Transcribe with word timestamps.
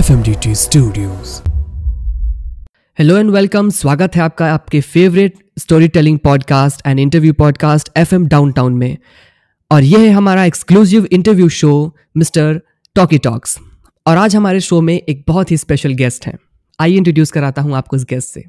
FMDT 0.00 0.46
Studios. 0.46 1.30
Hello 2.98 3.16
and 3.16 3.30
welcome 3.30 3.70
स्वागत 3.70 4.16
है 4.16 4.22
आपका 4.22 4.54
आपके 4.54 4.80
favourite 4.80 5.34
story 5.58 5.88
telling 5.88 6.18
podcast 6.18 6.82
and 6.86 7.00
interview 7.00 7.32
podcast 7.32 7.88
F 7.96 8.14
M 8.14 8.26
downtown 8.26 8.74
में 8.74 8.96
और 9.70 9.82
यह 9.82 9.98
है 9.98 10.10
हमारा 10.10 10.44
exclusive 10.44 11.04
interview 11.04 11.48
show 11.48 11.96
mister 12.16 12.60
Talkie 12.94 13.18
Talks 13.18 13.58
और 14.06 14.16
आज 14.16 14.36
हमारे 14.36 14.60
शो 14.60 14.80
में 14.80 14.94
एक 14.94 15.24
बहुत 15.28 15.50
ही 15.50 15.56
स्पेशल 15.56 15.92
गेस्ट 15.92 16.26
हैं। 16.26 16.38
आइए 16.80 16.96
इंट्रोड्यूस 16.96 17.30
कराता 17.30 17.62
हूँ 17.62 17.76
आपको 17.76 17.96
इस 17.96 18.04
गेस्ट 18.04 18.28
से। 18.28 18.44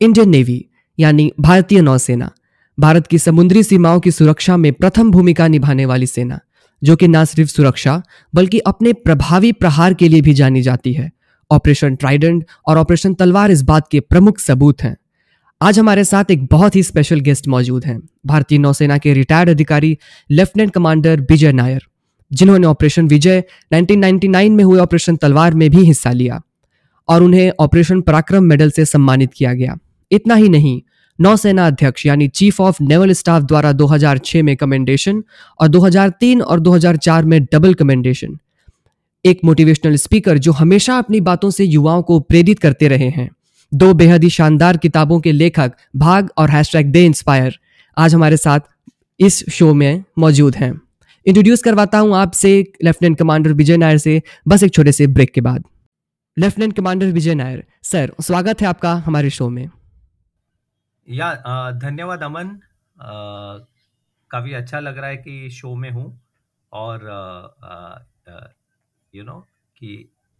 इंडियन 0.00 0.28
नेवी 0.28 0.66
यानी 0.98 1.32
भारतीय 1.40 1.80
नौसेना। 1.80 2.30
भारत 2.80 3.06
की 3.06 3.18
समुद्री 3.18 3.62
सीमाओं 3.62 4.00
की 4.00 4.10
सुरक्षा 4.10 4.56
में 4.56 4.72
प्रथम 4.72 5.10
भूमिका 5.10 5.48
निभाने 5.48 5.86
वाली 5.86 6.06
सेना, 6.06 6.40
जो 6.84 6.96
कि 6.96 7.08
न 7.08 7.24
सिर्फ़ 7.24 7.50
सुरक्षा, 7.50 8.02
बल्कि 8.34 8.58
अपने 8.58 8.92
प्रभावी 8.92 9.52
प्रहार 9.52 9.94
के 9.94 10.08
लिए 10.08 10.20
भी 10.20 10.34
जानी 10.34 10.62
जाती 10.62 10.92
है। 10.92 11.10
ऑपरेशन 11.50 11.96
ट्राइडेंट 11.96 12.46
और 12.66 12.78
ऑपरेशन 12.78 13.14
तलवार 13.14 13.50
इस 13.50 13.62
बात 13.62 13.88
के 13.90 14.00
प्रमुख 14.00 14.38
सबूत 14.38 14.82
हैं। 14.82 14.96
आज 15.62 15.78
हमारे 15.78 16.04
साथ 16.04 16.24
एक 16.30 16.46
बहुत 16.46 16.76
ही 16.76 16.82
स्पेशल 16.82 17.20
गेस्ट 17.20 17.48
मौजूद 17.48 17.84
हैं। 17.84 18.08
भारतीय 18.26 18.58
नौसेना 18.58 18.98
के 18.98 19.14
रिटायर्ड 19.14 19.50
अधिकारी 19.50 19.98
लेफ्टिनेंट 20.30 20.72
कमांडर 20.72 21.20
विजय 21.20 21.52
नायर 21.52 21.82
जिन्होंने 22.32 22.66
ऑपरेशन 22.66 23.08
विजय 23.08 23.44
1999 23.72 24.50
में 24.50 24.64
हुए 24.64 24.80
ऑपरेशन 24.80 25.16
तलवार 25.16 25.54
में 25.54 25.70
भी 25.70 25.84
हिस्सा 25.84 26.12
लिया 26.12 26.42
और 27.08 27.22
उन्हें 27.22 27.52
ऑपरेशन 27.60 28.00
पराक्रम 28.00 28.44
मेडल 28.44 28.70
से 28.70 28.84
सम्मानित 28.84 29.30
किया 29.36 29.52
गया। 29.52 29.78
इतना 30.10 30.34
ही 30.34 30.48
नहीं 30.48 30.82
नौसेना 31.20 31.66
अध्यक्ष, 31.66 32.06
यानी 32.06 32.28
चीफ 32.28 32.60
ऑफ़ 32.60 32.82
नेवल 32.82 33.12
स्टाफ 33.12 33.42
द्वारा 33.42 33.72
2006 33.72 34.42
में 34.42 34.56
कमेंडेशन 34.56 35.22
और 35.60 35.68
2003 35.68 36.42
और 36.42 36.60
2004 36.60 37.24
में 37.24 37.44
डबल 37.44 37.74
कमेंडेशन 37.74 38.38
एक 39.24 39.40
मोटिवेशनल 39.44 39.96
स्पीकर 39.96 40.38
जो 40.38 40.52
हमेशा 40.52 40.98
अपनी 40.98 41.20
बातों 41.20 41.50
से 41.50 41.64
युवाओं 41.64 42.02
को 42.02 42.18
प्रेरित 42.20 42.58
करते 42.58 42.88
रहे 42.88 43.08
हैं। 43.08 43.28
दो 43.72 43.92
बेहद 43.94 44.24
ही 44.24 44.30
शानदार 44.30 44.76
किताबों 44.76 45.20
के 45.20 45.32
लेखक, 45.32 45.72
भाग 45.96 46.28
और 46.36 46.50
हैशटैग 46.50 46.86
दे 46.86 47.04
इंस्पायर 47.04 47.58
आज 47.96 48.14
हमारे 48.14 48.36
साथ 48.36 48.60
इस 49.20 49.48
शो 49.50 49.72
में 49.74 50.04
मौजूद 50.18 50.56
हैं। 50.56 50.80
इंट्रोड्यूस 51.26 51.62
करवाता 51.62 51.98
हूँ 51.98 52.14
आपसे 52.16 52.52
लेफ्टिनेंट 52.84 53.18
कमांडर 53.18 53.52
विजय 53.52 53.76
नायर 53.76 53.98
से, 53.98 54.22
बस 54.48 54.62
एक 54.62 54.72
छोटे 54.74 54.92
से 54.92 55.06
ब्रेक 55.06 55.32
के 55.32 55.40
बाद। 55.40 55.64
Lieutenant 56.36 56.76
commander 56.76 57.06
Vijay 57.06 57.34
Nair 57.34 57.64
sir 57.82 58.12
स्वागत 58.20 58.60
है 58.60 58.66
आपका 58.66 58.94
हमारे 58.94 59.30
शो 59.30 59.48
में। 59.48 59.68
या 61.08 61.28
अ, 61.30 61.70
धन्यवाद 61.80 62.22
अमन। 62.22 62.48
अ, 62.96 63.66
काफ़ी 64.30 64.52
अच्छा 64.54 64.80
लग 64.80 64.98
रहा 64.98 65.10
है 65.10 65.16
कि 65.18 65.50
शो 65.52 65.74
में 65.76 65.90
हूँ 65.90 66.06
और 66.72 67.04
यू 69.12 69.24
नो 69.24 69.40
कि 69.76 69.90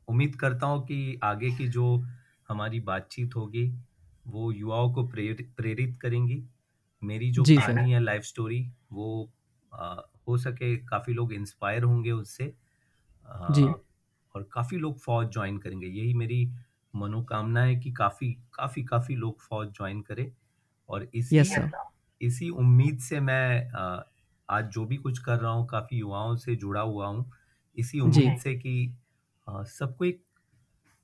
उम्मीद 0.09 0.37
करता 0.37 0.67
हूँ 0.67 0.83
कि 0.87 1.19
आगे 1.25 1.51
की 1.53 1.69
जो 1.71 1.87
हमारी 2.49 2.81
बातचीत 2.83 3.37
होगी 3.37 3.67
वो 4.27 4.51
युवाओं 4.53 4.93
को 4.93 5.07
प्रेरित 5.09 5.55
प्रेरित 5.57 5.99
करेंगी। 6.03 6.43
मेरी 7.03 7.31
जो 7.33 7.45
जी 7.45 7.61
सर। 7.61 7.79
कहानी 7.79 7.91
है 7.93 8.01
लाइफ 8.01 8.23
स्टोरी 8.25 8.61
वो 8.93 9.09
अ, 9.73 10.11
हो 10.29 10.37
सके 10.39 10.77
काफ़ी 10.87 11.13
लोग 11.15 11.33
इंस्पायर 11.35 11.83
होंगे 11.85 12.11
उससे। 12.13 12.55
जी। 13.49 13.79
और 14.35 14.43
काफ़ी 14.53 14.77
लोग 14.79 14.99
फौज 14.99 15.29
ज्वाइन 15.33 15.59
करेंगे। 15.59 15.87
यही 15.89 16.15
मेरी 16.15 16.45
मनोकामना 16.95 17.63
है 17.63 17.77
कि 17.77 17.93
काफ़ी 17.93 18.33
काफ़ी 18.55 18.83
काफ़ी 18.85 19.17
लोग 19.17 19.41
फौज 19.43 19.69
ज्वाइन 19.73 20.01
करें। 20.03 20.31
और 20.89 21.08
इसी 21.14 21.36
यस 21.36 21.53
सर 21.55 21.70
इसी 22.20 22.48
उम्मीद 22.50 22.98
से 22.98 23.20
मैं 23.20 23.70
अ, 23.70 24.05
आज 24.48 24.70
जो 24.72 24.84
भी 24.84 24.97
कुछ 24.97 25.19
कर 25.19 25.39
रहा 25.39 25.50
हूँ 25.53 25.67
काफ़ी 25.67 25.98
युवाओं 25.98 26.36
से 26.36 26.55
जुड़ा 26.56 26.81
हुआ 26.81 27.06
हूँ। 27.06 27.31
इसी 27.77 27.99
जी। 27.99 28.22
उम्मीद 28.22 28.38
से 28.38 28.54
कि 28.54 28.75
अ, 29.47 29.62
सबको 29.65 30.04
एक 30.04 30.22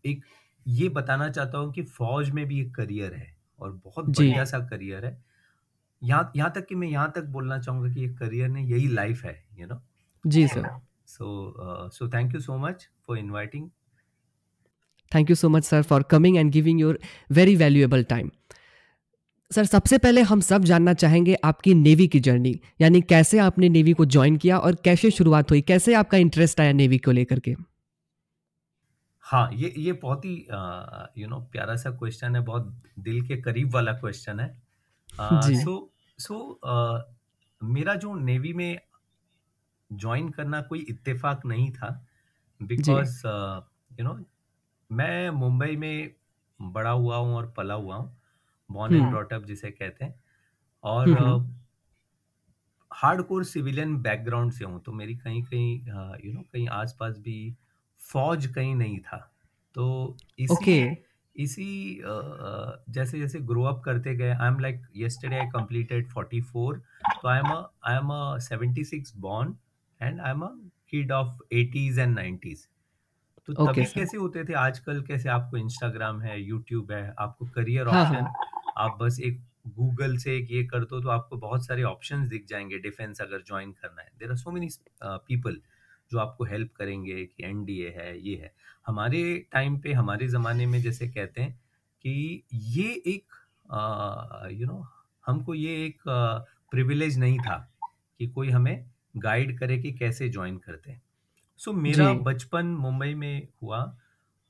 एक 0.05 0.25
ये 0.67 0.89
बताना 0.89 1.29
चाहता 1.31 1.59
हूँ 1.59 1.73
कि 1.73 1.83
फौज 1.83 2.31
में 2.31 2.47
भी 2.47 2.61
एक 2.61 2.75
करियर 2.75 3.15
है 3.15 3.33
और 3.61 3.73
बहुत 3.85 4.07
जी। 4.07 4.23
बढ़िया 4.23 4.45
सा 4.45 4.59
करियर 4.59 5.05
है। 5.07 5.17
यहाँ 6.03 6.33
यहाँ 6.37 6.53
तक 6.53 6.67
कि 6.67 6.75
मैं 6.75 6.89
यहाँ 6.89 7.13
तक 7.17 7.25
बोलना 7.25 7.59
चाहूँगा 7.59 7.93
कि 7.95 8.05
एक 8.05 8.19
करियर 8.19 8.49
नहीं 8.49 8.69
यही 8.69 8.89
लाइफ 8.89 9.25
है 9.25 9.35
you 9.59 9.67
know 9.67 9.81
ji 10.25 10.47
sir 10.49 10.69
so 11.07 11.89
so 11.93 12.09
thank 12.09 12.35
you 12.35 12.41
so 12.41 12.59
much 12.59 12.89
for 13.07 13.19
inviting 13.19 13.69
thank 15.13 15.31
you 15.31 15.37
so 15.37 15.49
much 15.49 15.65
sir 15.65 15.83
for 15.83 16.03
coming 16.03 16.37
and 16.37 16.51
giving 16.53 16.81
your 16.81 16.99
very 17.31 17.57
valuable 17.57 18.05
time 18.05 18.31
sir 19.55 19.65
सबसे 19.65 19.99
पहले 19.99 20.23
हम 20.23 20.41
सब 20.41 20.65
जानना 20.65 20.93
चाहेंगे 20.95 21.35
आपकी 21.45 21.75
नेवी 21.75 22.07
की 22.09 22.21
जर्नी 22.21 22.55
यानी 22.81 23.01
कैसे 23.03 23.39
आपने 23.39 23.69
नेवी 23.69 23.93
को 23.93 24.05
ज्वाइन 24.07 24.37
किया 24.37 24.59
और 24.59 24.75
कैसे 24.85 25.11
शुरुआत 25.11 25.51
हुई? 25.51 25.61
कैसे 25.63 25.95
आपका 25.95 26.19
इंटरेस्ट 26.19 26.61
आया 26.61 26.73
नेवी 26.73 26.99
को 26.99 27.11
लेकर 27.11 27.41
के? 27.41 27.55
हाँ 29.25 29.51
ये 29.53 29.73
ये 29.79 29.93
बहुत 30.03 30.25
ही 30.25 30.35
यू 31.19 31.29
नो 31.29 31.39
प्यारा 31.53 31.77
सा 31.77 31.91
क्वेश्चन 31.93 32.37
है 32.37 32.43
बहुत 32.43 32.75
दिल 32.99 33.21
के 33.27 33.37
करीब 33.43 33.75
वाला 33.75 33.93
क्वेश्चन 33.93 34.41
है। 34.41 34.49
सो 35.55 35.77
सो 36.19 36.61
मेरा 37.61 37.95
जो 37.97 38.15
नेवी 38.15 38.53
में 38.53 38.81
ज्वाइन 39.91 40.29
करना 40.31 40.61
कोई 40.63 40.85
इत्तेफाक 40.89 41.47
नहीं 41.47 41.71
था 41.73 41.89
बिकॉज़ 42.61 43.21
यू 43.27 44.05
नो 44.05 44.19
मैं 44.91 45.31
मुंबई 45.31 45.77
में 45.77 46.11
बड़ा 46.61 46.91
हुआ 46.91 47.17
हूँ 47.17 47.35
और 47.37 47.53
पला 47.57 47.75
हुआ 47.75 47.97
हूँ। 47.97 48.17
बॉर्न 48.71 48.95
एंड 48.95 49.05
ब्रॉट 49.11 49.45
जिसे 49.45 49.71
कहते 49.71 50.05
हैं। 50.05 50.15
और 50.85 51.09
हार्ड 52.93 53.23
कोर 53.23 53.45
सिविलियन 53.45 54.03
बैकग्राउंड 54.03 54.53
से 54.53 54.65
हूँ 54.65 54.83
तो 54.83 54.93
मेरी 54.93 55.17
कहीं 55.17 55.43
कहीं 55.43 55.81
यू 56.25 56.33
नो 56.33 56.41
कहीं 56.41 56.69
आसपास 56.69 57.19
भी 57.19 57.55
फौज 58.13 58.47
कहीं 58.47 58.75
नहीं 58.75 58.99
था। 58.99 59.33
तो 59.75 60.17
इसी 60.39 60.55
इसी 61.37 61.99
अ, 61.99 62.09
अ, 62.09 62.83
जैसे 62.91 63.19
जैसे 63.19 63.41
ग्रो 63.41 63.65
अप 63.65 63.83
करते 63.85 64.15
गए 64.15 64.31
I 64.31 64.49
am 64.49 64.59
like 64.59 64.83
yesterday 64.99 65.33
I 65.33 65.47
completed 65.47 66.09
44 66.09 66.81
तो 67.23 67.29
I 67.29 67.39
am 67.39 67.47
I 67.85 67.97
am 67.97 68.09
a 68.11 68.39
76 68.39 69.17
born 69.25 69.55
and 70.03 70.21
I 70.21 70.31
am 70.31 70.41
a 70.41 70.55
kid 70.91 71.13
of 71.13 71.35
80s 71.55 71.99
and 71.99 72.19
90s 72.19 72.74
तो 73.49 73.53
ओके 73.55 73.73
तभी 73.73 73.85
कैसे 73.93 74.17
होते 74.17 74.45
थे? 74.45 74.53
आजकल 74.55 75.01
कैसे 75.03 75.29
आपको 75.29 75.57
इंस्टाग्राम 75.57 76.21
है 76.23 76.41
यूट्यूब 76.43 76.93
है 76.93 77.15
आपको 77.19 77.47
करियर 77.55 77.89
हाँ 77.89 78.05
ऑप्शन 78.05 78.25
हाँ। 78.25 78.35
आप 78.79 78.99
बस 79.01 79.19
एक 79.25 79.41
गूगल 79.77 80.17
से 80.19 80.37
एक 80.37 80.51
ये 80.51 80.63
कर 80.67 80.85
दो 80.85 81.01
तो 81.01 81.09
आपको 81.09 81.37
बहुत 81.39 81.67
सारे 81.67 81.83
ऑप्शंस 81.85 82.29
दिख 82.29 82.47
जाएँगे 82.49 82.79
डिफेंस 82.79 83.21
अगर 83.21 83.43
ज्वाइन 83.47 83.73
करना 83.73 84.03
है। 84.03 84.11
There 84.19 84.31
are 84.31 84.37
so 84.37 84.51
many 84.51 84.69
people 85.03 85.61
जो 86.13 86.19
आपको 86.19 86.45
हेल्प 86.45 86.73
करेंगे 86.77 87.25
कि 87.27 87.45
एनडीए 87.45 87.89
है 87.97 88.19
ये 88.21 88.37
है। 88.37 88.53
हमारे 88.87 89.23
टाइम 89.53 89.79
पे 89.81 89.93
हमारे 89.93 90.29
ज़माने 90.29 90.67
में 90.67 90.81
जैसे 90.83 91.09
कहते 91.09 91.41
हैं 91.43 91.53
कि 92.05 92.43
ये 92.53 92.89
एक 93.07 93.35
यू 94.53 94.67
नो 94.67 94.85
हमको 95.25 95.55
ये 95.55 95.75
एक 95.87 96.03
प्रिविलेज 96.09 97.19
नहीं 97.19 97.39
था 97.39 97.57
कि 98.21 98.27
कोई 98.29 98.51
हमें 98.51 98.85
गाइड 99.17 99.59
करे 99.59 99.79
कि 99.79 99.93
कैसे 99.93 100.29
ज्वाइन 100.29 100.57
करते 100.59 100.91
हैं। 100.93 101.01
सो 101.61 101.73
मेरा 101.75 102.13
बचपन 102.23 102.67
मुंबई 102.77 103.15
में 103.15 103.49
हुआ 103.63 103.81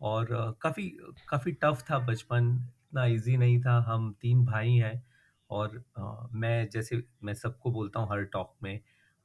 और 0.01 0.33
अ, 0.33 0.51
काफ़ी 0.63 0.89
काफ़ी 1.29 1.53
टफ 1.55 1.83
था 1.91 1.99
बचपन। 2.01 2.49
इतना 2.85 3.05
इजी 3.09 3.37
नहीं 3.37 3.61
था। 3.63 3.79
हम 3.85 4.13
तीन 4.21 4.45
भाई 4.47 4.73
हैं 4.77 4.95
और 5.51 5.77
अ, 5.97 6.29
मैं 6.35 6.69
जैसे 6.71 7.03
मैं 7.23 7.35
सबको 7.35 7.71
बोलता 7.73 8.01
हूँ 8.01 8.09
हर 8.11 8.25
टॉक 8.27 8.55
में 8.63 8.77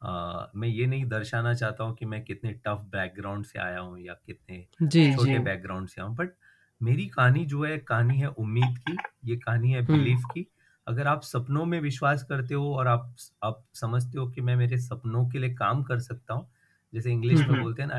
अ, 0.01 0.51
मैं 0.55 0.67
ये 0.67 0.85
नहीं 0.87 1.05
दर्शाना 1.07 1.53
चाहता 1.55 1.83
हूँ 1.83 1.95
कि 1.95 2.05
मैं 2.05 2.23
कितने 2.25 2.51
टफ 2.65 2.85
बैकग्राउंड 2.91 3.45
से 3.45 3.59
आया 3.59 3.79
हूँ 3.79 3.99
या 3.99 4.13
कितने 4.25 4.65
जी 4.83 5.11
जी। 5.15 5.35
छोटे 5.35 5.39
बैकग्राउंड 5.39 5.87
से 5.87 6.01
आया 6.01 6.07
हूँ। 6.07 6.15
बट 6.17 6.33
मेरी 6.81 7.05
कहानी 7.07 7.45
जो 7.45 7.63
है 7.63 7.77
कहानी 7.79 8.17
है 8.19 8.27
उम्मीद 8.37 8.77
की 8.79 9.03
ये 9.25 9.35
कहानी 9.37 9.71
है 9.71 9.81
हम्म 9.81 9.89
बिलीफ 9.89 10.25
की। 10.27 10.45
अगर 10.87 11.07
आप 11.07 11.21
सपनों 11.23 11.65
में 11.65 11.79
विश्वास 11.81 12.23
करते 12.23 12.53
हो 12.53 12.73
और 12.75 12.87
आप 12.87 13.15
आप 13.43 13.63
समझते 13.73 14.17
हो 14.19 14.27
कि 14.31 14.41
मैं 14.41 14.55
मेरे 14.55 14.77
सपनों 14.79 15.27
के 15.29 15.39
लिए 15.39 15.53
काम 15.55 15.83
कर 15.83 15.99
सकता 15.99 16.33
हूँ 16.33 16.49
जैसे 16.93 17.11
इंग्लिश 17.11 17.39
में 17.47 17.61
बोलते 17.61 17.81
हैं 17.81 17.89
ना 17.89 17.97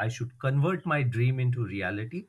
I 0.00 0.10
should 0.10 0.32
convert 0.40 0.86
my 0.86 1.02
dream 1.04 1.40
into 1.52 1.64
reality 1.64 2.26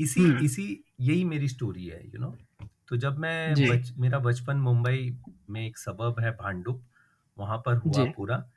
इसी 0.00 0.22
हम्म। 0.22 0.44
इसी 0.44 0.84
यही 1.00 1.24
मेरी 1.24 1.48
स्टोरी 1.48 1.86
है 1.86 2.04
यू 2.04 2.10
you 2.10 2.20
नो 2.20 2.26
know? 2.30 2.68
तो 2.88 2.96
जब 2.96 3.18
मैं 3.18 3.54
बच, 3.70 3.92
मेरा 3.98 4.18
बचपन 4.18 4.56
मुंबई 4.56 5.16
में 5.50 5.66
एक 5.66 5.78
सबब 5.78 6.20
है 6.20 6.30
भांडुप 6.30 6.82
वहाँ 7.38 7.58
पर 7.58 7.76
हुआ 7.76 8.04
पूरा 8.16 8.50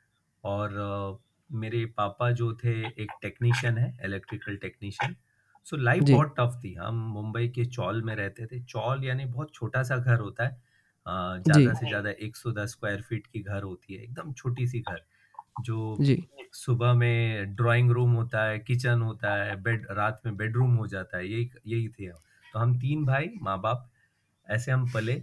और 0.44 0.76
अ, 0.76 1.18
मेरे 1.50 1.84
पापा 1.86 2.30
जो 2.30 2.52
थे 2.54 2.72
एक 2.86 3.10
टेक्नीशियन 3.22 3.78
है 3.78 3.96
इलेक्ट्रिकल 4.04 4.56
टेक्नीशियन 4.56 5.16
सो 5.64 5.76
लाइफ 5.76 6.02
बहुत 6.10 6.34
टफ 6.40 6.60
थी। 6.64 6.74
हम 6.74 6.94
मुंबई 7.12 7.48
के 7.48 7.64
चौल 7.64 8.02
में 8.02 8.14
रहते 8.16 8.46
थे। 8.46 8.60
चौल 8.64 9.04
यानी 9.04 9.24
बहुत 9.24 9.54
छोटा 9.54 9.82
सा 9.82 9.96
घर 9.96 10.18
होता 10.20 10.44
है। 10.44 10.62
जी। 11.46 11.64
ज़्यादा 11.66 11.74
से 11.74 11.86
ज़्यादा 11.86 12.10
110 12.20 12.66
स्क्वायर 12.68 13.02
फीट 13.02 13.26
की 13.26 13.40
घर 13.42 13.62
होती 13.64 13.94
है 13.94 14.02
एकदम 14.02 14.32
छोटी 14.34 14.66
सी 14.68 14.80
घर 14.82 15.00
जो 15.60 15.78
जी। 15.98 16.24
सुबह 16.54 16.94
में 16.94 17.54
ड्राइंग 17.56 17.90
रूम 17.92 18.12
होता 18.14 18.44
है 18.44 18.58
किचन 18.60 19.02
होता 19.02 19.34
है 19.36 19.56
बेड 19.62 19.86
रात 19.92 20.22
में 20.26 20.36
बेडरूम 20.36 20.74
हो 20.76 20.86
जाता 20.88 21.18
है 21.18 21.28
यही 21.28 21.50
यही 21.68 21.88
थे 21.90 22.06
हम। 22.06 22.20
तो 22.54 22.58
हम 22.58 22.78
तीन 22.80 23.04
भाई 23.06 23.30
माँ 23.42 23.60
बाप 23.62 23.90
ऐसे 24.46 24.72
हम 24.72 24.90
पले। 24.92 25.14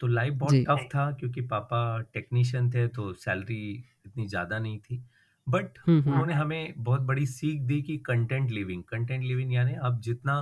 तो 0.00 0.06
लाइफ 0.08 0.34
बहुत 0.36 0.62
जी। 0.62 0.66
टफ 0.68 0.86
था 0.90 1.10
क्योंकि 1.12 1.40
पापा 1.48 1.80
टेक्नीशियन 2.14 2.70
थे 2.72 2.86
तो 2.90 3.12
सैलरी 3.16 3.60
इतनी 4.06 4.26
ज़्यादा 4.28 4.58
नहीं 4.60 4.78
थी। 4.80 5.02
But 5.46 5.78
hmm 5.78 6.02
hmm. 6.02 6.06
उन्होंने 6.08 6.34
हमें 6.34 6.74
बहुत 6.78 7.02
बड़ी 7.02 7.26
सीख 7.28 7.62
दी 7.62 7.80
कि 7.82 7.96
कंटेंट 8.00 8.50
लिविंग 8.50 8.82
कंटेंट 8.86 9.24
लिविंग 9.24 9.54
यानी 9.54 9.74
आप 9.82 10.00
जितना 10.02 10.40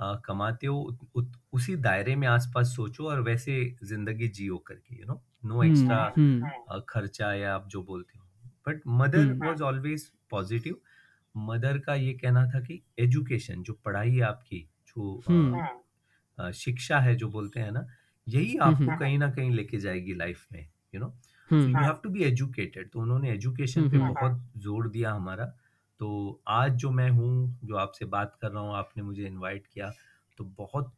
कमाते 0.00 0.66
हो 0.66 0.78
उत, 0.78 0.98
उत, 1.14 1.32
उसी 1.52 1.76
दायरे 1.76 2.16
में 2.16 2.26
आसपास 2.28 2.74
सोचो 2.76 3.04
और 3.04 3.20
वैसे 3.20 3.76
ज़िंदगी 3.84 4.28
जियो 4.28 4.58
करके 4.58 5.00
यू 5.00 5.06
नो 5.06 5.22
नो 5.46 5.62
एक्स्ट्रा 5.62 6.80
खर्चा 6.88 7.32
या 7.32 7.54
आप 7.54 7.68
जो 7.68 7.82
बोलते 7.82 8.18
हो। 8.18 8.24
But 8.68 8.80
mother 8.86 9.32
was 9.44 9.62
always 9.62 10.10
positive 10.30 10.76
mother 11.36 11.78
का 11.78 11.94
ये 11.94 12.12
कहना 12.12 12.46
था 12.46 12.60
कि 12.60 12.82
एजुकेशन 12.98 13.62
जो 13.62 13.72
पढ़ाई 13.84 14.14
है 14.14 14.20
आपकी 14.20 14.66
जो 14.88 15.22
हम्म। 15.28 16.50
शिक्षा 16.52 16.98
है 16.98 17.14
जो 17.16 17.28
बोलते 17.28 17.60
हैं 17.60 17.70
ना 17.70 17.86
यही 18.28 18.56
हम्म 18.56 18.70
आपको 18.70 18.84
हम्म। 18.84 18.96
कहीं 18.96 19.18
ना 19.18 19.30
कहीं 19.30 19.50
लेके 19.50 19.78
जाएगी 19.78 20.14
लाइफ 20.14 20.46
में 20.52 20.68
you 20.94 21.00
know 21.00 21.14
you 21.50 21.76
have 21.76 22.00
to 22.02 22.10
be 22.10 22.22
educated 22.22 22.90
तो 22.90 23.00
उन्होंने 23.00 23.30
एजुकेशन 23.32 23.88
पे 23.90 23.98
बहुत 23.98 24.40
ज़ोर 24.56 24.88
दिया 24.88 25.12
हमारा। 25.12 25.44
तो 26.00 26.40
आज 26.48 26.72
जो 26.72 26.90
मैं 26.90 27.10
हूँ 27.10 27.58
जो 27.64 27.76
आपसे 27.76 28.04
बात 28.04 28.36
कर 28.42 28.50
रहा 28.50 28.62
हूँ 28.62 28.74
आपने 28.74 29.02
मुझे 29.02 29.26
इनवाइट 29.26 29.66
किया 29.66 29.90
तो 30.38 30.44
बहुत 30.44 30.92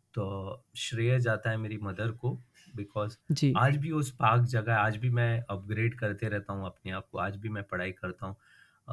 श्रेय 0.76 1.18
जाता 1.20 1.50
है 1.50 1.56
मेरी 1.56 1.78
मदर 1.82 2.10
को 2.12 2.32
बिकॉज़ 2.76 3.16
आज 3.56 3.76
भी 3.76 3.90
उस 3.90 4.10
पाक 4.10 4.40
जगह 4.44 4.76
आज 4.76 4.96
भी 4.96 5.10
मैं 5.10 5.44
अपग्रेड 5.50 5.98
करते 5.98 6.28
रहता 6.28 6.52
हूँ 6.52 6.66
अपने 6.66 6.92
आप 6.92 7.06
को 7.12 7.18
आज 7.18 7.36
भी 7.36 7.48
मैं 7.48 7.62
पढ़ाई 7.64 7.92
करता 7.92 8.26
हूँ। 8.26 8.36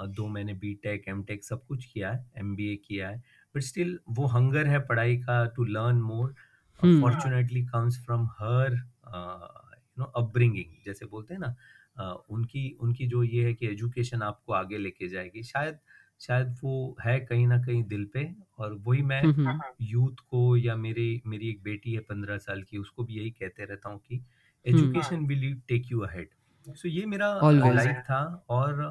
दो 0.08 0.28
मैंने 0.28 0.54
बी 0.54 0.74
टेक 0.74 1.08
एम 1.08 1.24
टेक 1.24 1.44
सब 1.44 1.66
कुछ 1.66 1.86
किया 1.86 2.12
है 2.12 2.32
एम 2.38 2.56
बी 2.56 2.72
ए 2.74 2.76
किया 2.76 3.10
है 3.10 3.24
बट 3.56 3.62
स्टिल 3.62 4.00
वो 4.10 4.26
हंगर 4.28 4.68
है 4.68 4.80
पढ़ाई 4.80 5.18
का 5.18 5.46
to 5.46 5.64
learn 5.64 6.02
more 6.02 6.34
fortunately 6.82 7.66
comes 7.66 8.06
from 8.06 8.28
her 8.40 8.74
you 8.74 9.96
know 9.98 10.04
upbringing 10.04 10.84
जैसे 10.86 11.06
बोलते 11.06 11.34
हैं 11.34 11.42
ना 11.42 11.56
उनकी 12.00 12.70
उनकी 12.82 13.08
जो 13.08 13.24
ये 13.24 13.44
है 13.46 13.54
कि 13.54 13.68
एजुकेशन 13.68 14.22
आपको 14.24 14.54
आगे 14.54 14.78
लेके 14.78 15.08
जाएगी। 15.10 15.44
शायद 15.44 15.80
शायद 16.22 16.56
वो 16.64 16.74
है 17.06 17.20
कहीं 17.20 17.48
ना 17.48 17.58
कहीं 17.64 17.84
दिल 17.84 18.06
पे 18.14 18.24
और 18.60 18.74
वही 18.88 19.02
मैं 19.04 19.22
हम्म 19.24 19.34
हम्म 19.40 19.62
यूथ 19.84 20.20
को 20.30 20.56
या 20.58 20.76
मेरी 20.76 21.22
मेरी 21.26 21.50
एक 21.50 21.62
बेटी 21.64 21.94
है 21.94 22.00
पंद्रह 22.02 22.38
साल 22.38 22.64
की 22.64 22.78
उसको 22.78 23.04
भी 23.04 23.18
यही 23.20 23.32
कहते 23.32 23.66
रहता 23.66 23.90
हूँ 23.90 24.00
कि 24.00 24.24
education 24.66 25.26
will 25.28 25.54
take 25.68 25.92
you 25.92 26.00
ahead 26.02 26.30
so 26.68 26.88
ये 26.88 27.06
मेरा 27.06 27.30
लाइफ 27.66 27.98
था 28.06 28.22
और 28.50 28.82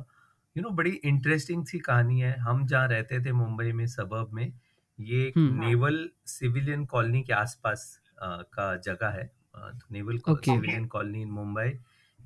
यू 0.56 0.62
नो 0.62 0.70
बड़ी 0.70 0.90
इंटरेस्टिंग 1.04 1.64
सी 1.66 1.78
कहानी 1.78 2.20
है। 2.20 2.36
हम 2.40 2.66
जहाँ 2.66 2.88
रहते 2.88 3.20
थे 3.24 3.32
मुंबई 3.32 3.72
में 3.72 3.86
सबब 3.86 4.30
में 4.34 4.52
ये 4.98 5.26
एक 5.26 5.40
नेवल 5.50 6.08
सिविलियन 6.26 6.84
कॉलोनी 6.86 7.22
के 7.22 7.32
आसपास 7.32 7.84
का 8.22 8.74
जगह 8.76 9.08
है। 9.10 9.26
तो 9.56 9.86
naval 9.92 10.18
civilian 10.44 10.86
colony 10.86 11.22
in 11.22 11.30
Mumbai. 11.30 11.70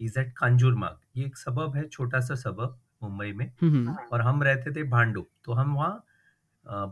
Is 0.00 0.18
at 0.20 0.32
Kanjurmarg. 0.36 0.98
ये 1.16 1.24
एक 1.26 1.36
सबब 1.38 1.76
है 1.76 1.86
छोटा 1.88 2.20
सा 2.20 2.34
सबब 2.36 2.78
मुंबई 3.02 3.32
में। 3.32 3.46
हम्म 3.62 3.74
हम्म। 3.74 3.96
और 4.12 4.20
हम 4.20 4.42
रहते 4.42 4.70
थे 4.72 4.82
भांडुप 4.88 5.28
तो 5.44 5.52
हम 5.52 5.74
वहाँ 5.74 6.04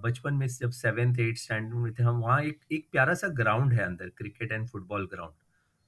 बचपन 0.02 0.34
में 0.34 0.46
जब 0.48 0.70
सेवेंथ 0.72 1.18
एट 1.20 1.38
स्टैंडर्ड 1.38 1.74
में 1.74 1.92
थे 1.94 2.02
हम 2.02 2.20
वहाँ 2.20 2.40
एक 2.42 2.60
एक 2.72 2.86
प्यारा 2.92 3.14
सा 3.14 3.28
ग्राउंड 3.34 3.72
है 3.72 3.84
अंदर 3.84 4.08
क्रिकेट 4.16 4.52
एंड 4.52 4.66
फुटबॉल 4.68 5.06
ग्राउंड। 5.06 5.32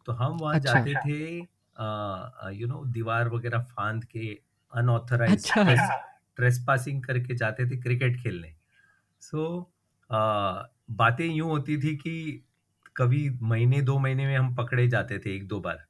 तो 0.07 0.13
हम 0.13 0.37
वहाँ 0.41 0.55
अच्छा। 0.55 0.73
जाते 0.73 0.95
थे 1.05 1.39
यू 2.57 2.67
नो 2.69 2.85
दीवार 2.93 3.29
वगैरह 3.29 3.63
फांद 3.71 4.05
के 4.05 4.29
अनऑथराइज 4.73 5.33
अच्छा। 5.33 5.63
ट्रेस 5.63 5.91
ट्रेस 6.37 6.65
पासिंग 6.67 7.03
करके 7.03 7.35
जाते 7.35 7.71
थे 7.71 7.77
क्रिकेट 7.77 8.21
खेलने। 8.23 8.55
सो 9.23 9.47
so, 9.47 10.17
बातें 10.97 11.27
यूँ 11.27 11.49
होती 11.49 11.77
थी 11.79 11.97
कि 11.97 12.45
कभी 12.97 13.29
महीने 13.43 13.81
दो 13.83 13.99
महीने 13.99 14.27
में 14.27 14.37
हम 14.37 14.55
पकड़े 14.55 14.87
जाते 14.89 15.19
थे 15.19 15.35
एक 15.37 15.47
दो 15.49 15.61
बार। 15.61 15.85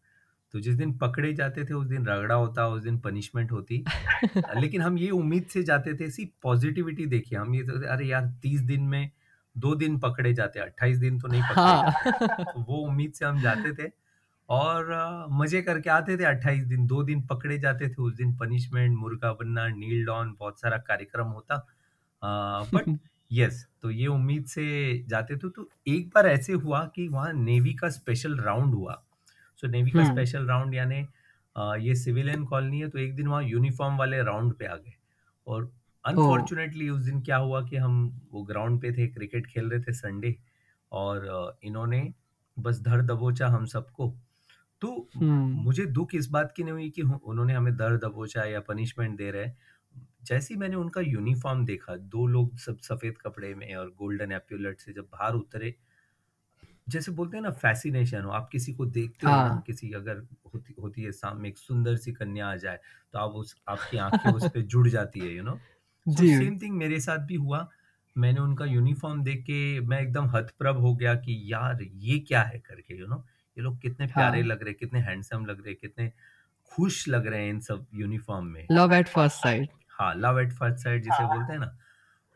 तो 0.52 0.60
जिस 0.60 0.74
दिन 0.74 0.92
पकड़े 0.98 1.32
जाते 1.34 1.64
थे 1.64 1.74
उस 1.74 1.86
दिन 1.86 2.06
रगड़ा 2.06 2.34
होता 2.34 2.66
उस 2.68 2.82
दिन 2.82 2.98
पनिशमेंट 2.98 3.52
होती। 3.52 3.84
लेकिन 4.56 4.82
हम 4.82 4.98
ये 4.98 5.10
उम्मीद 5.10 5.46
से 5.46 5.62
जाते 5.62 5.94
थे 5.94 6.10
सी 6.10 6.24
पॉजिटिविटी 6.42 7.06
देखिए। 7.06 7.38
हम 7.38 7.54
ये 7.54 7.62
तो 7.62 7.88
अरे 7.88 8.06
यार 8.06 8.26
तीस 8.42 8.60
दिन 8.60 8.82
में 8.82 9.10
दो 9.56 9.74
दिन 9.74 9.98
पकड़े 9.98 10.32
जाते 10.34 10.60
अट्ठाईस 10.60 10.98
दिन 10.98 11.20
तो 11.20 11.28
नहीं 11.28 11.42
पकड़े 11.42 11.62
हाँ। 11.62 12.44
तो 12.44 12.62
वो 12.62 12.76
उम्मीद 12.76 13.12
से 13.12 13.24
हम 13.24 13.40
जाते 13.40 13.72
थे 13.74 13.90
और 14.48 14.88
मज़े 15.32 15.62
करके 15.62 15.90
आते 15.90 16.16
थे 16.16 16.24
अट्ठाईस 16.24 16.64
दिन 16.64 16.86
दो 16.86 17.02
दिन 17.02 17.22
पकड़े 17.26 17.58
जाते 17.58 17.88
थे 17.88 18.02
उस 18.02 18.14
दिन 18.14 18.36
पनिशमेंट 18.36 18.98
मुर्गा 18.98 19.32
बनना 19.32 19.68
नील 19.68 20.04
डॉन 20.06 20.36
बहुत 20.38 20.60
सारा 20.60 20.78
कार्यक्रम 20.78 21.26
होता। 21.26 21.66
बट 22.74 22.98
यस 23.32 23.66
तो 23.82 23.90
ये 23.90 24.06
उम्मीद 24.06 24.44
से 24.46 24.64
जाते 25.08 25.36
थे। 25.36 25.50
तो 25.50 25.68
एक 25.88 26.08
बार 26.08 26.26
ऐसे 26.26 26.52
हुआ 26.52 26.84
कि 26.94 27.08
वहाँ 27.08 27.32
नेवी 27.32 27.74
का 27.74 27.88
स्पेशल 27.90 28.36
राउंड 28.38 28.74
हुआ। 28.74 29.02
सो 29.62 29.68
नेवी 29.68 29.90
का 29.90 30.00
हम्म। 30.00 30.12
स्पेशल 30.12 30.46
राउंड 30.46 30.74
यानी 30.74 31.00
ये 31.86 31.94
सिविलियन 31.94 32.44
कॉलोनी 32.44 32.80
है 32.80 32.88
तो 32.88 32.98
एक 32.98 33.14
दिन 33.16 33.26
वहाँ 33.28 33.42
यूनिफॉर्म 33.44 33.96
वाले 33.98 34.22
राउंड 34.22 34.54
पे 34.54 34.66
आ 34.66 34.76
गए। 34.76 34.92
और 35.46 35.70
अनफॉर्चुनेटली 36.04 36.88
उस 36.88 37.02
दिन 37.02 37.20
क्या 37.22 37.36
हुआ 37.36 37.60
कि 37.64 37.76
हम 37.76 37.96
वो 38.32 38.42
ग्राउंड 38.42 38.80
पे 38.82 38.92
थे 38.92 39.06
क्रिकेट 39.08 39.46
खेल 39.46 39.68
रहे 39.70 39.80
थे 39.80 39.92
संडे 39.92 40.34
और 40.92 41.58
इन्होंने 41.64 42.02
बस 42.56 42.80
धर 42.80 43.02
दबोचा 43.02 43.48
हम 43.48 43.66
सबको। 43.66 44.08
तो 44.82 45.08
हम्म। 45.16 45.62
मुझे 45.62 45.84
दुख 45.88 46.14
इस 46.14 46.28
बात 46.30 46.52
की 46.56 46.62
नहीं 46.62 46.72
हुई 46.72 46.88
कि 46.90 47.02
उन्होंने 47.02 47.54
हमें 47.54 47.74
दर 47.76 47.96
दबोचा 47.98 48.44
या 48.44 48.60
पनिशमेंट 48.68 49.16
दे 49.18 49.30
रहे। 49.30 49.50
जैसे 50.24 50.56
मैंने 50.56 50.76
उनका 50.76 51.00
यूनिफॉर्म 51.00 51.64
देखा 51.66 51.96
दो 52.08 52.26
लोग 52.26 52.56
सब 52.58 52.78
सफ़ेद 52.78 53.18
कपड़े 53.18 53.54
में 53.54 53.74
और 53.74 53.90
गोल्डन 53.98 54.32
एप्यूलेट 54.32 54.80
से 54.80 54.92
जब 54.92 55.08
बाहर 55.12 55.34
उतरे 55.34 55.74
जैसे 56.86 57.12
बोलते 57.12 57.36
हैं 57.36 57.42
ना 57.44 57.50
फैसिनेशन 57.52 58.22
हो। 58.22 58.30
आप 58.30 58.48
किसी 58.52 58.72
को 58.72 58.86
देखते 58.86 59.26
हो 59.26 59.32
ना 59.32 59.38
हाँ। 59.38 59.60
किसी 59.66 59.90
अगर 59.92 60.22
होती 60.54 60.74
होती 60.82 61.02
है 61.02 61.12
सामने 61.12 61.48
एक 61.48 61.58
सुंदर 61.58 61.96
सी 61.96 62.12
कन्या 62.12 62.48
आ 62.48 62.56
जाए 62.56 62.78
तो 63.12 63.18
आप 63.18 63.30
उस 63.32 63.54
आपकी 63.68 63.96
आँखें 63.98 64.30
उस 64.32 64.44
पर 64.44 64.60
जुड़ 64.62 64.88
जाती 64.88 65.20
है 65.20 65.34
यू 65.36 65.42
नो 65.42 65.58
सेम 66.06 66.58
थिंग 66.58 66.76
मेरे 66.76 67.00
साथ 67.00 67.26
भी 67.26 67.34
हुआ। 67.34 67.68
मैंने 68.16 68.40
उनका 68.40 68.64
यूनिफॉर्म 68.64 69.22
देख 69.22 69.42
के 69.42 69.80
मैं 69.80 70.00
एकदम 70.00 70.26
हतप्रभ 70.26 70.76
हो 70.76 70.94
गया 70.94 71.14
कि 71.16 71.40
यार 71.46 71.82
ये 71.82 72.18
क्या 72.18 72.42
है 72.42 72.58
करके 72.58 72.98
यू 72.98 73.06
नो 73.06 73.24
ये 73.56 73.62
लोग 73.62 73.80
कितने 73.82 74.06
प्यारे 74.06 74.40
हाँ। 74.40 74.46
लग 74.46 74.62
रहे 74.62 74.74
कितने 74.74 75.00
हैंडसम 75.00 75.44
लग 75.46 75.64
रहे 75.66 75.74
कितने 75.74 76.10
खुश 76.72 77.06
लग 77.08 77.26
रहे 77.26 77.42
हैं 77.42 77.50
इन 77.50 77.60
सब 77.60 77.86
यूनिफॉर्म 77.94 78.46
में। 78.46 78.66
लव 78.72 78.94
एट 78.94 79.08
फ़र्स्ट 79.08 79.36
साइड 79.36 79.68
हाँ 79.90 80.14
लव 80.16 80.40
एट 80.40 80.52
फ़र्स्ट 80.52 80.78
साइड 80.78 81.02
जिसे 81.02 81.24
बोलते 81.26 81.52
हैं 81.52 81.60
ना 81.60 81.76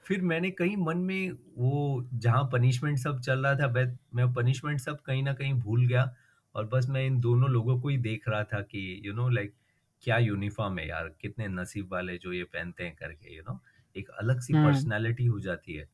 फिर 0.06 0.22
मैंने 0.22 0.50
कहीं 0.50 0.76
मन 0.76 0.98
में 0.98 1.30
वो 1.58 2.08
जहाँ 2.14 2.50
पनिशमेंट 2.52 2.98
सब 2.98 3.20
चल 3.20 3.46
रहा 3.46 3.54
था 3.54 3.68
मैं 3.68 3.98
मैं 4.14 4.32
पनिशमेंट 4.34 4.80
सब 4.80 5.00
कहीं 5.00 5.22
ना 5.22 5.32
कहीं 5.34 5.54
भूल 5.54 5.86
गया 5.86 6.14
और 6.54 6.66
बस 6.66 6.88
मैं 6.88 7.06
इन 7.06 7.20
दोनों 7.20 7.50
लोगों 7.50 7.80
को 7.80 7.88
ही 7.88 7.96
देख 7.98 8.28
रहा 8.28 8.44
था 8.44 8.60
कि 8.60 9.02
यू 9.04 9.12
नो 9.12 9.28
लाइक 9.28 9.54
क्या 10.02 10.18
यूनिफॉर्म 10.18 10.78
है 10.78 10.88
यार 10.88 11.14
कितने 11.20 11.48
नसीब 11.48 11.92
वाले 11.92 12.18
जो 12.18 12.32
ये 12.32 12.44
पहनते 12.44 12.84
हैं 12.84 12.94
करके 12.94 13.36
यू 13.36 13.42
you 13.42 13.50
नो 13.50 13.54
know? 13.54 13.64
एक 13.96 14.08
अलग 14.08 14.40
सी 14.40 14.52
पर्सनैलिटी 14.54 15.26
हो 15.26 15.40
जाती 15.40 15.74
है 15.74 15.88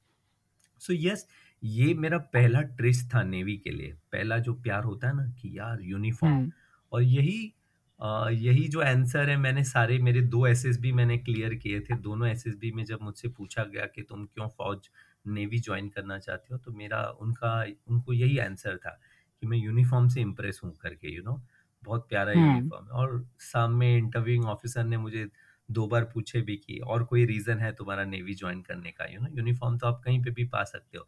सो 0.81 0.93
so, 0.93 1.01
यस 1.03 1.25
yes, 1.25 1.33
ये 1.65 1.95
मेरा 1.95 2.19
पहला 2.19 2.61
ट्रिस्ट 2.61 3.15
था 3.15 3.23
नेवी 3.23 3.57
के 3.57 3.71
लिए 3.71 3.93
पहला 4.13 4.39
जो 4.39 4.55
प्यार 4.55 4.85
होता 4.85 5.09
है 5.09 5.17
ना 5.17 5.27
कि 5.31 5.59
यार 5.59 5.79
यूनिफॉर्म 5.83 6.35
हम्म 6.35 6.53
और 6.93 7.03
यही 7.03 7.55
यही 8.01 8.67
जो 8.69 8.81
आंसर 8.81 9.31
है 9.31 9.37
मैंने 9.37 9.65
सारे 9.65 9.99
मेरे 9.99 10.21
दो 10.29 10.47
एसएसबी 10.47 10.93
मैंने 10.93 11.17
क्लियर 11.19 11.55
किए 11.55 11.81
थे। 11.81 11.97
दोनों 11.99 12.29
एसएसबी 12.29 12.71
में 12.73 12.85
जब 12.85 12.99
मुझसे 13.03 13.29
पूछा 13.29 13.65
गया 13.65 13.87
कि 13.87 14.03
तुम 14.03 14.25
क्यों 14.25 14.49
फौज 14.49 14.89
नेवी 15.29 15.59
ज्वाइन 15.59 15.89
करना 15.89 16.19
चाहते 16.19 16.55
हो 16.55 16.59
तो 16.59 16.73
मेरा 16.73 17.03
उनका 17.21 17.53
उनको 17.89 18.13
यही 18.13 18.39
आंसर 18.39 18.77
था 18.77 18.99
कि 19.43 19.47
मैं 19.47 19.59
यूनिफॉर्म 19.59 20.09
से 20.09 20.21
इम्प्रेस 20.21 20.61
हूँ 20.65 20.73
करके 20.77 21.15
यू 21.15 21.23
नो 21.23 21.41
बहुत 21.83 22.07
प्यारा 22.09 22.33
हम्म। 22.33 22.47
यूनिफॉर्म 22.47 22.85
है। 22.85 22.91
और 22.93 23.25
सामने 23.43 23.97
इंटरव्यूइंग 23.97 24.45
ऑफिसर 24.47 24.85
ने 24.85 24.97
मुझे 24.99 25.29
दो 25.69 25.87
बार 25.87 26.05
पूछे 26.05 26.41
भी 26.41 26.57
कि 26.57 26.79
और 26.79 27.05
कोई 27.05 27.25
रीजन 27.27 27.59
है 27.59 27.73
तुम्हारा 27.73 28.05
नेवी 28.05 28.35
ज्वाइन 28.35 28.61
करने 28.63 28.91
का? 28.91 29.05
यू 29.05 29.21
नो 29.21 29.29
यूनिफॉर्म 29.37 29.79
तो 29.79 29.87
आप 29.87 30.01
कहीं 30.05 30.23
पे 30.23 30.31
भी 30.31 30.45
पा 30.45 30.65
सकते 30.65 30.99
हो। 30.99 31.07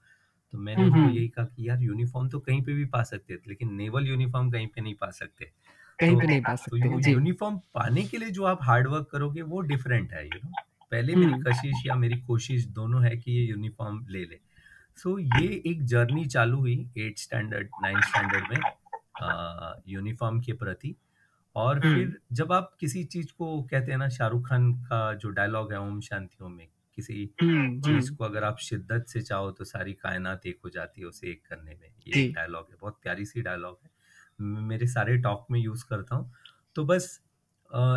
तो 0.54 0.58
मैंने 0.58 0.82
हम्म 0.82 0.92
उनको 0.92 1.04
हम्म। 1.04 1.16
यही 1.16 1.28
कहा 1.28 1.44
कि 1.46 1.68
यार 1.68 1.82
यूनिफॉर्म 1.82 2.28
तो 2.28 2.38
कहीं 2.40 2.62
पे 2.62 2.72
भी 2.72 2.84
पा 2.86 3.02
सकते 3.02 3.36
थे 3.36 3.48
लेकिन 3.48 3.72
नेवल 3.74 4.06
यूनिफॉर्म 4.08 4.50
कहीं 4.50 4.66
पे 4.66 4.80
नहीं 4.80 4.94
पा 4.94 5.10
सकते। 5.10 5.50
कहीं 5.98 6.20
तो 6.20 6.26
नहीं 6.26 6.40
पा 6.40 6.54
तो 6.54 6.56
सकते 6.56 7.00
जी। 7.02 7.12
यूनिफॉर्म 7.12 7.56
पाने 7.74 8.02
के 8.02 8.18
लिए 8.18 8.30
जो 8.30 8.44
आप 8.44 8.58
हार्ड 8.62 8.88
वर्क 8.88 9.08
करोगे 9.12 9.42
वो 9.42 9.60
डिफरेंट 9.60 10.12
है 10.12 10.24
यू 10.26 10.38
नो। 10.44 10.52
पहले 10.90 11.14
मेरी 11.14 11.32
हम्म। 11.32 11.42
कशिश 11.42 11.86
या 11.86 11.94
मेरी 11.94 12.20
कोशिश 12.20 12.66
दोनों 12.66 13.04
है 13.04 13.16
कि 13.16 13.32
ये 13.32 13.44
यूनिफॉर्म 13.44 14.06
ले 14.08 14.24
ले। 14.24 14.38
सो 14.96 15.20
so, 15.20 15.42
ये 15.42 15.62
एक 15.66 15.84
जर्नी 15.84 16.24
चालू 16.26 16.58
हुई 16.58 16.90
एट 16.98 17.18
स्टैंडर्ड 17.18 17.68
नाइन्थ 17.82 18.04
स्टैंडर्ड 18.04 18.44
में 18.50 19.82
यूनिफॉर्म 19.88 20.40
के 20.40 20.52
प्रति। 20.52 20.94
और 21.56 21.86
हम्म। 21.86 21.94
फिर 21.94 22.18
जब 22.32 22.52
आप 22.52 22.76
किसी 22.80 23.04
चीज़ 23.04 23.32
को 23.38 23.62
कहते 23.62 23.90
हैं 23.90 23.98
ना 23.98 24.08
शाहरुख 24.08 24.48
खान 24.48 24.72
का 24.82 25.14
जो 25.14 25.30
डायलॉग 25.30 25.72
है 25.72 25.80
ओम 25.80 26.00
शांति 26.00 26.44
ओम 26.44 26.52
में 26.52 26.68
किसी 26.96 27.30
हम्म 27.42 27.80
चीज़ 27.80 28.06
हम्म। 28.06 28.16
को 28.16 28.24
अगर 28.24 28.44
आप 28.44 28.58
शिद्दत 28.58 29.04
से 29.08 29.20
चाहो 29.20 29.50
तो 29.50 29.64
सारी 29.64 29.92
कायनात 29.92 30.46
एक 30.46 30.58
हो 30.64 30.70
जाती 30.70 31.00
है 31.00 31.06
उसे 31.06 31.30
एक 31.30 31.42
करने 31.46 31.70
में। 31.70 31.88
ये 32.06 32.24
एक 32.24 32.34
डायलॉग 32.34 32.66
है 32.70 32.76
बहुत 32.80 32.98
प्यारी 33.02 33.24
सी 33.24 33.42
डायलॉग 33.42 33.78
है। 33.84 33.90
मेरे 34.42 34.86
सारे 34.86 35.16
टॉक 35.18 35.46
में 35.50 35.58
यूज़ 35.60 35.84
करता 35.90 36.16
हूँ। 36.16 36.32
तो 36.76 36.84
बस 36.84 37.18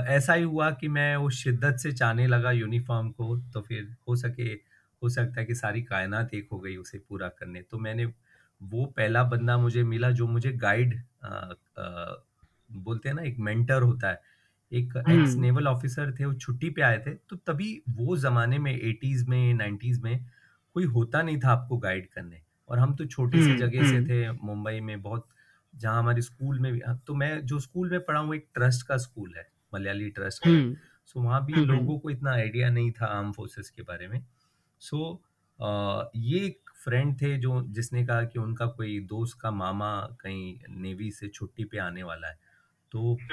ऐसा 0.10 0.34
ही 0.34 0.44
हुआ 0.44 0.70
कि 0.72 0.88
मैं 0.88 1.16
उस 1.18 1.44
शिद्दत 1.44 1.78
से 1.80 1.92
चाहने 1.92 2.28
लगा 2.28 2.52
यूनिफॉर्म 2.52 3.10
को 3.12 3.36
तो 3.54 3.62
फिर 3.62 3.96
हो 4.08 4.16
सके 4.16 4.52
हो 5.02 5.10
सकता 5.10 5.40
है 5.40 5.46
कि 5.46 5.56
सारी 5.56 5.82
कायनात 5.84 6.34
एक 6.34 6.48
हो 6.52 6.60
गई 6.60 6.76
उसे 6.78 6.98
पूरा 7.10 7.28
करने। 7.30 7.62
तो 7.62 7.78
मैंने 7.78 8.06
वो 8.06 8.86
पहला 8.98 9.24
बंदा 9.26 9.58
मुझे 9.58 9.84
मिला 9.84 10.12
जो 10.12 10.28
मुझे 10.28 10.52
गाइड 10.54 11.02
बोलते 12.70 13.10
हैं 13.10 13.16
ना 13.16 13.22
एक 13.22 13.40
मेंटर 13.40 13.82
होता 13.82 14.10
है। 14.10 14.22
एक 14.72 14.94
एक्स 14.98 15.38
नेवल 15.38 15.68
ऑफिसर 15.68 16.14
थे 16.20 16.26
वो 16.26 16.34
छुट्टी 16.36 16.70
पे 16.70 16.82
आए 16.82 16.98
थे। 16.98 17.14
तो 17.14 17.36
तभी 17.38 17.82
वो 17.90 18.18
जमाने 18.18 18.60
में 18.60 18.72
एटीज 18.72 19.28
में 19.28 19.54
नाइन्टीज 19.54 20.02
में 20.02 20.26
कोई 20.76 20.86
होता 20.86 21.22
नहीं 21.22 21.40
था 21.40 21.52
आपको 21.52 21.78
गाइड 21.78 22.08
करने। 22.10 22.42
और 22.70 22.80
हम 22.80 22.96
तो 22.96 23.06
छोटे 23.06 23.42
सी 23.42 23.56
जगह 23.58 23.84
से 23.84 24.02
थे 24.06 24.32
मुंबई 24.34 24.80
में 24.80 25.02
बहुत 25.02 25.28
जहाँ 25.76 26.00
हमारे 26.00 26.22
स्कूल 26.22 26.60
में 26.60 26.72
भी 26.74 26.82
तो 27.08 27.16
मैं 27.16 27.40
जो 27.46 27.60
स्कूल 27.60 27.90
में 27.92 28.00
पढ़ा 28.06 28.20
हूँ 28.20 28.36
एक 28.36 28.48
ट्रस्ट 28.54 28.88
का 28.88 28.98
स्कूल 28.98 29.34
है 29.38 29.48
मलयाली 29.74 30.10
ट्रस्ट 30.12 30.44
का 30.44 30.56
सो 31.08 31.22
वहाँ 31.22 31.46
भी 31.46 31.62
लोगों 31.62 31.98
को 32.00 32.10
इतना 32.10 32.32
आइडिया 32.32 32.70
नहीं 32.70 32.92
था 32.92 33.06
आर्म 33.08 33.32
फोर्सेस 33.32 33.70
के 33.70 33.82
बारे 33.84 34.08
में। 34.08 34.24
सो 34.82 35.22
ये 36.18 36.40
एक 36.46 36.70
फ्रेंड 36.84 37.16
थे 37.22 37.36
जो 37.40 37.62
जिसने 37.74 38.06
कहा 38.06 38.24
कि 38.26 38.40
उनका 38.40 38.66
कोई 38.80 39.00
दोस्त 39.08 39.38
का 39.42 39.52
मामा 39.52 39.92
कहीं 40.22 40.58
नेवी 40.82 41.12
से 41.12 41.28
छुट्टी 41.30 41.64
पे 41.66 41.78
आने 41.80 42.04
वाला 42.04 42.28
है। 42.28 42.40
तो 42.92 43.24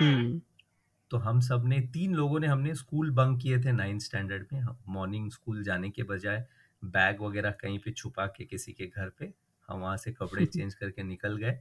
तो 1.10 1.16
हम 1.18 1.40
सबने 1.40 1.80
तीन 1.94 2.14
लोगों 2.14 2.38
ने 2.40 2.46
हमने 2.46 2.74
स्कूल 2.74 3.10
बंक 3.14 3.40
किए 3.42 3.58
थे 3.64 3.72
नाइन्थ 3.72 4.02
स्टैंडर्ड 4.02 4.46
में। 4.52 4.62
मॉर्निंग 4.88 5.30
स्कूल 5.30 5.62
जाने 5.64 5.90
के 5.90 6.02
बजाय 6.04 6.44
बैग 6.82 7.20
वगैरह 7.22 7.50
कहीं 7.60 7.78
पे 7.78 7.90
छुपा 7.92 8.26
के 8.36 8.44
किसी 8.44 8.72
के 8.72 8.86
घर 8.86 9.08
पे 9.18 9.32
हम 9.68 9.80
वहाँ 9.80 9.96
से 9.96 10.12
कपड़े 10.12 10.46
चेंज 10.46 10.74
करके 10.74 11.02
निकल 11.02 11.36
गए। 11.36 11.58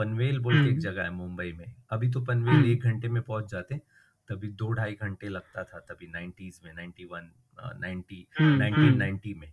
पनवेल 0.00 0.38
बोल 0.38 0.54
के 0.54 0.60
एक 0.60 0.70
हम्म। 0.70 0.80
जगह 0.80 1.02
है 1.02 1.10
मुंबई 1.12 1.52
में। 1.52 1.72
अभी 1.90 2.10
तो 2.10 2.20
पनवेल 2.22 2.54
हम्म। 2.54 2.70
एक 2.72 2.84
घंटे 2.84 3.08
में 3.08 3.22
पहुँच 3.22 3.50
जाते 3.50 3.80
तभी 4.28 4.48
दो 4.58 4.72
ढाई 4.72 4.92
घंटे 4.94 5.28
लगता 5.28 5.64
था 5.64 5.78
तभी 5.88 6.06
नाइन्टीज 6.06 6.60
में 6.64 6.72
ninety 6.74 7.04
one 7.04 7.30
ninety 7.80 8.26
nineteen 8.40 8.96
ninety 8.98 9.34
में। 9.34 9.52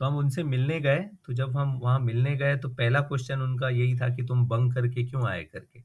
तो 0.00 0.04
हम 0.04 0.16
उनसे 0.16 0.42
मिलने 0.44 0.80
गए 0.80 0.98
तो 1.26 1.32
जब 1.32 1.56
हम 1.56 1.78
वहाँ 1.78 1.98
मिलने 2.00 2.34
गए 2.36 2.56
तो 2.56 2.68
पहला 2.70 3.00
क्वेश्चन 3.02 3.40
उनका 3.42 3.68
यही 3.70 3.96
था 3.98 4.08
कि 4.08 4.22
तुम 4.22 4.46
बंक 4.48 4.74
करके 4.74 5.04
क्यों 5.04 5.26
आए 5.28 5.42
करके? 5.44 5.80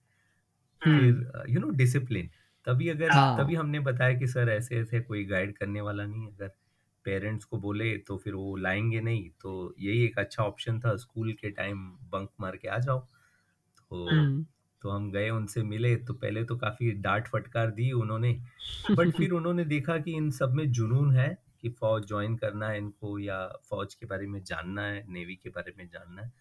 फिर 0.82 1.46
यू 1.50 1.60
नो 1.60 1.70
डिसिप्लिन 1.78 2.30
तभी 2.68 2.90
अगर 2.90 3.12
हाँ. 3.12 3.38
तभी 3.38 3.56
हमने 3.56 3.80
बताया 3.80 4.18
कि 4.20 4.28
सर 4.28 4.50
ऐसे 4.50 4.80
ऐसे 4.80 5.00
कोई 5.02 5.24
गाइड 5.26 5.58
करने 5.58 5.82
वाला 5.82 6.06
नहीं 6.06 6.28
अगर 6.28 6.52
पेरेंट्स 7.06 7.46
को 7.46 7.58
बोले 7.60 7.96
तो 7.98 8.18
फिर 8.18 8.34
वो 8.34 8.56
लाएँगे 8.58 9.02
नहीं। 9.02 9.30
तो 9.42 9.76
यही 9.80 10.04
एक 10.06 10.20
अच्छा 10.20 10.44
ऑप्शन 10.44 10.80
था 10.80 10.96
स्कूल 10.98 11.32
के 11.34 11.50
टाइम 11.52 11.88
बंक 12.12 12.30
मार 12.42 12.56
के 12.56 12.68
आ 12.68 12.78
जाओ। 12.80 13.08
तो 13.96 14.32
तो 14.82 14.90
हम 14.90 15.10
गए 15.12 15.30
उनसे 15.30 15.64
मिले 15.64 15.96
तो 16.06 16.14
पहले 16.16 16.44
तो 16.46 16.58
काफ़ी 16.58 16.92
डांट 17.02 17.28
फटकार 17.28 17.72
दी 17.72 17.92
उन्होंने 17.94 18.34
बट 18.92 19.12
फिर 19.12 19.32
उन्होंने 19.34 19.66
देखा 19.66 19.98
कि 20.00 20.14
इन 20.14 20.30
सब 20.32 20.54
में 20.54 20.72
जुनून 20.72 21.12
है 21.12 21.28
कि 21.62 21.70
फौज 21.72 22.08
ज्वाइन 22.08 22.36
करना 22.38 22.68
है 22.70 22.78
इनको 22.78 23.18
या 23.20 23.38
फौज 23.70 23.94
के 23.96 24.06
बारे 24.06 24.28
में 24.28 24.44
जानना 24.44 24.82
है 24.84 25.04
नेवी 25.10 25.36
के 25.36 25.50
बारे 25.50 25.74
में 25.78 25.88
जानना 25.90 26.22
है। 26.22 26.32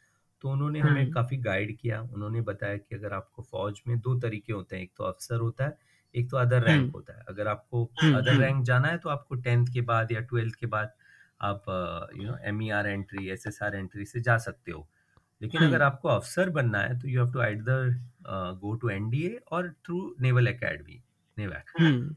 तो 0.44 0.50
उन्होंने 0.50 0.80
हमें 0.80 1.08
काफ़ी 1.10 1.36
गाइड 1.40 1.76
किया 1.78 2.00
उन्होंने 2.04 2.40
बताया 2.42 2.76
कि 2.76 2.94
अगर 2.96 3.12
आपको 3.12 3.42
फौज 3.42 3.80
में 3.88 3.98
दो 4.00 4.18
तरीके 4.20 4.52
होते 4.52 4.76
हैं 4.76 4.82
एक 4.82 4.92
तो 4.96 5.04
अफसर 5.04 5.40
होता 5.40 5.64
है 5.64 5.78
एक 6.14 6.30
तो 6.30 6.36
अदर 6.36 6.62
रैंक 6.64 6.90
होता 6.94 7.16
है। 7.16 7.24
अगर 7.28 7.48
आपको 7.48 7.84
अदर 8.12 8.36
रैंक 8.36 8.64
जाना 8.64 8.88
है 8.88 8.98
तो 8.98 9.08
आपको 9.08 9.34
टेंथ 9.36 9.66
के 9.72 9.80
बाद 9.92 10.12
या 10.12 10.20
ट्वेल्थ 10.22 10.54
के 10.60 10.66
बाद 10.68 10.92
आप 11.42 11.64
you 12.16 12.24
know 12.24 12.36
M 12.44 12.62
E 12.62 12.68
R 12.70 12.86
entry 12.88 13.28
S 13.30 13.46
S 13.46 13.58
R 13.62 13.74
entry 13.76 14.04
से 14.06 14.20
जा 14.20 14.36
सकते 14.40 14.72
हो। 14.72 14.88
लेकिन 15.44 15.64
अगर 15.64 15.82
आपको 15.82 16.08
अफसर 16.08 16.50
बनना 16.50 16.78
है 16.80 16.98
तो 17.00 17.08
you 17.08 17.20
have 17.20 17.32
to 17.32 17.40
either 17.40 17.88
go 18.60 18.74
to 18.76 18.88
NDA 18.90 19.38
और 19.52 19.70
थ्रू 19.84 19.98
नेवल 20.20 20.48
एकेडमी 20.48 21.00
नेवैक 21.38 21.70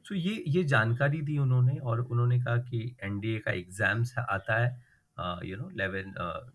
सो 0.08 0.16
ये 0.16 0.44
ये 0.48 0.64
जानकारी 0.74 1.22
दी 1.22 1.38
उन्होंने 1.38 1.78
और 1.82 2.02
उन्होंने 2.02 2.40
कहा 2.40 2.58
कि 2.64 2.96
एनडीए 3.04 3.40
का 3.40 3.52
एग्ज़ाम्स 3.52 4.14
आता 4.20 4.58
है 4.58 4.70
you 5.46 5.58
know 5.58 5.70
eleven 5.78 6.14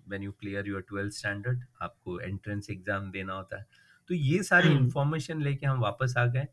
when 0.09 0.23
you 0.23 0.33
clear 0.41 0.69
your 0.69 0.85
twelfth 0.89 1.15
standard 1.15 1.65
आपको 1.83 2.19
एंट्रेंस 2.21 2.71
एग्ज़ाम 2.71 3.11
देना 3.11 3.33
होता 3.33 3.59
है। 3.59 3.67
तो 4.11 4.15
ये 4.15 4.43
सारी 4.43 4.69
इंफॉर्मेशन 4.71 5.43
लेके 5.43 5.67
हम 5.67 5.81
वापस 5.81 6.15
आ 6.19 6.25
गए 6.27 6.47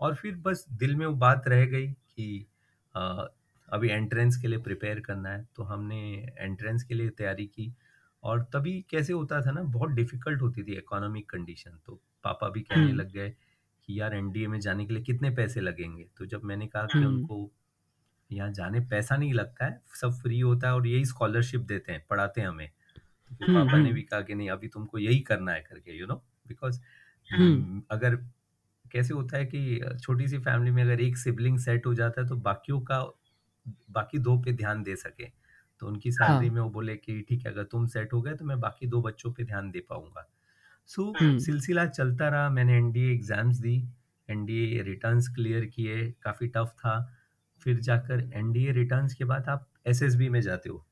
और 0.00 0.14
फिर 0.14 0.34
बस 0.46 0.64
दिल 0.80 0.96
में 0.96 1.06
वो 1.06 1.14
बात 1.16 1.48
रह 1.48 1.64
गई 1.66 1.86
कि 1.86 2.46
आ, 2.94 3.24
अभी 3.68 3.88
एंट्रेंस 3.90 4.36
के 4.36 4.48
लिए 4.48 4.58
प्रिपेयर 4.62 5.00
करना 5.00 5.28
है। 5.28 5.46
तो 5.56 5.62
हमने 5.64 6.00
एंट्रेंस 6.38 6.82
के 6.82 6.94
लिए 6.94 7.08
तैयारी 7.18 7.46
की। 7.46 7.72
और 8.22 8.42
तभी 8.52 8.84
कैसे 8.90 9.12
होता 9.12 9.40
था 9.40 9.50
ना 9.50 9.62
बहुत 9.62 9.90
डिफ़िकल्ट 9.90 10.42
होती 10.42 10.62
थी 10.62 10.76
इकोनॉमिक 10.76 11.28
कंडीशन 11.30 11.78
तो 11.86 12.00
पापा 12.24 12.48
भी 12.48 12.60
कहने 12.60 12.84
हम्म। 12.84 12.96
लग 12.96 13.12
गए 13.12 13.30
कि 13.88 14.00
यार 14.00 14.14
एनडीए 14.14 14.46
में 14.46 14.58
जाने 14.60 14.84
के 14.86 14.94
लिए 14.94 15.02
कितने 15.02 15.30
पैसे 15.30 15.60
लगेंगे? 15.60 16.06
तो 16.18 16.26
जब 16.26 16.44
मैंने 16.44 16.66
कहा 16.66 16.86
कि 16.86 16.98
हम्म। 16.98 17.08
उनको 17.08 17.50
यहाँ 18.30 18.52
जाने 18.52 18.80
पैसा 18.80 19.16
नहीं 19.16 19.32
लगता 19.34 19.66
है 19.66 19.80
सब 20.00 20.12
फ्री 20.12 20.40
होता 20.40 20.68
है 20.68 20.74
और 20.74 20.86
यही 20.86 21.04
स्कॉलरशिप 21.04 21.60
देते 21.60 21.92
हैं 21.92 22.04
पढ़ाते 22.10 22.40
हैं 22.40 22.48
हमें। 22.48 22.68
तो 22.68 23.46
हम्म, 23.46 23.64
पापा 23.64 23.78
ने 23.78 23.92
भी 23.92 24.02
कहा 24.02 24.20
कि 24.20 24.34
नहीं 24.34 24.50
अभी 24.50 24.68
तुमको 24.68 24.98
यही 24.98 25.20
करना 25.20 25.52
है 25.52 25.60
करके 25.60 25.98
यू 25.98 26.06
नो 26.06 26.14
बिकॉज़ 26.48 26.80
अगर 27.90 28.16
कैसे 28.92 29.14
होता 29.14 29.36
है 29.36 29.44
कि 29.46 29.80
छोटी 30.02 30.28
सी 30.28 30.38
फैमिली 30.38 30.70
में 30.70 30.82
अगर 30.82 31.00
एक 31.00 31.16
सिबलिंग 31.16 31.58
सेट 31.58 31.86
हो 31.86 31.94
जाता 31.94 32.20
है 32.22 32.28
तो 32.28 32.36
बाकियों 32.36 32.80
का 32.80 33.00
बाकी 33.90 34.18
दो 34.18 34.36
पे 34.38 34.52
ध्यान 34.52 34.82
दे 34.82 34.96
सके। 34.96 35.24
तो 35.82 35.88
उनकी 35.88 36.12
सैलरी 36.12 36.48
हाँ. 36.48 36.50
में 36.50 36.62
वो 36.62 36.70
बोले 36.72 36.96
कि 36.98 37.20
ठीक 37.30 37.46
है 37.46 37.52
अगर 37.52 37.64
तुम 37.72 37.86
सेट 37.88 38.14
हो 38.14 38.22
गए 38.22 38.34
तो 38.36 38.46
मैं 38.46 38.60
बाकी 38.60 38.88
दो 38.88 39.02
बच्चों 39.02 39.32
पे 39.34 39.44
ध्यान 39.46 39.70
दे 39.72 39.80
पाऊँगा। 39.90 40.28
सो 40.90 41.02
so, 41.04 41.18
सिलसिला 41.40 41.86
चलता 41.88 42.28
रहा। 42.28 42.50
मैंने 42.50 42.76
एनडीए 42.78 43.12
एग्ज़ाम्स 43.14 43.58
दी 43.60 43.76
एनडीए 44.28 44.82
रिटर्न्स 44.84 45.28
क्लियर 45.36 45.66
किए 45.68 46.10
काफ़ी 46.22 46.48
टफ 46.50 46.74
था। 46.78 46.96
फिर 47.62 47.80
जाकर 47.82 48.30
एनडीए 48.34 48.72
रिटर्न्स 48.72 49.14
के 49.14 49.24
बाद 49.26 49.48
आप 49.50 49.68
एसएसबी 49.88 50.28
में 50.30 50.40
जाते 50.42 50.70
हो 50.70 50.84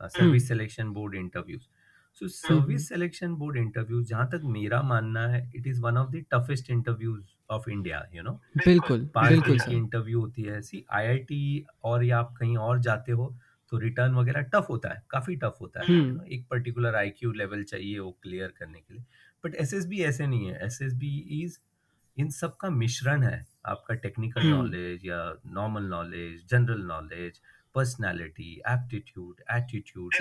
service 0.00 0.48
selection 0.48 0.90
board 0.92 1.14
interviews. 1.16 1.66
So 2.20 2.28
service 2.30 2.88
selection 2.88 3.34
board 3.36 3.56
interview 3.58 4.02
जहाँ 4.04 4.28
तक 4.30 4.42
मेरा 4.50 4.82
मानना 4.84 5.26
है 5.28 5.42
it 5.56 5.66
is 5.66 5.80
one 5.82 5.96
of 5.98 6.10
the 6.12 6.24
toughest 6.34 6.70
interviews 6.70 7.24
of 7.50 7.68
India 7.70 8.04
you 8.14 8.22
know? 8.22 8.40
बिल्कुल 8.58 9.08
बिल्कुल 9.22 9.58
की 9.60 9.76
इंटरव्यू 9.76 10.20
होती 10.20 10.42
है। 10.42 10.60
सी 10.62 10.84
आईआईटी 10.92 11.66
और 11.84 12.04
या 12.04 12.18
आप 12.18 12.34
कहीं 12.40 12.56
और 12.58 12.80
जाते 12.80 13.12
हो 13.12 13.34
तो 13.70 13.78
रिटर्न 13.78 14.14
वगैरह 14.14 14.40
टफ 14.40 14.66
होता 14.70 14.88
है 14.88 15.04
काफ़ी 15.10 15.36
टफ 15.36 15.58
होता 15.60 15.80
है 15.80 15.86
you 15.86 16.26
एक 16.32 16.46
पर्टिकुलर 16.50 16.94
आईक्यू 16.94 17.32
लेवल 17.32 17.62
चाहिए 17.62 17.98
वो 17.98 18.10
क्लियर 18.22 18.48
करने 18.48 18.80
के 18.80 18.94
लिए। 18.94 19.04
बट 19.44 19.54
एसएसबी 19.54 20.00
ऐसे 20.00 20.26
नहीं 20.26 20.46
है। 20.46 20.64
एसएसबी 20.66 21.42
इज़ 21.42 21.58
इन 22.16 22.30
सब 22.30 22.56
का 22.56 22.70
मिश्रण 22.70 23.22
है 23.22 23.46
आपका 23.66 23.94
टेक्निकल 23.94 24.46
नॉलेज 24.46 25.00
या 25.04 25.38
normal 25.46 25.82
knowledge 25.82 26.46
general 26.50 26.80
knowledge 26.80 27.40
personality 27.74 28.62
aptitude 28.68 29.42
attitude 29.50 30.14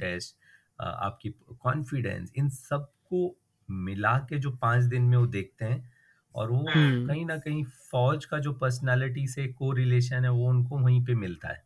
test 0.00 0.36
आपकी 0.80 1.30
कॉन्फिडेंस 1.60 2.32
इन 2.36 2.48
सबको 2.48 3.36
मिला 3.70 4.18
के 4.18 4.38
जो 4.38 4.50
पाँच 4.50 4.84
दिन 4.84 5.02
में 5.02 5.16
वो 5.18 5.26
देखते 5.26 5.64
हैं 5.64 5.92
और 6.34 6.50
वो 6.50 6.66
हम्म। 6.70 7.06
कहीं 7.08 7.26
ना 7.26 7.38
कहीं 7.38 7.64
फौज 7.64 8.24
का 8.24 8.38
जो 8.38 8.52
पर्सनालिटी 8.52 9.26
से 9.26 9.46
को 9.48 9.72
रिलेशन 9.72 10.24
है 10.24 10.30
वो 10.30 10.48
उनको 10.48 10.78
वहीं 10.78 11.04
पे 11.04 11.14
मिलता 11.14 11.48
है। 11.48 11.65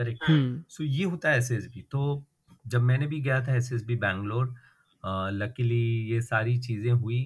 करेक्ट 0.00 0.24
सो 0.24 0.32
हम्म। 0.32 0.62
so, 0.68 0.80
ये 0.82 1.04
होता 1.04 1.30
है 1.30 1.38
एसएसबी 1.38 1.82
तो 1.90 2.24
जब 2.66 2.82
मैंने 2.82 3.06
भी 3.06 3.20
गया 3.20 3.40
था 3.46 3.54
एसएसबी 3.56 3.96
बैंगलोर 3.98 4.54
लकीली 5.34 5.84
ये 6.10 6.20
सारी 6.22 6.58
चीज़ें 6.58 6.92
हुई 6.92 7.22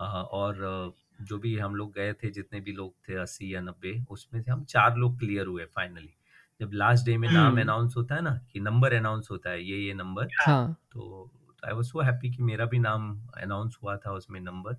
आ, 0.00 0.06
और 0.06 0.94
जो 1.20 1.38
भी 1.38 1.56
हम 1.58 1.74
लोग 1.74 1.92
गए 1.94 2.12
थे 2.14 2.30
जितने 2.30 2.60
भी 2.60 2.72
लोग 2.72 2.94
थे 3.08 3.14
अस्सी 3.18 3.54
या 3.54 3.60
नब्बे 3.60 3.98
उसमें 4.10 4.40
से 4.42 4.50
हम 4.50 4.64
चार 4.66 4.96
लोग 4.96 5.18
क्लियर 5.18 5.46
हुए 5.46 5.64
फाइनली 5.74 6.14
जब 6.60 6.70
लास्ट 6.74 7.06
डे 7.06 7.16
में 7.16 7.28
नाम 7.28 7.60
अनाउंस 7.60 7.90
हम्म। 7.90 8.00
होता 8.00 8.14
है 8.14 8.22
ना 8.22 8.38
कि 8.52 8.60
नंबर 8.60 8.94
अनाउंस 8.94 9.28
होता 9.30 9.50
है 9.50 9.64
ये 9.64 9.78
ये 9.78 9.94
नंबर 9.94 10.28
हाँ. 10.40 10.76
तो 10.92 11.30
आई 11.62 11.74
वाज 11.74 11.84
सो 11.84 12.00
हैप्पी 12.00 12.30
कि 12.30 12.42
मेरा 12.42 12.64
भी 12.64 12.78
नाम 12.78 13.10
अनाउंस 13.36 13.78
हुआ 13.82 13.96
था 13.96 14.12
उसमें 14.12 14.40
number 14.40 14.76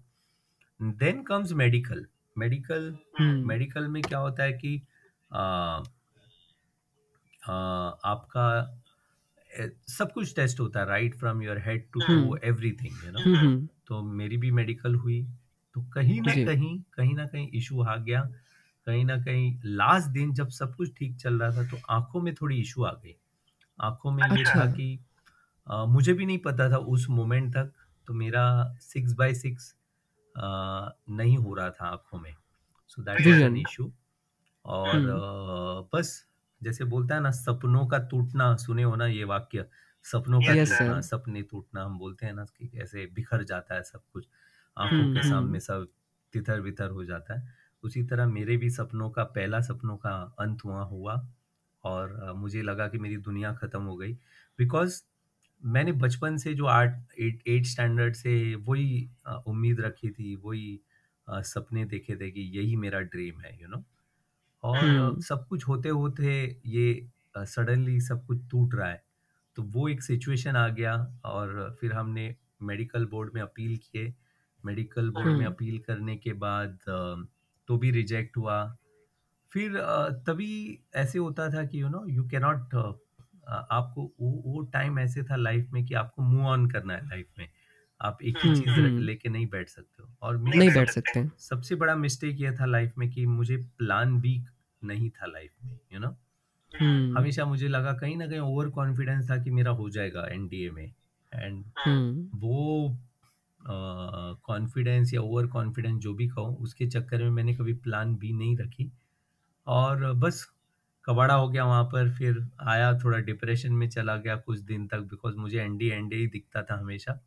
then 0.79 1.23
comes 1.23 1.51
medical 1.53 2.05
medical 2.37 2.95
medical 3.21 3.87
में 3.87 4.01
क्या 4.01 4.19
होता 4.19 4.43
है 4.43 4.53
कि 4.53 4.75
आपका 8.05 8.47
सब 9.89 10.11
कुछ 10.13 10.35
टेस्ट 10.35 10.59
होता 10.59 10.79
है 10.79 10.85
right 10.85 11.15
from 11.15 11.41
your 11.41 11.57
head 11.59 11.87
to 11.93 11.99
to 11.99 12.35
everything 12.43 13.05
you 13.05 13.11
know 13.11 13.67
तो 13.87 14.01
मेरी 14.01 14.37
भी 14.37 14.51
मेडिकल 14.51 14.95
हुई 14.95 15.23
तो 15.75 15.81
कहीं 15.93 16.21
ना 16.21 16.33
कहीं 16.45 16.79
कहीं 16.93 17.15
ना 17.15 17.25
कहीं 17.25 17.49
इशू 17.53 17.81
आ 17.83 17.95
गया। 17.95 18.21
कहीं 18.87 19.03
ना 19.05 19.17
कहीं 19.17 19.59
लास्ट 19.65 20.07
दिन 20.07 20.33
जब 20.33 20.49
सब 20.49 20.75
कुछ 20.75 20.93
ठीक 20.97 21.15
चल 21.15 21.39
रहा 21.39 21.51
था 21.51 21.63
तो 21.69 21.77
आँखों 21.89 22.21
में 22.21 22.33
थोड़ी 22.35 22.59
इशू 22.59 22.83
आ 22.83 22.91
गई। 22.93 23.15
आँखों 23.79 24.11
में 24.11 24.23
ये 24.23 24.29
था 24.29 24.51
अच्छा। 24.51 24.65
कि 24.65 24.99
आ, 25.67 25.85
मुझे 25.85 26.13
भी 26.13 26.25
नहीं 26.25 26.37
पता 26.37 26.69
था 26.71 26.77
उस 26.77 27.05
मोमेंट 27.09 27.51
तक 27.53 27.73
तो 28.07 28.13
मेरा 28.13 28.45
सिक्स 28.81 29.13
बाय 29.13 29.33
सिक्स 29.33 29.75
नहीं 30.35 31.37
हो 31.37 31.53
रहा 31.53 31.69
था 31.69 31.87
आँखों 31.87 32.19
में। 32.19 32.33
So 32.87 33.01
that 33.01 33.27
was 33.27 33.41
an 33.41 33.57
issue 33.57 33.91
और 34.65 34.89
हम्म। 34.89 35.89
बस 35.93 36.25
जैसे 36.61 36.83
बोलता 36.85 37.15
है 37.15 37.21
ना 37.21 37.31
सपनों 37.31 37.85
का 37.87 37.97
टूटना 38.09 38.55
सुने 38.57 38.83
हो 38.83 38.95
ना 38.95 39.05
ये 39.07 39.23
वाक्य? 39.25 39.65
सपनों 40.05 40.41
का 40.43 40.53
yes, 40.53 40.69
टूटना 40.69 40.99
सपने 41.01 41.41
टूटना 41.43 41.83
हम 41.85 41.97
बोलते 41.99 42.25
हैं 42.25 42.33
ना 42.33 42.45
कि 42.57 42.67
कैसे 42.67 43.05
बिखर 43.15 43.43
जाता 43.43 43.75
है 43.75 43.83
सब 43.83 44.01
कुछ। 44.13 44.27
आँखों 44.77 45.05
के 45.05 45.21
हम्म, 45.21 45.23
सामने 45.23 45.59
हम्म। 45.59 45.59
सब 45.59 45.87
तितर 46.33 46.61
बितर 46.61 46.89
हो 46.89 47.03
जाता 47.05 47.39
है। 47.39 47.47
उसी 47.83 48.03
तरह 48.03 48.25
मेरे 48.27 48.57
भी 48.57 48.69
सपनों 48.69 49.09
का 49.11 49.23
पहला 49.35 49.61
सपनों 49.61 49.97
का 49.97 50.11
अंत 50.39 50.63
हुआ 50.65 50.83
हुआ 50.85 51.15
और 51.83 52.33
मुझे 52.35 52.61
लगा 52.61 52.87
कि 52.87 52.97
मेरी 52.97 53.17
दुनिया 53.17 53.53
ख़त्म 53.53 53.81
हो 53.83 53.95
गई। 53.97 54.13
बिकॉज़ 54.59 55.01
मैंने 55.63 55.91
बचपन 55.93 56.37
से 56.37 56.53
जो 56.53 56.65
आर्ट 56.67 57.13
एट 57.19 57.43
एट 57.47 57.65
स्टैंडर्ड 57.65 58.15
से 58.15 58.33
वही 58.55 59.09
उम्मीद 59.47 59.79
रखी 59.81 60.09
थी 60.11 60.35
वही 60.35 60.79
सपने 61.27 61.85
देखे 61.85 62.15
थे 62.15 62.31
कि 62.31 62.41
यही 62.57 62.75
मेरा 62.75 62.99
ड्रीम 63.01 63.41
है 63.41 63.53
यू 63.53 63.67
you 63.67 63.71
नो 63.71 63.77
know? 63.77 63.85
और 64.63 64.77
हम्म। 64.77 65.19
सब 65.21 65.45
कुछ 65.47 65.67
होते 65.67 65.89
होते 65.89 66.31
ये 66.67 67.09
सडनली 67.37 67.99
सब 68.01 68.25
कुछ 68.25 68.39
टूट 68.51 68.75
रहा 68.75 68.89
है। 68.89 69.03
तो 69.57 69.63
वो 69.65 69.87
एक 69.89 70.01
सिचुएशन 70.03 70.55
आ 70.55 70.67
गया 70.69 70.93
और 71.25 71.77
फिर 71.81 71.93
हमने 71.93 72.35
मेडिकल 72.63 73.05
बोर्ड 73.05 73.31
में 73.35 73.41
अपील 73.41 73.77
किए। 73.77 74.13
मेडिकल 74.63 75.09
बोर्ड 75.09 75.37
में 75.37 75.45
अपील 75.45 75.77
करने 75.79 76.15
के 76.17 76.33
बाद 76.35 76.77
तो 77.67 77.77
भी 77.77 77.91
रिजेक्ट 77.91 78.37
हुआ। 78.37 78.63
फिर 79.51 79.77
तभी 80.27 80.53
ऐसे 80.95 81.19
होता 81.19 81.49
था 81.49 81.63
कि 81.65 81.81
यू 81.81 81.89
नो 81.89 82.05
यू 82.09 82.23
कैनॉट 82.29 82.75
आपको 83.49 84.03
वो 84.21 84.31
वो 84.45 84.61
टाइम 84.73 84.99
ऐसे 84.99 85.23
था 85.23 85.35
लाइफ 85.35 85.69
में 85.73 85.85
कि 85.85 85.93
आपको 85.93 86.21
मूव 86.23 86.45
ऑन 86.47 86.69
करना 86.71 86.93
है 86.93 87.07
लाइफ 87.09 87.27
में। 87.39 87.47
आप 88.01 88.21
एक 88.23 88.37
ही 88.43 88.51
चीज़ 88.51 88.79
लेके 89.01 89.29
नहीं 89.29 89.47
बैठ 89.47 89.69
सकते 89.69 90.03
हो। 90.03 90.09
और 90.21 90.37
नहीं 90.39 90.69
बैठ 90.69 90.89
सकते। 90.89 91.27
सबसे 91.39 91.75
बड़ा 91.75 91.95
मिस्टेक 91.97 92.41
ये 92.41 92.51
था 92.51 92.65
लाइफ 92.65 92.93
में 92.97 93.09
कि 93.11 93.25
मुझे 93.27 93.57
प्लान 93.77 94.19
बी 94.21 94.41
नहीं 94.81 95.09
था 95.11 95.25
लाइफ 95.27 95.51
में 95.65 95.77
यू 95.93 95.99
नो 95.99 96.15
हमेशा 97.15 97.45
मुझे 97.45 97.67
लगा 97.67 97.93
कहीं 97.95 98.15
ना 98.17 98.27
कहीं 98.27 98.39
ओवर 98.39 98.69
कॉन्फिडेंस 98.71 99.29
था 99.29 99.37
कि 99.43 99.51
मेरा 99.51 99.71
हो 99.73 99.89
जाएगा 99.89 100.25
एनडीए 100.27 100.69
में। 100.71 100.85
एंड 101.31 101.63
वो 102.35 102.97
कॉन्फिडेंस 104.45 105.13
या 105.13 105.21
ओवर 105.21 105.47
कॉन्फिडेंस 105.47 105.99
जो 106.01 106.13
भी 106.13 106.27
कहो 106.27 106.53
उसके 106.61 106.87
चक्कर 106.87 107.23
में 107.23 107.29
मैंने 107.31 107.55
कभी 107.55 107.73
प्लान 107.79 108.15
बी 108.17 108.31
नहीं 108.33 108.57
रखी। 108.57 108.91
और 109.67 110.11
बस 110.15 110.45
कबाड़ा 111.05 111.33
हो 111.33 111.49
गया 111.49 111.65
वहाँ 111.65 111.83
पर 111.85 112.09
फिर 112.11 112.39
आया 112.63 112.93
थोड़ा 112.99 113.17
डिप्रेशन 113.21 113.73
में 113.73 113.89
चला 113.89 114.15
गया 114.17 114.35
कुछ 114.37 114.59
दिन 114.61 114.87
तक 114.87 114.99
बिकॉज़ 115.09 115.35
मुझे 115.37 115.59
एनडीए 115.61 115.93
एनडीए 115.93 116.19
ही 116.19 116.27
दिखता 116.27 116.61
था 116.63 116.79
हमेशा। 116.79 117.19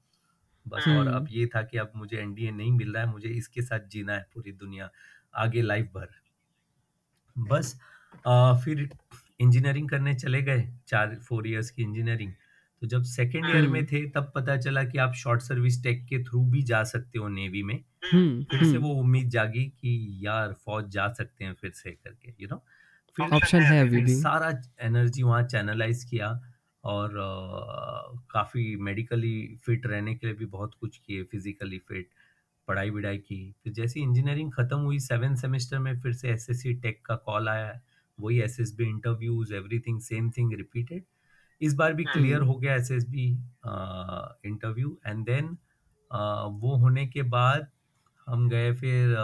बस। 0.66 0.88
और 0.88 1.08
अब 1.08 1.26
ये 1.30 1.46
था 1.46 1.62
कि 1.62 1.78
अब 1.78 1.92
मुझे 1.96 2.16
एनडीए 2.18 2.50
नहीं 2.52 2.72
मिल 2.72 2.92
रहा 2.94 3.04
है 3.04 3.10
मुझे 3.10 3.28
इसके 3.30 3.62
साथ 3.62 3.88
जीना 3.88 4.14
है 4.14 4.26
पूरी 4.34 4.52
दुनिया 4.54 4.90
आगे 5.36 5.62
लाइफ 5.62 5.90
भर। 5.94 6.08
बस 7.36 7.78
आ, 8.26 8.58
फिर 8.58 8.88
इंजीनियरिंग 9.40 9.88
करने 9.88 10.14
चले 10.14 10.42
गए 10.42 10.68
चार 10.88 11.14
फोर 11.18 11.46
इयर्स 11.46 11.70
की 11.70 11.82
इंजीनियरिंग। 11.82 12.32
तो 12.82 12.86
जब 12.86 13.02
सेकेंड 13.04 13.44
ईयर 13.46 13.66
में 13.68 13.84
थे 13.86 14.04
तब 14.10 14.30
पता 14.34 14.56
चला 14.56 14.82
कि 14.84 14.98
आप 14.98 15.12
शॉर्ट 15.14 15.42
सर्विस 15.42 15.82
टेक 15.82 16.04
के 16.06 16.22
थ्रू 16.24 16.44
भी 16.50 16.62
जा 16.62 16.82
सकते 16.84 17.18
हो 17.18 17.28
नेवी 17.28 17.62
में। 17.62 17.76
फिर 18.04 18.64
से 18.64 18.76
वो 18.78 18.88
उम्मीद 19.00 19.28
जागी 19.30 19.64
कि 19.70 20.18
यार 20.22 20.52
फौज 20.64 20.88
जा 20.90 21.08
सकते 21.12 21.44
हैं 21.44 21.54
फिर 21.54 21.70
से 21.72 21.90
करके 21.92 22.34
यू 22.40 22.48
नो 22.50 22.62
फिर 23.18 23.34
ऑप्शन 23.36 23.62
है 23.62 23.80
अभी 23.80 24.00
भी। 24.00 24.14
सारा 24.14 24.50
एनर्जी 24.80 25.22
वहाँ 25.22 25.42
चैनलाइज 25.44 26.04
किया। 26.04 26.28
और 26.84 27.14
काफ़ी 28.30 28.64
मेडिकली 28.80 29.60
फिट 29.64 29.86
रहने 29.86 30.14
के 30.14 30.26
लिए 30.26 30.36
भी 30.36 30.46
बहुत 30.48 30.74
कुछ 30.80 30.96
किए 30.98 31.22
फिजिकली 31.24 31.78
फिट 31.88 32.08
पढ़ाई 32.68 32.90
विढ़ाई 32.90 33.18
की। 33.18 33.54
फिर 33.64 33.72
जैसे 33.72 34.00
इंजीनियरिंग 34.00 34.52
ख़त्म 34.52 34.78
हुई 34.78 34.98
सेवन 35.00 35.34
सेमेस्टर 35.36 35.78
में 35.78 36.00
फिर 36.00 36.12
से 36.12 36.30
एस 36.30 36.46
एस 36.50 36.62
टेक 36.82 37.00
का 37.06 37.16
कॉल 37.26 37.48
आया 37.48 37.80
वही 38.18 38.40
S 38.42 38.58
S 38.60 38.74
B 38.78 38.84
interviews 38.84 39.54
everything 39.54 40.00
same 40.00 40.30
thing 40.30 40.52
repeated 40.54 41.04
इस 41.60 41.74
बार 41.74 41.92
भी 41.94 42.04
क्लियर 42.04 42.40
हो। 42.40 42.54
गया 42.54 42.74
S 42.74 42.90
S 42.90 43.08
B 43.08 43.26
interview 44.46 44.98
and 45.06 45.24
then 45.26 45.56
वो 46.60 46.76
होने 46.78 47.06
के 47.06 47.22
बाद 47.30 47.66
हम 48.26 48.48
गए 48.48 48.72
फिर 48.74 49.16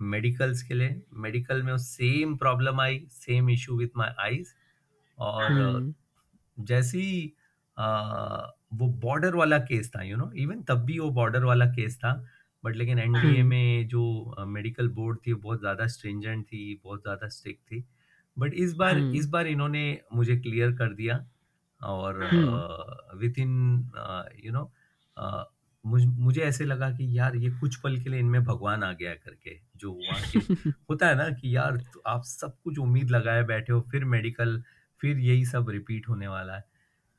मेडिकल्स 0.00 0.62
के 0.62 0.74
लिए। 0.74 1.00
मेडिकल 1.14 1.62
में 1.62 1.76
same 1.78 2.36
problem 2.36 2.80
I 2.80 2.98
same 3.12 3.50
issue 3.50 3.76
with 3.78 3.96
my 3.96 4.14
eyes 4.20 4.54
और 5.18 5.92
जैसे 6.64 6.98
ही 6.98 7.32
वो 7.76 8.86
बॉर्डर 9.00 9.34
वाला 9.34 9.58
केस 9.60 9.90
था 9.90 10.02
यू 10.02 10.16
नो 10.16 10.30
इवन 10.36 10.62
तब 10.62 10.84
भी 10.84 10.98
वो 10.98 11.10
बॉर्डर 11.10 11.44
वाला 11.44 11.66
केस 11.66 11.96
था 11.96 12.12
बट 12.64 12.76
लेकिन 12.76 12.98
एनडीए 12.98 13.42
में 13.42 13.88
जो 13.88 14.44
मेडिकल 14.46 14.88
बोर्ड 14.90 15.18
थी 15.26 15.34
बहुत 15.34 15.60
ज़्यादा 15.60 15.86
स्ट्रेंजेंट 15.86 16.44
थी 16.46 16.80
बहुत 16.84 17.02
ज़्यादा 17.02 17.28
स्ट्रिक्ट 17.28 17.60
थी 17.62 17.84
बट 18.36 18.54
इस 18.56 18.74
बार 18.74 18.98
इस 19.16 19.28
बार 19.28 19.46
इन्होंने 19.46 19.84
मुझे 20.12 20.36
क्लियर 20.36 20.72
कर 20.72 20.94
दिया 20.94 21.24
और 21.80 22.22
विद 23.16 23.38
इन 23.38 23.90
यू 24.44 24.52
नो 24.52 24.70
मुझे 25.84 26.40
ऐसे 26.42 26.64
लगा 26.64 26.90
कि 26.90 27.06
यार 27.18 27.36
ये 27.36 27.50
कुछ 27.50 27.76
पल 27.76 27.96
के 27.98 28.10
लिए 28.10 28.20
इनमें 28.20 28.42
भगवान 28.44 28.82
आ 28.82 28.92
गया 28.92 29.14
करके 29.14 29.58
जो 29.76 29.98
के 30.02 30.38
होता 30.90 31.06
है 31.06 31.14
ना 31.14 31.28
कि 31.30 31.54
यार 31.56 31.76
तो 31.94 32.02
आप 32.06 32.22
सब 32.24 32.56
कुछ 32.64 32.78
उम्मीद 32.78 33.10
लगाए 33.10 33.42
बैठे 33.44 33.72
हो 33.72 33.80
फिर 33.90 34.04
मेडिकल 34.04 34.62
फिर 35.02 35.18
यही 35.18 35.44
सब 35.44 35.68
रिपीट 35.68 36.08
होने 36.08 36.28
वाला 36.28 36.54
है। 36.54 36.64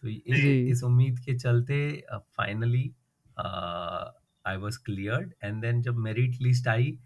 तो 0.02 0.08
इस, 0.08 0.44
इस 0.72 0.84
उम्मीद 0.84 1.20
के 1.20 1.34
चलते 1.40 2.06
finally 2.14 2.92
I 4.48 4.58
was 4.58 4.80
cleared 4.86 5.34
and 5.44 5.62
then 5.62 5.82
जब 5.82 5.96
मेरिट 5.96 6.42
लिस्ट 6.42 6.68
आई 6.68 7.00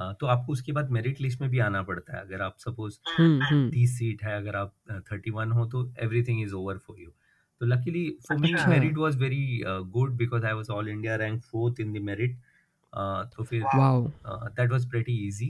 uh, 0.00 0.14
तो 0.20 0.26
आपको 0.26 0.52
उसके 0.52 0.72
बाद 0.72 0.90
मेरिट 0.90 1.20
लिस्ट 1.20 1.40
में 1.40 1.50
भी 1.50 1.58
आना 1.58 1.82
पड़ता 1.82 2.16
है। 2.16 2.20
अगर 2.22 2.42
आप 2.42 2.56
सपोज़ 2.58 2.98
तीस 3.70 3.98
सीट 3.98 4.24
है 4.24 4.36
अगर 4.36 4.56
आप 4.56 4.74
थर्टी 5.12 5.30
वन 5.30 5.52
हो 5.52 5.66
तो 5.66 5.92
everything 6.02 6.42
is 6.42 6.54
over 6.54 6.78
for 6.78 7.00
you 7.00 7.10
for 7.58 8.36
me, 8.38 8.50
merit 8.70 8.98
was 8.98 9.14
very 9.16 9.64
uh, 9.66 9.80
good 9.80 10.16
because 10.18 10.44
I 10.44 10.52
was 10.52 10.68
all 10.68 10.86
India 10.86 11.18
ranked 11.18 11.44
fourth 11.44 11.78
in 11.80 11.92
the 11.92 12.00
merit. 12.00 12.34
Uh, 12.92 13.24
तो 13.36 13.44
फिर 13.44 13.62
that 14.56 14.70
was 14.70 14.84
pretty 14.86 15.14
easy. 15.28 15.48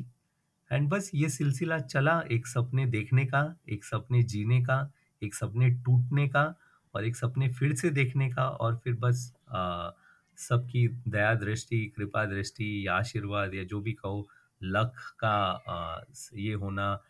And 0.72 0.88
बस 0.88 1.11
ये 1.14 1.29
सिलसिला 1.29 1.79
चला 1.79 2.20
एक 2.31 2.46
सपने 2.46 2.87
देखने 2.87 3.24
का 3.24 3.57
एक 3.68 3.85
सपने 3.85 4.22
जीने 4.22 4.62
का 4.62 4.92
एक 5.22 5.35
सपने 5.35 5.70
टूटने 5.70 6.29
का 6.29 6.55
और 6.94 7.05
एक 7.05 7.16
सपने 7.16 7.48
फिर 7.48 7.74
से 7.74 7.90
देखने 7.90 8.31
का 8.31 8.48
और 8.48 8.76
फिर 8.85 8.94
बस 8.94 9.33
सबकी 10.38 10.88
दया 10.88 11.35
दृष्टि 11.35 11.85
कृपा 11.96 12.24
दृष्टि 12.24 12.87
या 12.87 12.94
आशीर्वाद 12.94 13.55
या 13.55 13.64
जो 13.64 13.81
भी 13.81 13.92
कहो 13.92 14.29
लक 14.62 14.92
का 15.18 15.37
आ, 15.68 16.00
ये 16.35 16.52
होना 16.55 17.02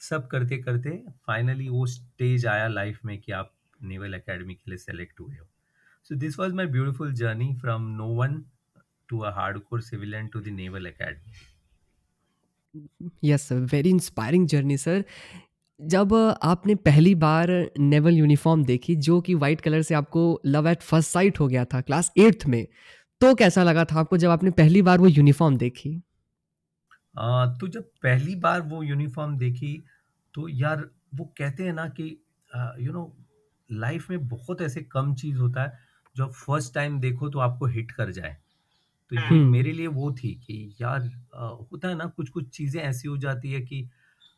सब 0.00 0.26
करते 0.26 0.58
करते 0.58 0.90
फाइनली 1.26 1.68
वो 1.68 1.86
स्टेज 1.86 2.46
आया 2.46 2.66
लाइफ 2.68 3.04
में 3.04 3.18
कि 3.18 3.32
आप 3.32 3.52
नेवल 3.82 4.14
एकेडमी 4.14 4.54
के 4.54 4.70
लिए 4.70 4.78
सेलेक्ट 4.78 5.20
हुए 5.20 5.36
हो। 5.36 5.46
So 6.04 6.14
this 6.14 6.38
was 6.38 6.54
my 6.54 6.66
beautiful 6.66 7.12
journey 7.12 7.54
from 7.54 7.86
no 7.96 8.06
one 8.06 8.44
to 9.08 9.18
a 9.18 9.30
hardcore 9.30 9.80
civilian 9.80 10.26
to 10.26 10.40
the 10.40 10.48
naval 10.48 10.86
academy 10.86 11.32
yes 13.24 13.52
very 13.52 13.90
inspiring 13.90 14.46
journey 14.46 14.76
sir 14.76 15.04
जब 15.80 16.14
आपने 16.42 16.74
पहली 16.74 17.14
बार 17.14 17.50
नेवल 17.78 18.14
यूनिफॉर्म 18.14 18.64
देखी 18.64 18.96
जो 18.96 19.20
कि 19.20 19.34
वाइट 19.34 19.60
कलर 19.60 19.82
से 19.82 19.94
आपको 19.94 20.40
लव 20.46 20.68
एट 20.68 20.82
फ़र्स्ट 20.82 21.10
साइट 21.10 21.40
हो 21.40 21.48
गया 21.48 21.64
था 21.64 21.80
क्लास 21.80 22.12
एट्थ 22.18 22.46
में 22.46 22.66
तो 23.20 23.34
कैसा 23.34 23.62
लगा 23.62 23.84
था 23.84 24.00
आपको 24.00 24.16
जब 24.16 24.30
आपने 24.30 24.50
पहली 24.50 24.82
बार 24.82 24.98
वो 24.98 25.06
यूनिफॉर्म 25.06 25.56
देखी? 25.56 26.02
आ, 27.18 27.46
तो 27.46 27.68
जब 27.68 27.82
पहली 28.02 28.34
बार 28.36 28.60
वो 28.60 28.82
यूनिफॉर्म 28.82 29.36
देखी 29.38 29.84
तो 30.34 30.48
यार 30.48 30.90
वो 31.14 31.24
कहते 31.38 31.62
हैं 31.62 31.72
ना 31.72 31.86
कि 31.88 32.04
यू 32.80 32.92
नो 32.92 33.16
लाइफ 33.72 34.10
में 34.10 34.28
बहुत 34.28 34.62
ऐसे 34.62 34.82
कम 34.82 35.14
चीज़ 35.14 35.38
होता 35.38 35.62
है 35.62 35.78
जो 36.16 36.26
फ़र्स्ट 36.26 36.74
टाइम 36.74 37.00
देखो 37.00 37.28
तो 37.28 37.38
आपको 37.38 37.66
हिट 37.66 37.90
कर 37.90 38.10
जाए। 38.10 38.36
तो 39.16 39.34
ये 39.34 39.40
हम्म। 39.40 39.50
मेरे 39.52 39.72
लिए 39.72 39.86
वो 39.86 40.12
थी 40.12 40.34
कि 40.34 40.76
यार 40.80 41.10
आ, 41.34 41.46
होता 41.46 41.88
है 41.88 41.94
ना 41.94 42.06
कुछ 42.06 42.28
कुछ 42.28 42.48
चीज़ें 42.48 42.80
ऐसी 42.82 43.08
हो 43.08 43.16
जाती 43.16 43.52
है 43.52 43.60
कि 43.60 43.88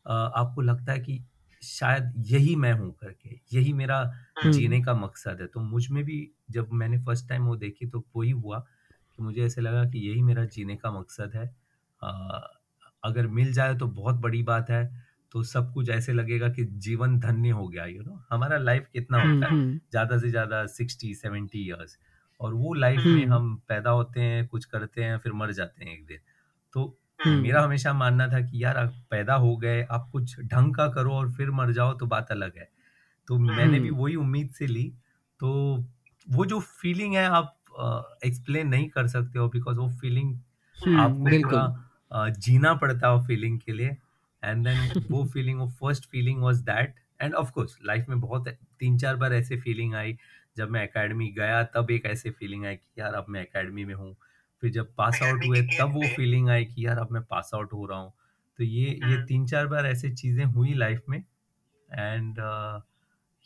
आ, 0.07 0.13
आपको 0.13 0.61
लगता 0.61 0.91
है 0.91 0.99
कि 0.99 1.23
शायद 1.63 2.13
यही 2.17 2.55
मैं 2.55 2.73
हूँ 2.73 2.91
करके 2.91 3.39
यही 3.53 3.73
मेरा 3.73 3.99
हम्म। 4.43 4.51
जीने 4.51 4.81
का 4.81 4.93
मकसद 4.93 5.37
है 5.41 5.47
तो 5.47 5.59
मुझमें 5.59 6.03
भी 6.03 6.31
जब 6.51 6.69
मैंने 6.71 6.97
फ़र्स्ट 6.99 7.27
टाइम 7.29 7.45
वो 7.45 7.55
देखी 7.55 7.87
तो 7.87 8.05
वही 8.15 8.31
हुआ 8.31 8.59
कि 9.17 9.23
मुझे 9.23 9.41
ऐसे 9.41 9.61
लगा 9.61 9.83
कि 9.85 10.09
यही 10.09 10.21
मेरा 10.21 10.45
जीने 10.45 10.75
का 10.75 10.91
मकसद 10.91 11.31
है 11.35 11.55
आ, 12.01 12.39
अगर 13.03 13.27
मिल 13.27 13.53
जाए 13.53 13.75
तो 13.75 13.87
बहुत 13.87 14.15
बड़ी 14.15 14.43
बात 14.43 14.69
है 14.69 15.07
तो 15.31 15.43
सब 15.43 15.73
कुछ 15.73 15.89
ऐसे 15.89 16.13
लगेगा 16.13 16.49
कि 16.49 16.63
जीवन 16.63 17.19
धन्य 17.19 17.49
हो 17.49 17.67
गया 17.67 17.85
यू 17.85 18.03
नो 18.03 18.21
हमारा 18.29 18.57
लाइफ 18.57 18.87
कितना 18.93 19.17
हम्म, 19.17 19.33
होता 19.33 19.53
है। 19.53 19.77
ज़्यादा 19.77 20.17
से 20.17 20.29
ज़्यादा 20.29 20.65
सिक्सटी 20.65 21.13
सेवेंटी 21.15 21.59
ईयर्स 21.59 21.97
और 22.39 22.53
वो 22.53 22.73
लाइफ 22.73 22.99
में 22.99 23.23
हम्म। 23.23 23.33
हम 23.33 23.55
पैदा 23.69 23.89
होते 23.91 24.21
हैं 24.21 24.47
कुछ 24.47 24.65
करते 24.65 25.03
हैं 25.03 25.17
फिर 25.17 25.33
मर 25.33 25.51
जाते 25.51 25.85
हैं 25.85 25.93
एक 25.93 26.05
दिन। 26.05 26.17
तो 26.75 26.97
मेरा 27.25 27.61
हमेशा 27.63 27.93
मानना 27.93 28.27
था 28.27 28.39
कि 28.41 28.63
यार 28.63 28.77
आप 28.77 28.93
पैदा 29.11 29.35
हो 29.35 29.55
गए 29.57 29.81
आप 29.91 30.09
कुछ 30.11 30.39
ढंग 30.41 30.75
का 30.75 30.87
करो 30.89 31.13
और 31.13 31.31
फिर 31.33 31.51
मर 31.51 31.71
जाओ 31.73 31.93
तो 31.93 32.05
बात 32.07 32.31
अलग 32.31 32.57
है। 32.57 32.69
तो 33.27 33.37
मैंने 33.39 33.79
भी 33.79 33.89
वही 33.91 34.15
उम्मीद 34.15 34.49
से 34.49 34.67
ली। 34.67 34.83
तो 35.39 35.49
वो 36.27 36.45
जो 36.45 36.59
फीलिंग 36.59 37.15
है 37.15 37.25
आप 37.25 37.53
एक्सप्लेन 38.25 38.67
नहीं 38.67 38.89
कर 38.89 39.07
सकते 39.07 39.39
हो 39.39 39.47
बिकॉज़ 39.49 39.77
वो 39.77 39.89
फीलिंग 40.01 40.35
आपको 40.99 42.29
जीना 42.41 42.73
पड़ता 42.75 43.09
है 43.09 43.25
फीलिंग 43.27 43.59
के 43.59 43.73
लिए। 43.73 43.97
एंड 44.43 44.67
देन 44.67 45.05
वो 45.11 45.23
फीलिंग 45.33 45.59
वो 45.59 45.67
first 45.79 46.09
feeling 46.09 46.41
was 46.41 46.57
that 46.63 46.95
and 47.21 47.33
of 47.33 47.51
course 47.51 47.77
life 47.85 48.05
में 48.09 48.19
बहुत 48.19 48.47
तीन 48.79 48.97
चार 48.97 49.15
बार 49.15 49.33
ऐसे 49.33 49.57
फीलिंग 49.57 49.95
आई। 49.95 50.17
जब 50.57 50.69
मैं 50.69 50.83
एकेडमी 50.83 51.27
गया 51.31 51.63
तब 51.63 51.91
एक 51.91 52.05
ऐसे 52.05 52.31
फीलिंग 52.31 52.65
आई 52.65 52.75
कि 52.75 53.01
यार 53.01 53.13
अब 53.13 53.25
मैं 53.29 53.41
एकेडमी 53.41 53.85
में 53.85 53.93
हूँ। 53.93 54.15
फिर 54.61 54.71
जब 54.71 54.93
पास 54.97 55.19
आउट 55.23 55.45
हुए 55.45 55.61
तब 55.61 55.93
वो 55.93 56.01
फीलिंग 56.15 56.49
आई 56.49 56.65
कि 56.65 56.85
यार 56.85 56.97
अब 56.97 57.11
मैं 57.11 57.23
पास 57.23 57.51
आउट 57.55 57.73
हो 57.73 57.85
रहा 57.85 57.99
हूँ। 57.99 58.13
तो 58.59 58.63
ये 58.63 58.85
ये 58.85 59.15
हाँ। 59.15 59.25
तीन 59.25 59.45
चार 59.47 59.67
बार 59.67 59.85
ऐसे 59.85 60.09
चीज़ें 60.09 60.45
हुई 60.45 60.73
लाइफ 60.73 61.01
में। 61.09 61.23
And 61.89 62.39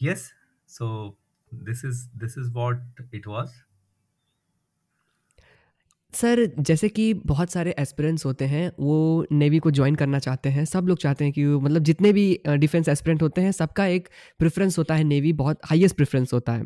yes 0.02 0.32
so 0.68 1.18
this 1.54 1.86
is 1.86 2.08
this 2.16 2.38
is 2.38 2.52
what 2.52 3.02
it 3.14 3.28
was. 3.28 3.50
Sir, 6.14 6.46
जैसे 6.60 6.88
कि 6.90 7.14
बहुत 7.16 7.52
सारे 7.52 7.74
एस्पिरेंट्स 7.80 8.26
होते 8.26 8.46
हैं, 8.46 8.72
वो 8.80 9.26
नेवी 9.32 9.60
को 9.60 9.72
ज्वाइन 9.72 9.96
करना 9.96 10.20
चाहते 10.20 10.50
हैं। 10.50 10.66
सब 10.66 10.88
लोग 10.88 10.98
चाहते 10.98 11.26
हैं 11.26 11.34
कि 11.34 11.46
मतलब 11.46 11.84
जितने 11.84 12.12
भी 12.14 12.26
डिफेंस 12.50 12.90
एस्पिरेंट 12.90 13.22
होते 13.22 13.42
हैं, 13.42 13.52
सबका 13.52 13.86
एक 13.88 14.10
प्रेफरेंस 14.40 14.78
होता 14.78 14.96
है 14.96 15.04
नेवी 15.04 15.34
बहुत 15.34 15.60
हाईएस्ट 15.66 15.96
प्रेफरेंस 15.96 16.34
होता 16.34 16.54
है। 16.54 16.64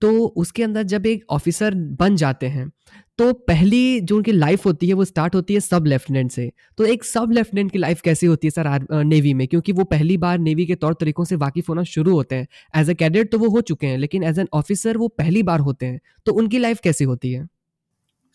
तो 0.00 0.10
उसके 0.26 0.62
अंदर 0.62 0.82
जब 0.84 1.06
एक 1.06 1.24
ऑफिसर 1.30 1.74
बन 1.74 2.16
जाते 2.16 2.46
हैं 2.46 2.70
तो 3.18 3.32
पहली 3.32 4.00
जो 4.00 4.16
उनकी 4.16 4.32
लाइफ 4.32 4.64
होती 4.66 4.86
है, 4.88 4.94
वो 4.94 5.04
स्टार्ट 5.04 5.34
होती 5.34 5.54
है 5.54 5.60
सब 5.60 5.84
लेफ्टिनेंट 5.86 6.30
से। 6.30 6.50
तो 6.78 6.84
एक 6.84 7.04
सब 7.04 7.30
लेफ्टिनेंट 7.32 7.70
की 7.72 7.78
लाइफ 7.78 8.00
कैसी 8.00 8.26
होती 8.26 8.46
है 8.46 8.50
सर 8.50 8.86
नेवी 9.04 9.34
में? 9.34 9.46
क्योंकि 9.48 9.72
वो 9.72 9.84
पहली 9.86 10.16
बार 10.18 10.38
नेवी 10.38 10.66
के 10.66 10.74
तौर 10.74 10.94
तरीकों 11.00 11.24
से 11.24 11.36
वाकिफ 11.36 11.68
होना 11.68 11.82
शुरू 11.84 12.14
होते 12.14 12.36
हैं। 12.36 12.46
एज 12.76 12.90
अ 12.90 12.92
कैडेट 12.94 13.30
तो 13.32 13.38
वो 13.38 13.48
हो 13.48 13.60
चुके 13.62 13.86
हैं, 13.86 13.98
लेकिन 13.98 14.24
एज 14.24 14.38
एन 14.38 14.48
ऑफिसर 14.52 14.96
वो 14.96 15.08
पहली 15.08 15.42
बार 15.42 15.60
होते 15.60 15.86
हैं। 15.86 16.00
तो 16.26 16.32
उनकी 16.32 16.58
लाइफ 16.58 16.80
कैसी 16.80 17.04
होती 17.04 17.32
है? 17.32 17.46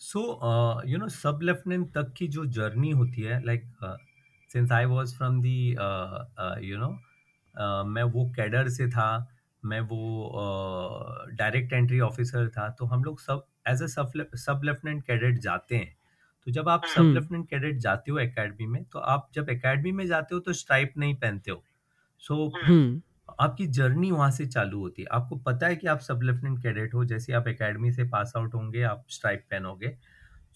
So 0.00 0.20
you 0.86 0.98
know 0.98 1.08
sub 1.08 1.40
lieutenant 1.42 1.86
तक 1.94 2.12
की 2.16 2.28
जो 2.28 2.44
जर्नी 2.46 2.90
होती 2.90 3.22
है 3.22 3.42
like 3.44 3.64
since 4.50 4.72
I 4.72 4.84
was 4.84 5.16
from 5.16 5.40
the 5.42 5.70
you 6.68 6.78
know 6.78 6.88
मैं 7.84 8.02
वो 8.02 8.24
कैडर 8.36 8.68
से 8.68 8.88
था 8.88 9.10
मैं 9.62 9.80
वो 9.80 10.02
डायरेक्ट 11.32 11.72
एंट्री 11.72 12.00
ऑफिसर 12.00 12.48
था 12.48 12.68
तो 12.70 12.86
हम 12.86 13.04
लोग 13.04 13.20
सब 13.20 13.44
as 13.68 13.82
a 13.82 13.86
sub 13.86 14.60
lieutenant 14.64 15.02
cadet 15.06 15.38
जाते 15.38 15.76
हैं। 15.76 15.94
तो 16.46 16.52
जब 16.52 16.68
आप 16.68 16.84
सब। 16.86 17.12
लेफ्टिनेंट 17.14 17.48
कैडेट 17.48 17.78
जाते 17.78 18.10
हो 18.10 18.18
एकेडमी 18.18 18.66
में 18.66 18.82
तो 18.84 18.98
आप 18.98 19.28
जब 19.34 19.48
एकेडमी 19.50 19.92
में 19.92 20.06
जाते 20.06 20.34
हो 20.34 20.40
तो 20.40 20.52
स्ट्राइप 20.52 20.92
नहीं 20.98 21.14
पहनते 21.14 21.50
हो। 21.50 21.62
सो 22.18 22.52
हम्म। 22.56 23.00
आपकी 23.40 23.66
जर्नी 23.68 24.10
वहाँ 24.10 24.30
से 24.30 24.46
चालू 24.46 24.78
होती 24.80 25.02
है। 25.02 25.08
आपको 25.12 25.36
पता 25.38 25.66
है 25.66 25.76
कि 25.76 25.86
आप 25.86 26.00
सब 26.00 26.20
लेफ्टिनेंट 26.24 26.62
कैडेट 26.62 26.94
हो 26.94 27.04
जैसे 27.04 27.32
आप 27.32 27.48
एकेडमी 27.48 27.92
से 27.92 28.04
पास 28.08 28.32
आउट 28.36 28.54
होंगे 28.54 28.82
आप 28.84 29.04
stripe 29.10 29.46
पहनोगे। 29.50 29.96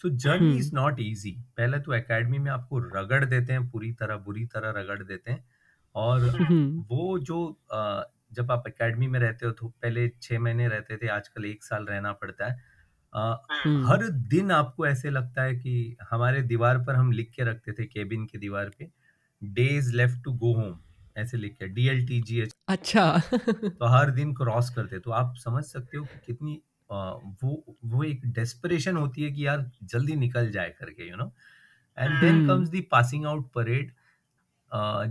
So 0.02 0.08
journey. 0.10 0.56
Is 0.58 0.74
not 0.74 1.00
easy 1.00 1.32
पहले 1.56 1.78
तो 1.80 1.94
एकेडमी 1.94 2.38
में 2.38 2.50
आपको 2.52 2.78
रगड़ 2.94 3.24
देते 3.24 3.52
हैं 3.52 3.68
पूरी 3.70 3.92
तरह 3.94 4.16
बुरी 4.20 4.44
तरह 4.46 4.80
रगड़ 4.80 5.02
देते 5.02 5.30
हैं। 5.32 5.44
और 5.94 6.20
वो 6.90 7.18
जो 7.20 7.38
जब 8.32 8.50
आप 8.50 8.64
एकेडमी 8.68 9.06
में 9.06 9.18
रहते 9.20 9.46
हो 9.46 9.52
तो 9.52 9.68
पहले 9.82 10.08
छह 10.22 10.38
महीने 10.40 10.68
रहते 10.68 10.96
थे 10.96 11.08
आजकल 11.10 11.44
एक 11.44 11.64
साल 11.64 11.84
रहना 11.86 12.12
पड़ता 12.14 12.46
है। 12.46 12.62
हम्म। 13.14 13.86
हर 13.86 14.08
दिन 14.30 14.50
आपको 14.50 14.86
ऐसे 14.86 15.10
लगता 15.10 15.42
है 15.42 15.54
कि 15.56 15.96
हमारे 16.10 16.42
दीवार 16.44 16.78
पर 16.78 16.94
हम 16.94 17.12
लिख 17.12 17.30
के 17.30 17.44
रखते 17.44 17.72
थे 17.72 17.84
केबिन 17.86 18.24
की 18.26 18.38
दीवार 18.38 18.70
पे 18.78 18.90
days 19.42 19.94
left 19.96 20.22
to 20.24 20.32
go 20.34 20.52
home. 20.54 20.78
ऐसे 21.16 21.36
लिख 21.36 21.62
D 21.62 21.88
L 21.88 22.06
T 22.06 22.20
G 22.22 22.40
H 22.40 22.52
अच्छा। 22.68 23.20
तो 23.80 23.86
हर 23.86 24.10
दिन 24.10 24.34
क्रॉस 24.34 24.70
करते 24.70 24.98
तो 24.98 25.10
आप 25.10 25.34
समझ 25.36 25.64
सकते 25.64 25.96
हो 25.96 26.04
कि 26.04 26.18
कितनी 26.26 26.60
वो 26.90 27.76
वो 27.84 28.02
एक 28.04 28.26
डेस्परेशन 28.32 28.96
होती 28.96 29.22
है 29.22 29.30
कि 29.30 29.46
यार 29.46 29.70
जल्दी 29.84 30.16
निकल 30.16 30.50
जाए 30.50 30.70
करके 30.70 31.08
you 31.10 31.16
know 31.16 31.32
and 31.98 32.20
then. 32.20 32.46
Comes 32.46 32.70
the 32.70 32.82
passing 32.90 33.26
out 33.26 33.50
parade 33.52 33.92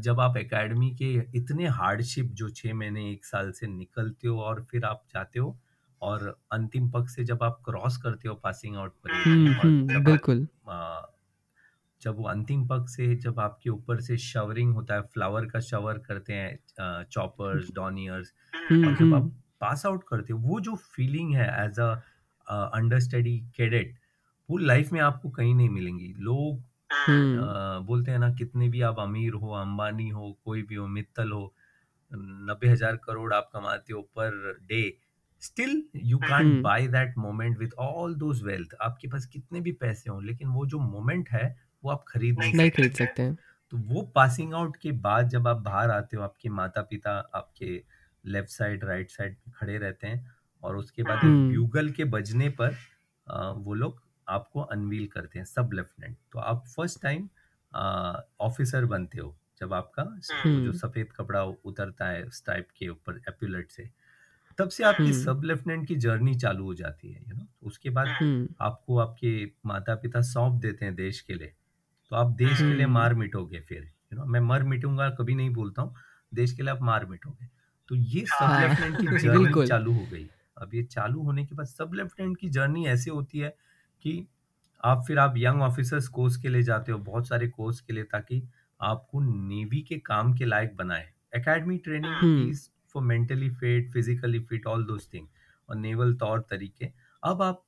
जब 0.02 0.20
आप 0.20 0.38
एकेडमी 0.38 0.92
के 0.92 1.14
इतने 1.38 1.68
हार्डशिप 1.68 2.32
जो 2.34 2.50
छह 2.50 2.74
महीने 2.74 3.12
एक 3.12 3.26
साल 3.26 3.52
से 3.52 3.68
निकलते 3.68 4.28
हो 4.28 4.42
और 4.42 4.64
फिर 4.72 4.86
आप 4.86 5.04
जाते 5.14 5.40
हो 5.40 5.58
और 6.02 6.40
अंतिम 6.52 6.90
पक्ष 6.92 7.16
से 7.16 7.24
जब 7.24 7.44
आप 7.44 7.62
क्रॉस 7.66 7.98
करते 7.98 8.28
हो 8.28 8.36
पासिंग 8.36 8.76
आउट 8.76 8.94
परेड 8.94 10.04
बिल्कुल। 10.06 10.48
जब 12.04 12.18
वो 12.18 12.28
अंतिम 12.28 12.68
पग 12.68 12.88
से 12.88 13.16
जब 13.16 13.40
आपके 13.40 13.70
ऊपर 13.70 14.00
से 14.02 14.18
शवरिंग 14.18 14.74
होता 14.74 14.96
है 14.96 15.02
फ्लावर 15.14 15.46
का 15.46 15.60
शवर 15.60 15.98
करते 15.98 16.34
हैं 16.34 17.04
चॉपर्स 17.12 17.72
डॉनियर्स 17.76 18.34
हम्म 18.54 18.88
और 18.88 18.96
जब 18.96 19.14
आप 19.14 19.22
हम्म। 19.22 19.30
पास 19.62 19.86
आउट 19.86 20.04
करते 20.08 20.34
हो 20.34 20.40
वो 20.40 20.60
जो 20.60 20.76
फीलिंग 20.76 21.36
है 21.36 21.48
एज 21.66 21.80
अ 21.80 21.92
अंडरस्टडी 22.48 23.40
कैडेट 23.58 23.98
वो 24.50 24.58
लाइफ 24.58 24.92
में 24.92 25.00
आपको 25.02 25.30
कहीं 25.30 25.54
नहीं 25.56 25.70
मिलेंगी। 25.70 26.14
लोग 26.20 26.62
हम्म। 26.94 27.86
बोलते 27.86 28.12
हैं 28.12 28.20
ना 28.20 28.34
कितने 28.34 28.68
भी 28.70 28.82
आप 28.82 29.00
अमीर 29.00 29.34
हो 29.34 29.52
अंबानी 29.52 30.10
हो 30.10 30.32
कोई 30.46 30.62
भी 30.62 30.76
हो 30.76 30.88
मित्तल 30.88 31.32
हो 31.32 31.54
नब्बे 32.12 32.68
हज़ार 32.68 32.96
करोड़ 32.96 33.34
आप 33.34 33.50
कमाते 33.54 33.94
हो 33.94 34.02
per 34.02 34.58
day 34.68 34.84
still 35.42 35.84
you 35.96 36.18
hmm. 36.24 36.62
By 36.62 36.88
that 36.88 37.18
moment 37.18 37.58
with 37.60 37.74
all 37.80 38.16
those 38.16 38.44
wealth 38.44 38.76
आपके 38.82 39.08
पास 39.08 39.26
कितने 39.26 39.62
भी 39.62 39.72
पैसे 39.72 40.10
हो 40.10 40.20
लेकिन 40.22 40.48
वो 40.48 40.66
जो 40.66 40.80
मोमेंट 40.80 41.30
है 41.30 41.48
वो 41.84 41.92
आप 41.92 42.06
खरीद 42.08 42.40
नहीं 42.40 42.54
नहीं 42.54 42.72
खरीद 42.72 42.94
सकते 42.94 43.22
हैं 43.22 43.36
तो 43.72 43.78
वो 43.88 44.02
पासिंग 44.16 44.54
आउट 44.54 44.76
के 44.78 44.92
बाद 45.02 45.30
जब 45.30 45.48
आप 45.48 45.62
बाहर 45.62 45.92
आते 45.92 46.18
हो 46.18 46.24
आपके 46.24 46.50
माता 46.52 46.82
पिता 46.82 47.18
आपके 47.36 47.82
लेफ़्ट 48.26 48.50
साइड 48.50 48.84
राइट 48.84 49.10
साइड 49.10 49.36
पे 49.36 49.52
खड़े 49.52 49.78
रहते 49.78 50.08
हैं 50.08 50.36
और 50.64 50.76
उसके 50.78 51.04
बाद 51.04 51.18
एक 51.18 51.24
हम्म। 51.24 51.50
ब्यूगल 51.50 51.90
के 51.92 52.04
बजने 52.12 52.50
पर 52.52 52.76
वो 53.58 53.74
लोग 53.74 54.02
आपको 54.28 54.62
अनवील 54.72 55.08
करते 55.08 55.40
हैं 55.40 55.46
सब 55.46 55.70
लेफ्टिनेंट 55.74 56.18
तो 56.34 56.40
आप 56.42 56.64
फ़र्स्ट 56.68 57.02
टाइम 57.02 57.28
ऑफिसर 58.42 58.86
बनते 58.86 59.20
हो 59.20 59.36
जब 59.62 59.74
आपका 59.74 60.04
जो 60.04 60.36
हम्म। 60.36 60.72
सफ़ेद 60.72 61.12
कपड़ा 61.12 61.44
उतरता 61.44 62.08
है 62.08 62.30
स्टाइप 62.32 62.68
के 62.78 62.88
ऊपर 62.90 63.22
एप्यूलेट 63.30 63.72
से 63.72 63.90
तब 64.58 64.70
से 64.70 64.84
आपकी 64.84 65.04
हम्म। 65.04 65.24
सब 65.24 65.42
लेफ्टिनेंट 65.44 65.88
की 65.88 65.96
जर्नी 65.96 66.36
चालू 66.36 66.64
हो 66.64 66.74
जाती 66.74 67.12
है 67.12 67.22
यू 67.22 67.36
नो 67.36 67.48
उसके 67.68 67.90
बाद 67.90 68.08
हम्म 68.12 68.48
आपको 68.62 68.98
आपके 69.00 69.34
माता 69.66 69.96
पिता 69.96 70.22
सौंप 70.22 70.62
देते 70.62 70.86
हैं 70.86 70.96
देश 70.96 71.22
के 71.22 71.34
लिए 71.34 71.54
तो 72.14 72.18
आप 72.18 72.32
देश 72.32 72.58
के 72.58 72.64
लिए 72.64 72.84
हम्म। 72.84 72.94
मार 72.94 73.14
मिटोगे 73.14 73.60
फिर 73.60 73.78
यू 73.82 74.18
नो 74.18 74.26
मैं 74.26 74.40
मर 74.40 74.64
मिटूँगा 74.64 75.10
कभी 75.10 75.36
नहीं 75.36 75.50
बोलता 75.50 75.82
हूँ 75.82 75.96
देश 76.34 76.52
के 76.54 76.64
लिए 76.64 76.72
आप 76.72 76.82
मार 76.82 77.06
मिटोगे। 77.06 77.48
तो 77.90 77.96
ये 77.96 78.26
सब 78.26 78.46
हाँ, 78.46 78.62
लेफ्टिनेंट 78.62 79.10
की 79.10 79.18
जर्नी 79.28 79.68
चालू 79.68 79.94
हो 79.94 80.06
गई। 80.12 80.28
अब 80.58 80.74
ये 80.74 80.84
चालू 80.84 81.22
होने 81.22 81.46
के 81.46 81.56
बाद 81.56 81.66
सब 81.66 81.92
लेफ्टिनेंट 81.94 82.38
की 82.38 82.50
जर्नी 82.50 82.86
ऐसे 82.86 83.12
होती 83.12 83.40
है 83.40 83.50
कि 84.06 84.28
आप 84.84 85.04
फिर 85.08 85.20
आप 85.20 85.34
यंग 85.38 85.62
ऑफिसर्स 85.62 86.08
कोर्स 86.08 86.38
के 86.38 86.50
लिए 86.50 86.62
जाते 86.62 86.92
हो 86.92 86.98
बहुत 87.00 87.28
सारे 87.28 87.48
कोर्स 87.48 87.80
के 87.82 87.94
लिए 87.94 88.04
ताकि 88.04 88.42
आपको 88.82 89.22
नेवी 89.22 89.82
के 89.82 89.98
काम 89.98 90.34
के 90.34 90.46
लायक 90.46 90.76
बनाए। 90.76 91.10
Academy 91.36 91.78
training 91.78 92.14
hmm. 92.14 92.50
Is 92.50 92.70
for 92.94 93.04
mentally 93.04 93.50
fit 93.50 93.92
physically 93.92 94.40
fit 94.40 94.68
all 94.68 94.86
those 94.86 95.08
thing 95.14 95.28
और 95.70 95.76
नेवल 95.76 96.14
तौर 96.14 96.40
तरीके। 96.40 96.92
अब 97.24 97.42
आप 97.42 97.66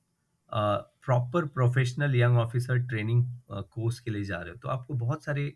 proper 0.50 1.46
professional 1.48 2.14
young 2.16 2.38
officer 2.38 2.78
training 2.88 3.24
course 3.72 4.00
के 4.00 4.10
लिए 4.10 4.24
जा 4.24 4.38
रहे 4.40 4.50
हो। 4.50 4.58
तो 4.58 4.68
आपको 4.68 4.94
बहुत 4.96 5.24
सारे 5.24 5.46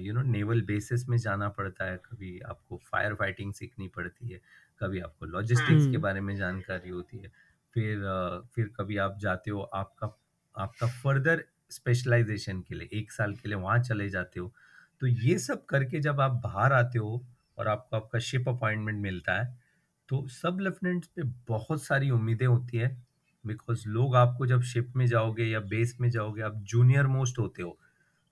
यू 0.00 0.12
नो 0.14 0.22
नेवल 0.24 0.62
बेसिस 0.66 1.08
में 1.08 1.16
जाना 1.18 1.48
पड़ता 1.50 1.84
है। 1.84 1.96
कभी 2.04 2.38
आपको 2.50 2.76
फायर 2.84 3.14
फाइटिंग 3.14 3.52
सीखनी 3.54 3.88
पड़ती 3.88 4.28
है 4.28 4.40
कभी 4.80 5.00
आपको 5.00 5.26
लॉजिस्टिक्स 5.26 5.86
के 5.86 5.96
हम्म। 5.96 6.00
बारे 6.00 6.20
में 6.20 6.34
जानकारी 6.36 6.90
होती 6.90 7.18
है। 7.18 7.32
फिर 7.76 8.04
अ, 8.04 8.40
फिर 8.54 8.72
कभी 8.76 8.96
आप 8.98 9.16
जाते 9.20 9.50
हो 9.50 9.60
आपका 9.74 10.06
आपका 10.54 10.86
फर्दर 10.94 11.44
स्पेशलाइजेशन 11.70 12.60
के 12.62 12.74
लिए 12.74 12.88
एक 13.00 13.12
साल 13.12 13.34
के 13.34 13.48
लिए 13.48 13.58
वहाँ 13.58 13.78
चले 13.80 14.08
जाते 14.10 14.40
हो। 14.40 14.52
तो 15.00 15.06
ये 15.06 15.38
सब 15.38 15.64
करके 15.66 16.00
जब 16.00 16.20
आप 16.20 16.30
बाहर 16.44 16.72
आते 16.72 16.98
हो 16.98 17.24
और 17.58 17.68
आपको 17.68 17.96
आपका 17.96 18.18
शिप 18.20 18.48
अपॉइंटमेंट 18.48 19.00
मिलता 19.02 19.34
है 19.34 19.58
तो 20.08 20.26
सब 20.30 20.58
लेफ्टिनेंट्स 20.60 21.08
पे 21.16 21.22
बहुत 21.48 21.82
सारी 21.84 22.10
उम्मीदें 22.10 22.46
होती 22.46 22.78
है। 22.78 22.88
बिकॉज़ 23.44 23.86
लोग 23.88 24.16
आपको 24.16 24.46
जब 24.46 24.62
शिप 24.64 24.92
में 24.96 25.06
जाओगे 25.06 25.44
या 25.44 25.60
बेस 25.68 25.96
में 26.00 26.10
जाओगे 26.10 26.42
आप 26.42 26.56
जूनियर 26.66 27.06
मोस्ट 27.08 27.38
होते 27.38 27.62
हो 27.62 27.76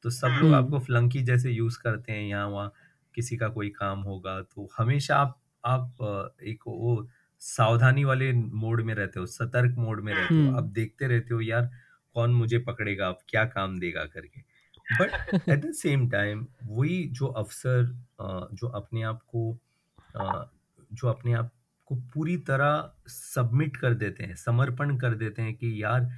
तो 0.05 0.11
सब 0.11 0.27
लोग 0.29 0.43
हम्म। 0.43 0.55
आपको 0.55 0.79
फ्लंकी 0.79 1.23
जैसे 1.23 1.51
यूज़ 1.51 1.79
करते 1.79 2.13
हैं 2.13 2.23
यहाँ 2.23 2.49
वहाँ 2.49 2.73
किसी 3.15 3.37
का 3.37 3.49
कोई 3.49 3.69
काम 3.71 4.01
होगा 4.01 4.41
तो 4.45 4.69
हमेशा 4.79 5.17
आप 5.17 5.39
आप 5.65 6.37
एक 6.43 6.63
वो 6.67 7.09
सावधानी 7.43 8.05
वाले 8.05 8.33
मोड 8.33 8.81
में 8.81 8.95
रहते 8.95 9.21
हो 9.21 9.27
सतर्क 9.27 9.75
मोड 9.79 10.01
में 10.01 10.13
रहते 10.13 10.35
हो 10.35 10.41
हम्म। 10.41 10.57
आप 10.57 10.65
देखते 10.73 11.07
रहते 11.07 11.35
हो 11.35 11.41
यार 11.41 11.71
कौन 12.15 12.31
मुझे 12.31 12.59
पकड़ेगा 12.59 13.09
आप 13.09 13.19
क्या 13.29 13.45
काम 13.47 13.79
देगा 13.79 14.05
करके 14.07 14.41
but 14.91 15.49
at 15.49 15.59
the 15.61 15.73
same 15.73 16.09
time 16.11 16.47
वही 16.65 17.03
जो 17.11 17.27
अफसर 17.37 17.85
जो 18.53 18.69
अपने 18.77 19.03
आप 19.03 19.23
को 19.27 19.59
जो 20.93 21.09
अपने 21.09 21.33
आप 21.33 21.51
को 21.89 21.95
पूरी 22.15 22.37
तरह 22.49 22.93
सबमिट 23.09 23.77
कर 23.77 23.95
देते 23.95 24.25
हैं 24.25 24.35
समर्पण 24.37 24.97
कर 24.99 25.15
देते 25.15 25.43
हैं 25.43 25.55
कि 25.57 25.83
यार 25.83 26.09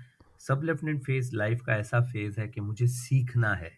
सब 0.40 0.62
लेफ्टिनेंट 0.64 1.02
फ़ेज़ 1.04 1.34
लाइफ 1.36 1.62
का 1.62 1.76
ऐसा 1.76 2.00
फ़ेज़ 2.02 2.40
है 2.40 2.48
कि 2.48 2.60
मुझे 2.60 2.86
सीखना 2.88 3.54
है 3.54 3.70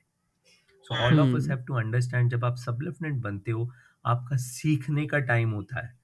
so 0.91 0.95
all 0.97 1.21
of 1.21 1.37
us. 1.37 1.49
Have 1.51 1.59
to 1.59 1.75
understand 1.75 2.31
जब 2.31 2.45
आप 2.45 2.57
सब 2.57 2.79
लेफ्टिनेंट 2.83 3.23
बनते 3.23 3.51
हो 3.51 3.71
आपका 4.05 4.37
सीखने 4.37 5.07
का 5.07 5.19
टाइम 5.27 5.51
होता 5.51 5.81
है 5.81 5.99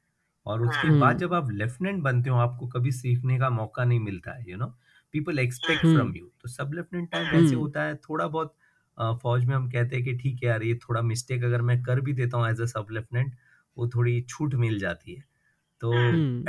और 0.47 0.63
उसके 0.63 0.89
हम्म। 0.89 0.99
बाद 0.99 1.19
जब 1.19 1.35
आप 1.35 1.51
लेफ्टिनेंट 1.53 2.03
बनते 2.03 2.31
हो 2.31 2.37
आपको 2.39 2.67
कभी 2.69 2.93
सीखने 2.93 3.39
का 3.39 3.51
मौका 3.51 3.85
नहीं 3.85 4.01
मिलता 4.01 4.33
है 4.33 4.51
you 4.51 4.57
know 4.57 4.67
people 5.15 5.39
expect. 5.39 5.87
From 5.87 6.15
you 6.17 6.27
तो 6.43 6.49
सब 6.49 6.73
लेफ्टिनेंट 6.75 7.11
टाइम 7.13 7.35
ऐसे। 7.35 7.57
होता 7.57 7.83
है 7.83 7.95
थोड़ा 8.01 8.27
बहुत 8.29 8.57
फौज 9.23 9.45
में 9.45 9.55
हम 9.57 9.71
कहते 9.71 9.97
हैं 9.97 10.05
कि 10.05 10.17
ठीक 10.19 10.43
है 10.43 10.49
यार 10.49 10.63
ये 10.63 10.75
थोड़ा 10.79 11.03
मिस्टेक 11.05 11.45
अगर 11.45 11.63
मैं 11.63 11.83
कर 11.83 12.01
भी 12.01 12.13
देता 12.15 12.39
हूँ 12.39 12.49
एज 12.49 12.61
अ 12.61 12.67
सब 12.67 12.87
लेफ्टिनेंट 12.91 13.35
वो 13.77 13.89
थोड़ी 13.89 14.21
छूट 14.29 14.55
मिल 14.57 14.79
जाती 14.79 15.15
है 15.15 15.25
तो। 15.83 15.93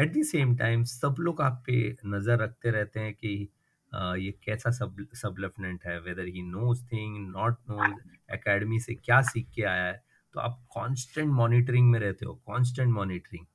एट 0.02 0.14
द 0.14 0.24
सेम 0.26 0.56
टाइम 0.58 0.84
सब 0.84 1.16
लोग 1.20 1.42
आप 1.42 1.64
पे 1.68 1.80
नज़र 2.08 2.38
रखते 2.38 2.72
रहते 2.72 3.00
हैं 3.00 3.14
कि 3.14 3.50
अ, 3.92 4.16
ये 4.16 4.32
कैसा 4.44 4.72
सब 4.72 5.06
सब 5.16 5.36
लेफ्टिनेंट 5.40 5.86
है 5.86 6.00
whether 6.00 6.26
he 6.26 6.42
knows 6.42 6.84
thing 6.86 7.16
not 7.30 7.58
knows 7.70 8.34
academy 8.34 8.80
से 8.80 8.96
क्या 8.96 9.22
सीख 9.22 9.48
के 9.56 9.64
आया 9.64 9.86
है 9.86 10.04
तो 10.34 10.40
आप 10.40 10.60
कांस्टेंट 10.76 11.32
मॉनिटरिंग 11.34 11.90
में 11.92 12.00
रहते 12.00 12.26
हो 12.26 12.34
कांस्टेंट 12.48 12.92
मॉनिटरिंग 12.94 13.46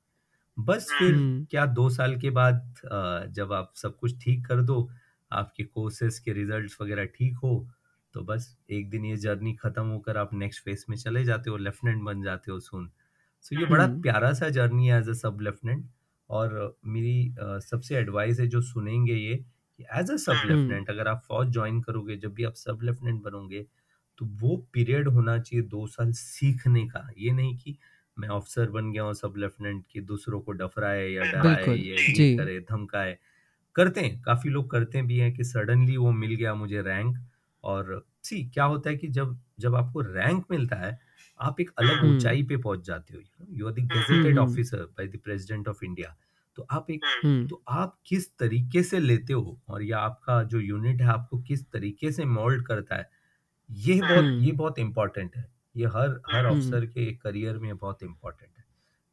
बस 0.57 0.87
फिर 0.99 1.13
हम्म। 1.13 1.45
क्या 1.45 1.65
दो 1.73 1.89
साल 1.89 2.15
के 2.19 2.29
बाद 2.29 3.29
जब 3.33 3.53
आप 3.53 3.71
सब 3.75 3.97
कुछ 3.97 4.17
ठीक 4.23 4.45
कर 4.47 4.61
दो 4.61 4.77
आपके 5.31 5.63
कोर्सेज 5.63 6.19
के 6.19 6.33
रिजल्ट्स 6.33 6.77
वगैरह 6.81 7.05
ठीक 7.15 7.37
हो 7.37 7.55
तो 8.13 8.21
बस 8.23 8.55
एक 8.71 8.89
दिन 8.89 9.05
ये 9.05 9.15
जर्नी 9.17 9.53
खत्म 9.53 9.85
होकर 9.85 10.17
आप 10.17 10.33
नेक्स्ट 10.33 10.63
फ़ेज़ 10.63 10.85
में 10.89 10.97
चले 10.97 11.23
जाते 11.23 11.49
हो 11.49 11.57
लेफ्टिनेंट 11.59 12.03
बन 12.03 12.21
जाते 12.23 12.51
हो 12.51 12.59
सुन 12.59 12.89
सो 13.45 13.59
ये 13.59 13.65
बड़ा 13.65 13.83
हम्म। 13.83 14.01
प्यारा 14.01 14.33
सा 14.33 14.49
जर्नी 14.49 14.87
है 14.87 14.99
एज 14.99 15.09
अ 15.09 15.13
सब 15.13 15.37
लेफ्टिनेंट 15.41 15.85
और 16.29 16.77
मेरी 16.85 17.35
सबसे 17.39 17.95
एडवाइस 17.95 18.39
है 18.39 18.47
जो 18.47 18.61
सुनेंगे 18.61 19.13
ये 19.13 19.35
कि 19.79 19.85
एज 19.93 20.11
अ 20.11 20.15
सब 20.15 20.31
लेफ्टिनेंट 20.31 20.89
अगर 20.89 21.07
आप 21.07 21.21
फौज 21.27 21.47
ज्वाइन 21.47 21.81
करोगे 21.81 22.15
जब 22.17 22.33
भी 22.33 22.43
आप 22.43 22.53
सब 22.53 22.79
लेफ्टिनेंट 22.83 23.21
बनोगे 23.23 23.65
तो 24.17 24.25
वो 24.25 24.55
पीरियड 24.73 25.07
होना 25.07 25.37
चाहिए 25.39 25.65
दो 25.65 25.87
साल 25.87 26.11
सीखने 26.11 26.85
का। 26.87 27.09
ये 27.17 27.31
नहीं 27.31 27.57
कि 27.57 27.77
मैं 28.17 28.27
ऑफिसर 28.29 28.69
बन 28.69 28.91
गया 28.91 29.03
हूँ 29.03 29.13
सब 29.13 29.33
लेफ्टिनेंट 29.37 29.83
की 29.91 30.01
दूसरों 30.01 30.39
को 30.41 30.51
डफराए 30.51 31.07
या 31.09 31.23
डराए 31.23 31.65
या 31.65 31.95
ये 32.19 32.35
करे 32.37 32.59
धमकाए। 32.59 33.17
करते 33.75 34.01
हैं 34.01 34.21
काफ़ी 34.21 34.49
लोग 34.49 34.69
करते 34.71 35.01
भी 35.01 35.17
हैं 35.17 35.33
कि 35.33 35.43
सडनली 35.43 35.97
वो 35.97 36.11
मिल 36.11 36.35
गया 36.35 36.53
मुझे 36.55 36.81
रैंक 36.81 37.17
और 37.63 38.05
सी 38.23 38.43
क्या 38.43 38.63
होता 38.63 38.89
है 38.89 38.95
कि 38.95 39.07
जब 39.07 39.37
जब 39.59 39.75
आपको 39.75 40.01
रैंक 40.01 40.45
मिलता 40.51 40.75
है 40.75 40.97
आप 41.39 41.59
एक 41.59 41.71
अलग 41.77 41.99
हम्म। 41.99 42.15
ऊंचाई 42.15 42.43
पे 42.43 42.57
पहुँच 42.57 42.85
जाते 42.85 43.17
हो। 43.17 43.21
You 43.55 43.67
are 43.67 43.73
the 43.73 43.79
hmm 43.79 43.87
gazetted 43.87 44.37
hmm 44.37 44.51
officer 44.51 44.83
by 44.97 45.07
the 45.07 45.19
president 45.23 45.67
of 45.67 45.85
India. 45.85 46.15
तो 46.57 46.67
आप 46.71 46.91
एक 46.91 47.05
हम्म। 47.23 47.47
तो 47.47 47.63
आप 47.69 47.97
किस 48.07 48.27
तरीके 48.37 48.83
से 48.83 48.99
लेते 48.99 49.33
हो 49.33 49.59
और 49.69 49.83
या 49.83 49.99
आपका 49.99 50.43
जो 50.43 50.59
यूनिट 50.59 51.01
है 51.01 51.07
आपको 51.07 51.41
किस 51.41 51.65
तरीके 51.71 52.11
से 52.11 52.25
मोल्ड 52.25 52.65
करता 52.65 52.95
है? 52.95 53.09
ये 53.69 53.99
बहुत 54.01 54.23
ये 54.23 54.49
हम्म 54.49 54.57
बहुत 54.57 54.79
इम्पोर्टेंट 54.79 55.35
है। 55.35 55.45
ये 55.77 55.85
हर 55.85 56.21
हर 56.31 56.45
हम्म। 56.45 56.57
ऑफिसर 56.57 56.85
के 56.85 57.11
करियर 57.13 57.57
में 57.57 57.77
बहुत 57.77 58.03
इम्पोर्टेंट 58.03 58.51
है। 58.57 58.63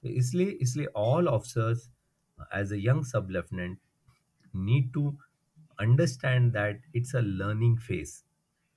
तो 0.02 0.08
इसलिए 0.08 0.46
इसलिए 0.46 0.86
all 0.96 1.28
officers 1.28 1.88
as 2.54 2.72
a 2.72 2.76
young 2.78 3.04
sub 3.04 3.28
lieutenant 3.30 3.78
need 4.54 4.92
to 4.92 5.08
understand 5.78 6.52
that 6.52 6.82
it's 6.96 7.16
a 7.16 7.20
learning 7.20 7.78
phase 7.78 8.22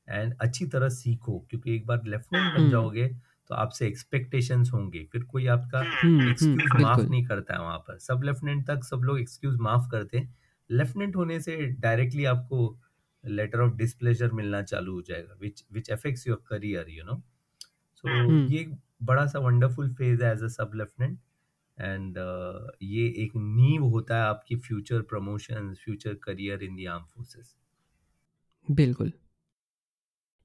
and 0.07 0.33
अच्छी 0.41 0.65
तरह 0.65 0.89
सीखो 0.89 1.39
क्योंकि 1.49 1.75
एक 1.75 1.85
बार 1.85 2.05
लेफ्टिनेंट 2.05 2.53
बन 2.53 2.59
हम्म। 2.59 2.71
जाओगे 2.71 3.07
तो 3.49 3.55
आपसे 3.55 3.87
एक्सपेक्टेशंस 3.87 4.71
होंगे। 4.73 5.03
फिर 5.11 5.23
कोई 5.23 5.47
आपका 5.47 5.79
हम्म 5.81 6.19
हम्म 6.19 6.29
एक्सक्यूज 6.29 6.81
माफ़ 6.81 7.09
नहीं 7.09 7.25
करता 7.25 7.53
है 7.53 7.59
वहाँ 7.61 7.77
पर। 7.79 7.97
सब 7.99 8.21
लेफ्टिनेंट 8.25 8.67
तक 8.67 8.83
सब 8.83 9.01
लोग 9.03 9.19
एक्सक्यूज 9.19 9.57
माफ़ 9.59 9.89
करते 9.91 10.17
हैं। 10.17 10.35
लेफ्टिनेंट 10.69 11.15
होने 11.15 11.39
से 11.39 11.55
डायरेक्टली 11.79 12.25
आपको 12.25 12.77
लेटर 13.23 13.59
ऑफ़ 13.59 13.73
डिस्प्लेजर 13.73 14.31
मिलना 14.31 14.61
चालू 14.61 14.93
हो 14.93 15.01
जाएगा 15.01 15.35
which 15.41 15.63
which 15.71 15.91
affects 15.91 16.27
your 16.27 16.43
career 16.49 16.89
you 16.89 17.03
know 17.03 17.21
so 17.95 18.07
hmm 18.07 18.47
ये 18.49 18.65
बड़ा 19.03 19.25
सा 19.25 19.39
वंडरफुल 19.39 19.93
फ़ेज़ 19.93 20.23
है 20.23 20.31
as 20.33 20.43
a 20.43 20.47
sub 20.47 20.71
lieutenant 20.75 21.19
and 21.77 22.17
ये 22.81 23.07
एक 23.17 23.31
नींव 23.35 23.83
होता 23.83 24.17
है 24.17 24.23
आपकी 24.23 24.55
future 24.55 25.01
promotion 25.01 25.73
future 25.83 26.13
career 26.13 26.63
in 26.63 26.75
the 26.75 26.87
arm 26.87 27.03
forces 27.05 27.55
बिल्कुल। 28.67 29.11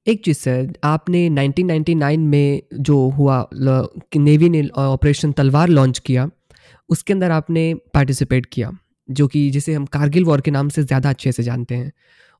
एक 0.07 0.23
चीज़ 0.25 0.37
सर 0.37 0.73
आपने 0.83 1.27
1999 1.29 2.17
में 2.19 2.61
जो 2.75 2.97
हुआ 3.09 3.35
नेवी 3.53 4.49
ने 4.49 4.67
ऑपरेशन 4.79 5.31
तलवार 5.31 5.69
लॉन्च 5.69 5.99
किया 5.99 6.29
उसके 6.89 7.13
अंदर 7.13 7.31
आपने 7.31 7.73
पार्टिसिपेट 7.93 8.45
किया 8.45 8.71
जो 9.09 9.27
कि 9.27 9.49
जिसे 9.49 9.73
हम 9.73 9.85
कारगिल 9.87 10.23
वॉर 10.25 10.41
के 10.41 10.51
नाम 10.51 10.69
से 10.69 10.83
ज़्यादा 10.83 11.09
अच्छे 11.09 11.31
से 11.31 11.43
जानते 11.43 11.75
हैं। 11.75 11.91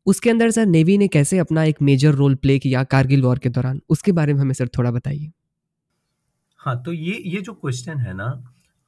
उसके 0.05 0.29
अंदर 0.29 0.51
सर 0.51 0.65
नेवी 0.65 0.97
ने 0.97 1.07
कैसे 1.07 1.37
अपना 1.37 1.63
एक 1.63 1.81
मेजर 1.81 2.13
रोल 2.13 2.35
प्ले 2.35 2.57
किया 2.59 2.83
कारगिल 2.85 3.21
वॉर 3.23 3.39
के 3.39 3.49
दौरान 3.49 3.81
उसके 3.89 4.11
बारे 4.11 4.33
में 4.33 4.41
हमें 4.41 4.53
सर 4.53 4.67
थोड़ा 4.77 4.91
बताइए। 4.91 5.31
हाँ 6.59 6.81
तो 6.83 6.93
ये 6.93 7.21
ये 7.25 7.41
जो 7.41 7.53
क्वेश्चन 7.53 7.99
है 7.99 8.13
ना 8.13 8.33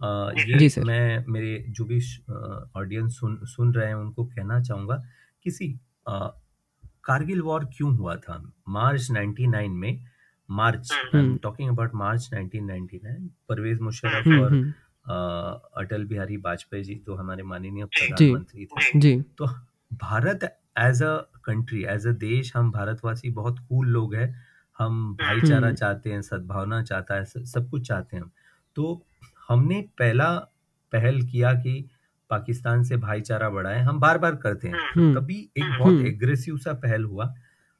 जी 0.01 0.63
ये 0.63 0.69
सर। 0.69 0.83
मैं 0.83 1.25
मेरे 1.27 1.65
जो 1.69 1.85
भी 1.85 1.99
ऑडियंस 2.77 3.19
सुन 3.19 3.39
सुन 3.45 3.73
रहे 3.73 3.87
हैं 3.87 3.95
उनको 3.95 4.25
कहना 4.25 4.61
चाहूँगा 4.61 5.03
किसी 5.45 5.67
कारगिल 7.03 7.41
वॉर 7.41 7.65
क्यों 7.65 7.95
हुआ 7.95 8.15
था? 8.15 8.51
मार्च 8.69 9.11
99 9.11 9.69
में 9.69 10.03
March 10.49 10.91
I'm 10.91 11.19
hmm 11.19 11.37
talking 11.37 11.69
about 11.69 11.91
March 11.95 12.29
1999 12.33 13.29
Parvez 13.49 13.79
Musharraf 13.79 14.27
हम्म 14.27 14.41
और 14.41 14.53
हम्म। 14.53 15.83
अटल 15.83 16.05
बिहारी 16.05 16.37
वाजपेयी 16.37 16.83
जी 16.83 16.95
तो 16.95 17.15
हमारे 17.15 17.43
माननीय 17.43 17.85
प्रधानमंत्री 17.85 18.65
थे। 18.65 18.99
जी। 18.99 19.21
तो 19.37 19.47
Bharat 19.93 20.43
as 20.79 21.03
a 21.03 21.17
country 21.45 21.83
as 21.83 22.07
a 22.07 22.11
देश 22.11 22.55
हम 22.55 22.71
भारतवासी 22.71 23.29
बहुत 23.29 23.59
कूल 23.59 23.87
लोग 23.87 24.15
हैं। 24.15 24.35
हम 24.79 25.13
भाईचारा 25.15 25.73
चाहते 25.73 26.11
हैं 26.11 26.21
सद्भावना 26.21 26.83
चाहता 26.83 27.15
है 27.15 27.25
सब 27.25 27.43
सब 27.43 27.69
कुछ 27.69 27.87
चाहते 27.87 28.15
हैं 28.15 28.23
हम। 28.23 28.31
तो 28.75 29.05
हमने 29.49 29.81
पहला 29.81 30.35
पहल 30.91 31.21
किया 31.21 31.53
कि 31.53 31.89
पाकिस्तान 32.29 32.83
से 32.83 32.97
भाईचारा 32.97 33.49
बढ़ाए 33.49 33.79
हम 33.79 33.99
बार 33.99 34.17
बार 34.17 34.35
करते 34.35 34.67
हैं। 34.67 34.77
तो 34.77 35.01
हम्म। 35.01 35.19
तभी 35.19 35.49
एक 35.57 35.79
बहुत 35.79 35.93
हम्म। 35.93 36.07
एग्रेसिव 36.07 36.57
सा 36.57 36.73
पहल 36.73 37.03
हुआ 37.03 37.33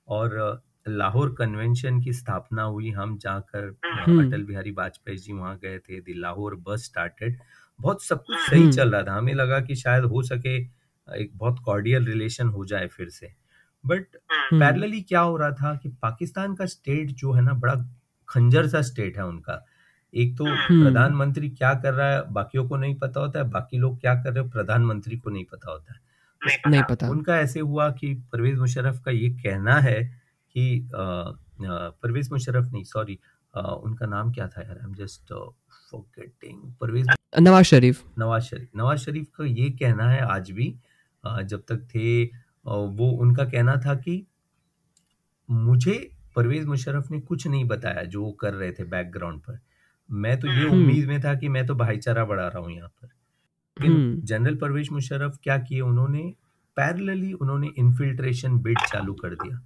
और 0.08 0.64
लाहौर 0.88 1.36
कन्वेंशन 1.38 2.02
की 2.02 2.14
स्थापना 2.14 2.64
हुई। 2.64 2.90
हम 2.90 3.18
जाकर 3.18 3.78
हम्म। 3.86 4.28
अटल 4.28 4.44
बिहारी 4.44 4.72
वाजपेयी 4.72 5.18
जी 5.18 5.34
वहाँ 5.34 5.58
गए 5.58 5.80
थे। 5.80 6.00
द 6.00 6.06
लाहौर 6.10 6.56
बस 6.56 6.84
स्टार्टेड। 6.84 7.40
बहुत 7.82 8.04
सब 8.04 8.24
कुछ 8.24 8.38
सही 8.38 8.62
हम्म 8.62 8.72
चल 8.72 8.92
रहा 8.92 9.04
था। 9.04 9.18
हमें 9.18 9.34
लगा 9.34 9.60
कि 9.60 9.76
शायद 9.76 10.04
हो 10.04 10.24
सके 10.24 10.58
एक 11.18 11.32
बहुत 11.36 11.60
कॉर्डियल 11.66 12.06
रिलेशन 12.06 12.48
हो 12.48 12.66
जाए 12.66 12.88
फिर 12.88 13.10
से। 13.10 13.34
But 13.86 14.06
hmm. 14.32 14.60
पैरेलली 14.60 15.02
क्या 15.02 15.20
हो 15.20 15.38
रहा 15.38 15.52
था 15.52 15.76
कि 15.76 15.90
पाकिस्तान 15.90 16.56
का 16.56 16.66
स्टेट 16.66 17.08
जो 17.08 17.32
है 17.32 17.42
ना 17.42 17.54
बड़ा 17.54 17.76
खंजर 18.30 18.68
सा 18.68 18.82
स्टेट 18.82 19.18
है 19.18 19.26
उनका। 19.26 19.66
एक 20.14 20.38
तो 20.38 20.46
हम्म 20.46 20.84
प्रधानमंत्री 20.84 21.50
क्या 21.50 21.74
कर 21.74 21.94
रहा 21.94 22.10
है 22.10 22.22
बाकियों 22.32 22.68
को 22.70 22.78
नहीं 22.78 22.96
पता 22.96 23.20
होता 23.20 23.40
है 23.40 23.50
बाकी 23.50 23.78
लोग 23.78 24.00
क्या 24.02 24.14
कर 24.16 24.34
रहे 24.34 24.44
हैं 24.44 24.52
प्रधानमंत्री 24.52 25.18
को 25.18 25.30
नहीं 25.30 25.46
पता 25.46 25.72
होता 25.72 25.94
है। 25.94 26.00
तो 26.42 26.70
नहीं 26.70 26.84
पता। 26.90 27.10
उनका 27.10 27.38
ऐसे 27.40 27.60
हुआ 27.60 27.90
कि 27.92 28.14
परवेज 28.32 28.58
मुशर्रफ 28.60 29.00
का 29.00 29.12
ये 29.12 29.30
कहना 29.30 29.76
है 29.80 30.04
कि 30.56 30.90
परवेज 30.92 32.30
मुशर्रफ 32.32 32.72
नहीं 32.72 32.84
सॉरी 32.84 33.20
उनका 33.54 34.06
नाम 34.06 34.32
क्या 34.34 34.48
था 34.48 34.62
यार 34.62 34.78
I 34.78 34.88
am 34.88 34.94
just 34.96 35.34
forgetting 35.92 36.74
Parvez 36.82 37.08
Nawaz 37.40 37.66
Sharif. 37.66 38.04
Nawaz 38.20 38.44
Sharif. 38.44 38.70
Nawaz 38.78 39.00
Sharif 39.00 39.28
का 39.36 39.46
ये 39.46 39.70
कहना 39.72 40.10
है 40.10 40.22
आज 40.28 40.52
भी 40.52 40.74
जब 41.24 41.64
तक 41.68 41.88
थे 41.96 42.24
वो 42.66 43.10
उनका 43.22 43.46
कहना 43.46 43.76
था 43.76 43.96
कि 43.96 44.26
मुझे 45.50 45.96
परवेज 46.36 46.66
मुशर्रफ 46.66 47.12
ने 47.12 47.20
कुछ 47.22 47.48
नहीं 47.48 47.66
बताया 47.66 48.04
जो 48.04 48.24
वो 48.24 48.32
कर 48.32 48.54
रहे 48.54 48.72
थे 48.72 48.84
बैकग्राउंड 48.86 49.40
पर। 49.40 49.60
मैं 50.14 50.40
तो 50.40 50.48
ये 50.48 50.62
हम्म। 50.62 50.72
उम्मीद 50.72 51.08
में 51.08 51.20
था 51.22 51.34
कि 51.36 51.50
मैं 51.50 51.66
तो 51.66 51.76
भाईचारा 51.76 52.26
बढ़ा 52.26 52.48
रहा 52.48 52.64
हूँ 52.64 52.72
यहाँ 52.72 52.90
पर। 52.90 53.08
लेकिन 53.08 53.96
हम्म। 53.96 54.22
जनरल 54.22 54.56
परवेज 54.56 54.90
मुशर्रफ 54.92 55.38
क्या 55.44 55.58
किए 55.58 55.80
उन्होंने? 55.82 56.34
पैरेलली 56.78 57.32
उन्होंने 57.34 57.70
इन्फिल्ट्रेशन 57.78 58.58
बिड 58.60 58.80
चालू 58.82 59.14
कर 59.14 59.36
दिया। 59.36 59.60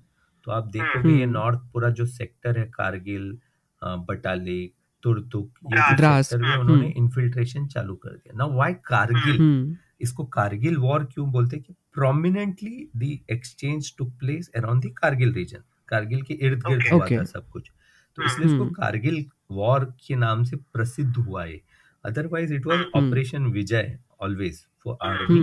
तो 0.47 0.51
आप 0.51 0.67
देखोगे 0.71 1.09
ये 1.09 1.23
हम्म। 1.23 1.33
नॉर्थ 1.33 1.59
पूरा 1.73 1.89
जो 1.89 2.05
सेक्टर 2.05 2.59
है 2.59 2.65
कारगिल 2.73 3.37
बटालिक 3.81 4.73
तुर्तुक 5.03 5.59
ये 5.65 6.23
सेक्टर 6.23 6.37
में 6.37 6.55
उन्होंने 6.55 6.85
हम्म 6.85 7.03
इन्फिल्ट्रेशन 7.03 7.67
चालू 7.67 7.95
कर 7.95 8.09
दिया। 8.09 8.37
ना 8.37 8.45
वाई 8.55 8.73
कारगिल 8.85 9.37
हम्म। 9.37 9.75
इसको 10.01 10.23
कारगिल 10.33 10.77
वॉर 10.77 11.03
क्यों 11.03 11.31
बोलते 11.31 11.55
हैं 11.55 11.63
कि 11.65 11.73
prominently 11.93 12.89
the 12.97 13.17
exchange 13.31 13.93
took 13.97 14.11
place 14.19 14.49
around 14.55 14.83
the 14.85 14.93
Kargil 14.97 15.33
region 15.33 15.63
Kargil 15.89 16.21
के 16.21 16.33
इर्द 16.33 16.63
गिर्द 16.67 16.91
हुआ 16.91 17.05
था 17.07 17.23
सब 17.23 17.49
कुछ। 17.49 17.71
तो 18.17 18.23
इसलिए 18.25 18.47
इसको 18.47 18.63
हम्म। 18.63 18.73
कारगिल 18.73 19.25
वॉर 19.49 19.85
के 20.07 20.15
नाम 20.15 20.43
से 20.43 20.57
प्रसिद्ध 20.73 21.15
हुआ 21.17 21.43
है 21.43 21.59
otherwise 22.05 22.53
it 22.53 22.65
was 22.65 22.79
operation 22.95 23.45
Vijay 23.51 23.97
always 24.21 24.65
for 24.85 24.97
army 25.03 25.39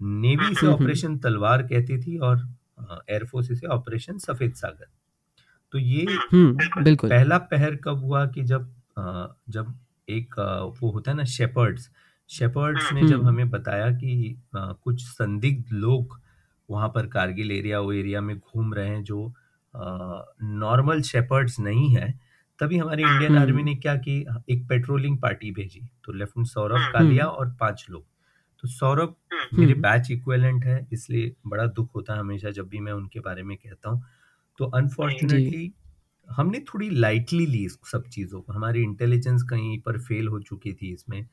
navy 0.00 0.44
से 0.44 0.66
हम्म। 0.66 0.66
हम्म 0.66 0.74
ऑपरेशन 0.74 1.16
तलवार 1.18 1.62
कहती 1.62 1.98
थी 1.98 2.16
और 2.18 2.46
एयरफोर्स 3.10 3.50
इसे 3.50 3.66
ऑपरेशन 3.66 4.18
सफ़ेद 4.18 4.52
सागर 4.54 4.86
तो 5.74 5.78
ये 5.78 6.04
हम्म 6.32 6.82
बिल्कुल। 6.84 7.10
पहला 7.10 7.38
पहर 7.52 7.76
कब 7.76 8.04
हुआ 8.04 8.26
कि 8.26 8.42
जब 8.42 8.70
जब 9.48 9.74
एक 10.08 10.38
वो 10.82 10.90
होता 10.90 11.10
है 11.10 11.16
ना 11.16 11.24
शेपर्ड्स 11.24 11.90
शेपर्ड्स 12.30 12.92
ने 12.92 13.02
जब 13.02 13.14
हम्म। 13.14 13.28
हमें 13.28 13.50
बताया 13.50 13.90
कि 13.90 14.36
कुछ 14.54 15.02
संदिग्ध 15.02 15.72
लोग 15.72 16.18
वहाँ 16.68 16.88
पर 16.88 17.06
कारगिल 17.06 17.52
एरिया 17.52 17.80
वो 17.80 17.92
एरिया 17.92 18.20
में 18.20 18.36
घूम 18.38 18.74
रहे 18.74 18.88
हैं 18.88 19.02
जो 19.04 19.32
नॉर्मल 19.74 21.02
शेपर्ड्स 21.02 21.58
नहीं 21.60 21.88
है 21.90 22.08
तभी 22.58 22.78
हमारी 22.78 23.02
इंडियन 23.02 23.36
आर्मी 23.38 23.52
हम्म 23.52 23.64
ने 23.64 23.74
क्या 23.76 23.94
की? 23.96 24.18
एक 24.50 24.66
पेट्रोलिंग 24.68 25.18
पार्टी 25.18 25.50
भेजी 25.50 25.80
तो 26.04 26.12
लेफ्टिनेंट 26.12 26.48
सौरभ 26.48 26.92
कालिया 26.92 27.24
हम्म। 27.24 27.34
और 27.34 27.50
पाँच 27.60 27.86
लोग। 27.90 28.04
तो 28.62 28.68
सौरभ 28.68 29.14
मेरे 29.54 29.72
हम्म। 29.72 29.82
बैच 29.82 30.10
इक्वेलेंट 30.10 30.64
है 30.64 30.86
इसलिए 30.92 31.34
बड़ा 31.46 31.66
दुख 31.66 31.94
होता 31.94 32.12
है 32.12 32.20
हमेशा 32.20 32.50
जब 32.50 32.68
भी 32.68 32.80
मैं 32.80 32.92
उनके 32.92 33.20
बारे 33.20 33.42
में 33.42 33.56
कहता 33.56 33.90
हूँ। 33.90 34.02
तो 34.58 34.64
अनफॉर्चुनेटली 34.76 35.72
हमने 36.28 36.58
थोड़ी 36.68 36.88
लाइटली 36.90 37.46
ली 37.46 37.68
सब 37.68 38.08
चीज़ों 38.08 38.40
को। 38.40 38.52
हमारी 38.52 38.82
इंटेलिजेंस 38.82 39.42
कहीं 39.42 39.78
पर 39.80 39.98
फेल 40.00 40.28
हो 40.28 40.40
चुकी 40.40 40.72
थी 40.72 40.92
इसमें। 40.92 41.24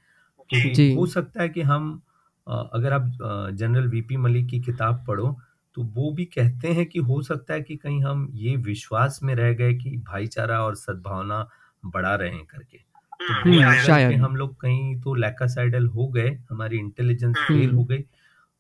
क्योंकि 0.50 0.94
हो 0.96 1.06
सकता 1.06 1.42
है 1.42 1.50
कि 1.50 1.62
हम 1.62 2.02
अगर 2.48 2.94
आप 2.94 3.12
जनरल 3.54 3.88
वीपी 3.88 4.18
मलिक 4.18 4.48
की 4.48 4.60
किताब 4.62 5.04
पढ़ो 5.08 5.38
तो 5.76 5.84
वो 5.84 6.12
भी 6.12 6.26
कहते 6.26 6.68
हैं 6.68 6.86
कि 6.86 7.00
हो 7.00 7.22
सकता 7.22 7.54
है 7.54 7.62
कि 7.62 7.76
कहीं 7.76 8.04
हम 8.04 8.28
ये 8.34 8.56
विश्वास 8.56 9.20
में 9.24 9.36
रह 9.36 9.54
गए 9.54 9.74
कि 9.74 9.98
भाईचारा 9.98 10.60
और 10.64 10.76
सद्भावना 10.76 11.50
बढ़ा 11.86 12.16
रहे 12.16 12.30
हैं 12.30 12.46
करके 12.46 12.78
तो 12.78 13.34
हम्म, 13.34 13.64
हम्म, 13.64 13.82
शायद। 13.82 14.20
हम 14.20 14.36
लोग 14.36 14.56
कहीं 14.62 15.02
तो 15.02 15.14
लैकासाइडल 15.14 15.86
हो 15.88 16.08
गए 16.08 16.30
हमारी 16.50 16.78
इंटेलिजेंस 16.78 17.36
हम्म। 17.38 17.60
फेल 17.60 17.72
हो 17.72 17.84
गई 17.84 18.04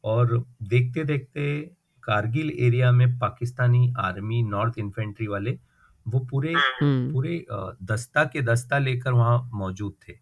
और 0.03 0.45
देखते 0.63 1.03
देखते 1.03 1.71
कारगिल 2.03 2.51
एरिया 2.59 2.91
में 2.91 3.17
पाकिस्तानी 3.19 3.93
आर्मी 3.99 4.41
नॉर्थ 4.43 4.79
इन्फेंट्री 4.79 5.27
वाले 5.27 5.57
वो 6.07 6.19
पूरे 6.19 6.53
हम्म, 6.53 6.85
हम्म 6.85 7.13
पूरे 7.13 7.45
दस्ता 7.83 8.23
के 8.23 8.41
दस्ता 8.41 8.77
लेकर 8.77 9.11
वहाँ 9.11 9.49
मौजूद 9.53 9.93
थे 10.07 10.13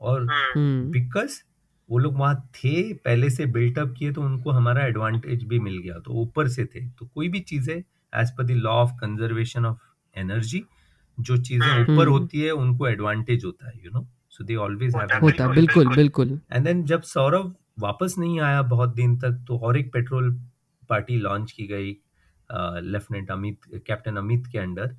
और 0.00 0.20
हम्म, 0.20 0.60
हम्म 0.60 0.90
बिकॉज़ 0.90 1.42
वो 1.88 1.98
लोग 1.98 2.16
वहाँ 2.16 2.34
थे 2.54 2.92
पहले 2.94 3.30
से 3.30 3.46
बिल्टअप 3.48 3.94
किए 3.98 4.12
तो 4.12 4.22
उनको 4.22 4.50
हमारा 4.50 4.84
एडवांटेज 4.86 5.44
भी 5.44 5.58
मिल 5.58 5.78
गया 5.78 5.98
तो 5.98 6.12
ऊपर 6.22 6.48
से 6.48 6.64
थे 6.64 6.88
तो 6.90 7.06
कोई 7.06 7.28
भी 7.28 7.40
चीज़ें 7.42 7.76
as 7.76 8.30
per 8.30 8.44
the 8.44 8.50
law 8.58 8.72
of 8.72 8.92
conservation 9.00 9.66
of 9.66 9.78
energy 10.14 10.64
जो 11.18 11.36
चीज़ें 11.36 11.66
हम्म। 11.66 11.94
ऊपर। 11.94 12.08
होती 12.08 12.40
है 12.40 12.50
उनको 12.50 12.88
एडवांटेज 12.88 13.44
होता 13.44 13.68
है 13.68 13.80
you 13.84 13.90
know 13.90 14.06
so 14.30 14.44
they 14.44 14.54
always 14.56 14.94
होता 14.94 15.18
होता 15.18 15.48
बिल्कुल 15.48 15.94
बिल्कुल 15.94 16.38
एंड 16.52 16.64
देन 16.64 16.84
जब 16.84 17.02
सौरभ 17.04 17.54
वापस 17.78 18.14
नहीं 18.18 18.40
आया 18.40 18.62
बहुत 18.68 18.94
दिन 18.94 19.18
तक 19.18 19.44
तो 19.48 19.58
और 19.58 19.78
एक 19.78 19.92
पेट्रोल 19.92 20.30
पार्टी 20.90 21.16
लॉन्च 21.16 21.52
की 21.52 21.66
गई 21.66 21.96
लेफ्टिनेंट 22.84 23.30
अमित 23.30 23.82
कैप्टन 23.86 24.16
अमित 24.16 24.46
के 24.46 24.58
अंडर 24.58 24.94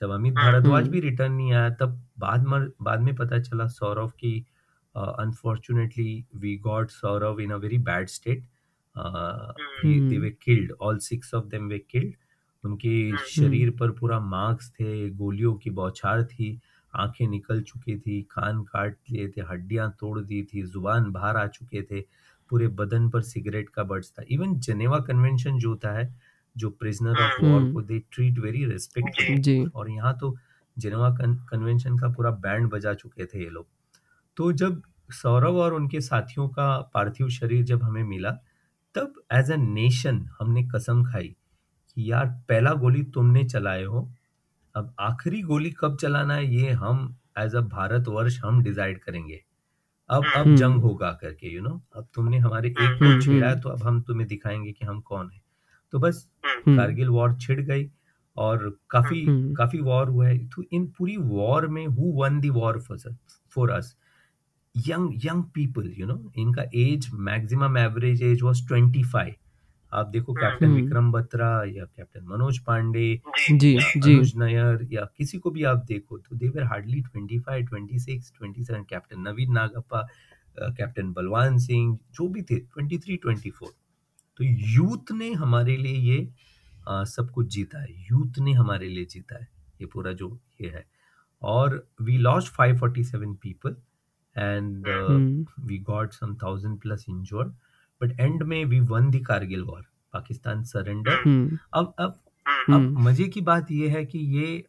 जब 0.00 0.10
अमित 0.10 0.34
भारद्वाज 0.34 0.82
हम्म। 0.82 0.92
भी 0.92 1.00
रिटर्न 1.00 1.32
नहीं 1.32 1.52
आया 1.52 1.70
तब 1.70 2.00
बाद 2.18 2.46
में 2.46 2.68
बाद 2.82 3.00
में 3.00 3.14
पता 3.16 3.38
चला 3.40 3.66
सौरभ 3.68 4.10
की 4.10 4.34
unfortunately 4.94 6.24
we 6.36 6.56
got 6.64 6.90
Saurabh 6.90 7.40
in 7.40 7.50
a 7.50 7.56
very 7.56 7.78
bad 7.80 8.08
state 8.08 8.42
they 8.96 9.94
hmm. 9.94 10.20
They 10.20 10.30
killed 10.42 10.72
all 10.80 10.98
six 11.00 11.34
of 11.34 11.44
them 11.46 11.68
they 11.68 11.78
killed 11.90 12.14
उनके 12.64 12.88
हम्म। 12.88 13.24
शरीर 13.28 13.70
पर 13.70 13.90
पूरा 13.90 14.18
मार्क्स 14.20 14.70
थे 14.70 15.08
गोलियों 15.10 15.54
की 15.54 15.70
बौछार 15.70 16.24
थी 16.24 16.58
आँखें 16.92 17.26
निकल 17.28 17.62
चुकी 17.62 17.98
थी 17.98 18.20
कान 18.30 18.62
काट 18.64 18.96
लिए 19.10 19.28
थे 19.28 19.42
हड्डियाँ 19.50 19.90
तोड़ 20.00 20.18
दी 20.20 20.42
थी 20.44 20.62
ज़ुबान 20.62 21.10
बाहर 21.12 21.36
आ 21.36 21.46
चुके 21.48 21.82
थे 21.82 22.00
पूरे 22.50 22.68
बदन 22.80 23.08
पर 23.10 23.22
सिगरेट 23.22 23.68
का 23.68 23.84
बर्ड्स 23.84 24.10
था 24.10 24.24
इवन 24.28 24.58
जेनेवा 24.58 24.98
कन्वेंशन 25.00 25.58
जो 25.58 25.68
होता 25.68 25.92
है 25.92 26.14
जो 26.56 26.70
प्रिजनर 26.70 27.22
ऑफ़ 27.22 27.44
वॉर। 27.44 27.72
को 27.72 27.82
दे 27.82 27.98
ट्रीट 28.12 28.38
वेरी 28.38 28.64
रिस्पेक्टफुली 28.64 29.64
और 29.66 29.90
यहाँ 29.90 30.16
तो 30.20 30.36
जेनेवा 30.76 31.10
कन्वेंशन 31.14 31.98
का 31.98 32.08
पूरा 32.08 32.30
बैंड 32.40 32.68
बजा 32.70 32.94
चुके 32.94 33.26
थे 33.26 33.42
ये 33.42 33.48
लोग 33.50 33.66
तो 34.36 34.52
जब 34.52 34.82
सौरभ 35.12 35.54
और 35.54 35.74
उनके 35.74 36.00
साथियों 36.00 36.48
का 36.48 36.78
पार्थिव 36.94 37.28
शरीर 37.28 37.62
जब 37.64 37.82
हमें 37.82 38.02
मिला 38.04 38.30
तब 38.94 39.14
एज 39.32 39.50
अ 39.50 39.56
नेशन 39.56 40.26
हमने 40.40 40.62
कसम 40.64 41.04
खाई 41.04 41.28
कि 41.96 42.10
यार 42.12 42.26
पहला 42.48 42.72
गोली 42.74 43.02
तुमने 43.02 43.44
चलाए 43.44 43.84
हो 43.84 44.10
अब 44.74 44.94
आखिरी 45.00 45.42
गोली 45.42 45.70
कब 45.70 45.96
चलाना 45.96 46.34
है 46.34 46.54
ये 46.54 46.70
हम 46.72 47.16
एज 47.38 47.54
अ 47.54 47.60
भारतवर्ष 47.60 48.40
हम 48.44 48.62
डिसाइड 48.62 49.00
करेंगे 49.00 49.42
अब 50.10 50.24
अब 50.24 50.46
हम्म। 50.46 50.56
जंग 50.56 50.82
होगा 50.82 51.12
करके 51.12 51.54
यू 51.54 51.60
you 51.60 51.68
नो 51.68 51.74
know? 51.74 51.96
अब 51.96 52.08
तुमने 52.14 52.38
हमारे 52.38 52.68
एक 52.68 52.76
को 52.78 53.04
हम्म, 53.04 53.20
छेड़ा 53.20 53.46
है 53.46 53.52
हम्म। 53.52 53.62
तो 53.62 53.68
अब 53.68 53.82
हम 53.82 54.00
तुम्हें 54.02 54.28
दिखाएँगे 54.28 54.72
कि 54.72 54.84
हम 54.84 55.00
कौन 55.00 55.30
है 55.34 55.40
तो 55.92 55.98
बस 55.98 56.28
हम्म। 56.46 56.76
कारगिल 56.76 57.08
वॉर 57.08 57.36
छिड़ 57.36 57.60
गई 57.60 57.90
और 58.36 58.78
काफ़ी 58.90 59.24
हम्म। 59.24 59.54
काफ़ी 59.54 59.80
वॉर 59.80 60.08
हुआ 60.08 60.26
है 60.26 60.38
तो 60.48 60.62
इन 60.72 60.86
पूरी 60.98 61.16
वॉर 61.16 61.66
में 61.66 61.86
who 61.86 62.12
won 62.12 62.40
the 62.40 62.50
war 62.50 62.78
for 63.56 63.70
us 63.70 63.96
young 64.74 65.24
young 65.24 65.42
people 65.54 65.92
you 65.98 66.06
know 66.06 66.32
इनका 66.38 66.62
age 66.74 67.08
maximum 67.28 67.76
average 67.78 68.22
age 68.22 68.42
was 68.42 68.62
25 68.72 69.32
आप 69.92 70.06
देखो 70.08 70.32
कैप्टन 70.34 70.66
हम्म। 70.66 70.76
विक्रम 70.76 71.10
बत्रा 71.12 71.48
या 71.68 71.84
कैप्टन 71.84 72.24
मनोज 72.26 72.58
पांडे 72.66 73.06
जी 73.48 73.58
जी। 73.58 73.74
या 73.76 74.00
जी। 74.00 74.14
अनुज 74.14 74.32
नायर 74.36 74.86
या 74.92 75.04
किसी 75.16 75.38
को 75.38 75.50
भी 75.50 75.64
आप 75.72 75.84
देखो 75.88 76.18
तो 76.18 76.36
they 76.36 76.48
were 76.48 76.62
hardly 76.64 77.02
25 77.16 77.66
26 77.72 78.30
27 78.42 78.84
captain 78.90 79.20
Naveen 79.28 79.52
Nagappa 79.52 80.00
captain 80.58 81.12
Balwan 81.12 81.58
Singh 81.58 81.98
जो 82.14 82.28
भी 82.28 82.42
थे 82.42 82.60
23 82.78 83.18
24 83.26 83.72
तो 84.38 84.44
यूथ 84.44 85.12
ने 85.12 85.32
हमारे 85.34 85.76
लिए 85.76 85.98
ये 86.10 86.18
अ, 86.88 87.04
सब 87.04 87.30
कुछ 87.30 87.46
जीता 87.46 87.80
है। 87.82 87.92
यूथ 88.10 88.38
ने 88.38 88.52
हमारे 88.52 88.88
लिए 88.88 89.04
जीता 89.04 89.38
है। 89.38 89.48
ये 89.80 89.86
पूरा 89.86 90.12
जो 90.12 90.28
ये 90.60 90.68
है। 90.68 90.84
और 91.42 91.74
we 92.02 92.16
lost 92.18 92.52
547 92.54 93.34
people 93.42 93.76
and 94.36 94.88
hmm. 94.88 95.66
we 95.68 95.78
got 95.84 96.14
some 96.14 96.34
thousand 96.36 96.80
plus 96.84 97.06
injured 97.08 97.52
but 98.00 98.16
end 98.20 98.42
में 98.42 98.64
we 98.64 98.80
won 98.90 99.10
the 99.10 99.24
Kargil 99.26 99.62
war 99.62 99.82
Pakistan 100.14 100.62
surrender 100.64 101.22
हम्म 101.26 101.58
अब 101.74 101.94
अब 101.98 102.18
हम्म, 102.46 102.74
अब। 102.74 102.98
मज़े 103.08 103.28
की 103.28 103.40
बात 103.40 103.70
ये 103.70 103.88
है 103.88 104.04
कि 104.04 104.18
ये 104.38 104.64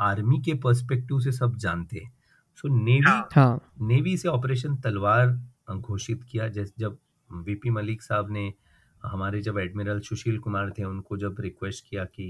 आर्मी 0.00 0.40
के 0.42 0.54
पर्सपेक्टिव 0.64 1.20
से 1.20 1.32
सब 1.32 1.56
जानते 1.56 1.98
हैं 1.98 2.12
सो 2.58 2.68
नेवी 2.74 3.20
हाँ। 3.34 3.60
नेवी 3.82 4.16
से 4.16 4.28
ऑपरेशन 4.28 4.76
तलवार 4.76 5.38
घोषित 5.70 6.22
किया 6.30 6.48
जैसे 6.48 6.72
जब 6.78 6.98
वीपी 7.30 7.70
मलिक 7.70 8.02
साहब 8.02 8.30
ने 8.30 8.52
हमारे 9.02 9.40
जब 9.42 9.58
एडमिरल 9.58 10.00
सुशील 10.00 10.38
कुमार 10.38 10.70
थे 10.78 10.84
उनको 10.84 11.16
जब 11.16 11.36
रिक्वेस्ट 11.40 11.84
किया 11.88 12.04
कि 12.04 12.28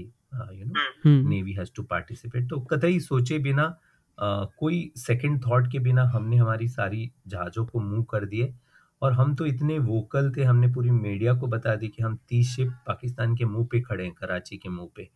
you 0.53 0.65
know 0.65 1.21
navy 1.29 1.53
has 1.53 1.69
to 1.75 1.83
participate 1.83 2.49
तो 2.49 2.59
कतई 2.71 2.99
सोचे 2.99 3.39
बिना 3.39 3.67
अ, 4.19 4.45
कोई 4.59 4.91
सेकंड 4.97 5.41
थॉट 5.47 5.71
के 5.71 5.79
बिना 5.79 6.03
हमने 6.09 6.37
हमारी 6.37 6.67
सारी 6.67 7.11
जहाज़ों 7.27 7.65
को 7.65 7.79
मूव 7.79 8.03
कर 8.03 8.25
दिए 8.25 8.53
और 9.01 9.13
हम 9.13 9.35
तो 9.35 9.45
इतने 9.45 9.79
वोकल 9.79 10.31
थे 10.37 10.43
हमने 10.43 10.67
पूरी 10.67 10.91
मीडिया 10.91 11.33
को 11.33 11.47
बता 11.47 11.75
दी 11.75 11.87
कि 11.87 12.03
हम 12.03 12.17
तीस 12.29 12.55
शिप 12.55 12.71
पाकिस्तान 12.87 13.35
के 13.35 13.45
मुँह 13.45 13.67
पे 13.71 13.81
खड़े 13.81 14.03
हैं 14.03 14.13
कराची 14.13 14.57
के 14.57 14.69
मुँह 14.69 14.89
पे। 14.95 15.09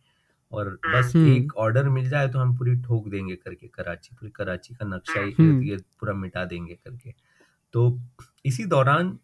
और 0.52 0.68
बस 0.86 1.12
हम्म। 1.16 1.32
एक 1.32 1.56
ऑर्डर 1.56 1.88
मिल 1.88 2.08
जाए 2.10 2.28
तो 2.28 2.38
हम 2.38 2.56
पूरी 2.58 2.76
ठोक 2.76 3.08
देंगे 3.08 3.34
करके 3.36 3.68
कराची 3.68 4.14
पूरी 4.14 4.30
कराची 4.30 4.74
का 4.74 4.86
नक्शा 4.86 5.20
ही। 5.20 5.32
हम्म। 5.38 5.50
इर्द 5.50 5.62
गिर्द 5.62 5.82
पूरा 6.00 6.14
मिटा 6.14 6.44
देंगे 6.44 6.74
करके। 6.74 7.14
तो 7.72 8.00
इसी 8.44 8.64
दौरान 8.64 9.18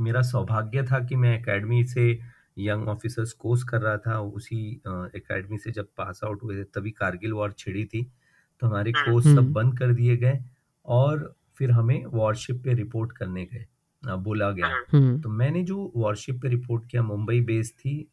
मेरा 0.00 0.22
सौभाग्य 0.22 0.82
था 0.82 0.98
कि 1.04 1.16
मैं 1.16 1.38
एकेडमी 1.38 1.84
से 1.84 2.10
यंग 2.58 2.88
ऑफिसर्स 2.88 3.32
कोर्स 3.32 3.62
कर 3.62 3.80
रहा 3.80 3.96
था 3.96 4.20
उसी 4.20 4.58
एकेडमी 4.88 5.58
से 5.58 5.70
जब 5.70 5.88
पास 5.96 6.20
आउट 6.24 6.42
हुए 6.42 6.56
थे 6.58 6.64
तभी 6.64 6.90
कारगिल 6.90 7.32
वॉर 7.32 7.52
छिड़ी 7.58 7.84
थी। 7.84 8.06
तो 8.60 8.66
हमारे 8.66 8.92
कोर्स 8.92 9.24
सब 9.24 9.30
हम्म। 9.30 9.52
बंद 9.52 9.78
कर 9.78 9.92
दिए 9.92 10.16
गए 10.16 10.38
और 10.86 11.36
फिर 11.58 11.70
हमें 11.70 12.04
वॉरशिप 12.04 12.62
पे 12.64 12.74
रिपोर्ट 12.74 13.12
करने 13.12 13.44
गए। 13.44 13.66
अ, 14.08 14.16
बोला 14.16 14.50
गया। 14.50 14.66
हम्म। 14.92 15.20
तो 15.20 15.28
मैंने 15.28 15.62
जो 15.62 15.92
वॉरशिप 15.96 16.42
पे 16.42 16.48
रिपोर्ट 16.48 16.86
किया 16.90 17.02
मुंबई 17.02 17.40
बेस 17.40 17.74
थी 17.78 18.08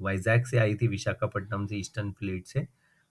वाइजैक 0.00 0.46
से 0.46 0.58
आई 0.58 0.74
थी 0.74 0.88
विशाखापट्टनम 0.88 1.66
से 1.66 1.76
ईस्टर्न 1.76 2.12
फ्लीट 2.12 2.46
से। 2.46 2.60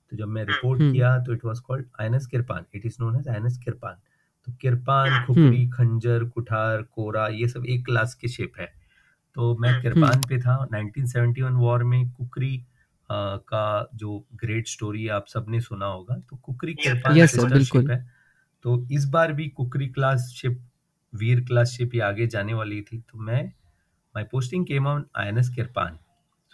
तो 0.10 0.18
जब 0.18 0.28
मैं 0.28 0.44
रिपोर्ट 0.44 0.82
हम्म। 0.82 0.94
किया 0.94 1.20
तो 1.20 1.34
it 1.34 1.46
was 1.46 1.60
called 1.60 1.86
INS 2.02 2.28
Kirpan 2.28 2.66
it 2.74 2.86
is 2.86 2.98
known 3.00 3.16
as 3.16 3.28
INS 3.28 3.58
Kirpan 3.58 3.94
तो 4.46 4.54
किरपान 4.62 5.10
हम्म। 5.10 5.26
खुपरी 5.26 5.70
खंजर 5.70 6.24
कुठार 6.24 6.82
कोरा 6.82 7.28
ये 7.28 7.48
सब 7.48 7.66
एक 7.66 7.86
क्लास 7.86 8.14
के 8.16 8.28
शेप 8.28 8.52
है। 8.60 8.82
तो 9.36 9.58
मैं। 9.58 9.82
किरपान 9.82 10.24
पे 10.30 10.40
था। 10.40 10.68
1971 10.74 11.52
वॉर 11.52 11.84
में 11.84 12.12
कुकरी 12.12 12.66
का 13.12 13.90
जो 13.96 14.18
ग्रेट 14.36 14.68
स्टोरी 14.68 15.08
आप 15.10 15.26
सबने 15.28 15.62
सुना 15.62 15.86
होगा 15.86 16.16
तो 16.30 16.36
कुकरी 16.38 16.74
किरपान 16.74 17.16
Yes, 17.16 17.38
बिल्कुल। 17.46 17.92
है 17.92 18.04
तो 18.66 18.86
इस 18.92 19.06
बार 19.06 19.34
भी 19.34 19.48
Khukri 19.50 19.88
class 19.88 20.32
ship 20.36 20.62
Veer 21.14 21.44
class 21.46 21.70
ship 21.70 21.96
ये 21.96 22.02
आगे 22.02 22.28
जाने 22.28 22.54
वाली 22.54 22.82
थी 22.82 23.00
तो 23.02 23.20
मैं 23.20 23.44
my 24.16 24.24
posting 24.24 24.66
came 24.66 24.88
on 24.88 25.06
INS 25.18 25.50
Kirpan 25.50 25.98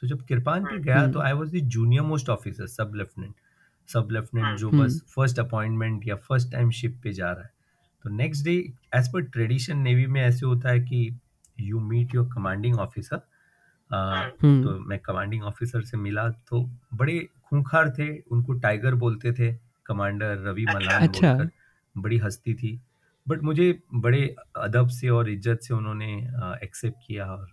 so 0.01 0.07
जब 0.07 0.25
किरपान 0.25 0.65
पे 0.65 0.79
गया 0.79 0.99
हम्म। 0.99 1.11
तो 1.11 1.19
I 1.19 1.33
was 1.33 1.51
the 1.51 1.59
junior 1.67 2.03
most 2.03 2.29
officer 2.29 2.67
sub 2.67 2.91
lieutenant 2.95 3.35
sub 3.89 4.07
lieutenant 4.11 4.57
जो 4.57 4.69
हम्म। 4.69 4.83
बस 4.83 5.01
फ़र्स्ट 5.15 5.39
अपॉइंटमेंट 5.39 6.07
या 6.07 6.15
फ़र्स्ट 6.27 6.51
टाइम 6.51 6.69
शिप 6.71 6.99
पे 7.03 7.13
जा 7.13 7.31
रहा 7.31 7.43
है 7.43 7.51
तो 8.05 8.09
next 8.09 8.45
day 8.45 8.55
as 8.95 9.07
per 9.13 9.21
tradition 9.29 9.77
navy 9.79 10.05
में 10.07 10.21
ऐसे 10.21 10.45
होता 10.45 10.69
है 10.69 10.79
कि 10.79 11.19
you 11.59 11.79
meet 11.79 12.15
your 12.15 12.29
commanding 12.35 12.79
officer 12.79 13.21
हम्म। 13.91 14.63
तो 14.63 14.79
मैं 14.79 14.99
कमांडिंग 14.99 15.43
ऑफिसर 15.43 15.81
से 15.81 15.97
मिला 15.97 16.29
तो 16.29 16.61
बड़े 16.93 17.19
खूंखार 17.43 17.89
थे 17.89 18.09
उनको 18.31 18.53
टाइगर 18.53 18.95
बोलते 18.95 19.31
थे 19.33 19.51
कमांडर 19.85 20.37
रवि 20.39 20.65
अच्छा। 20.65 20.79
मलान 20.79 21.07
अच्छा। 21.07 21.33
बोलकर 21.33 21.49
बड़ी 21.95 22.17
हस्ती 22.17 22.53
थी 22.53 22.79
बट 23.27 23.41
मुझे 23.41 23.79
बड़े 23.93 24.35
अदब 24.55 24.87
से 24.87 25.09
और 25.09 25.29
इज़्ज़त 25.29 25.61
से 25.61 25.73
उन्होंने 25.73 26.13
एक्सेप्ट 26.63 26.97
किया 27.07 27.25
और 27.25 27.47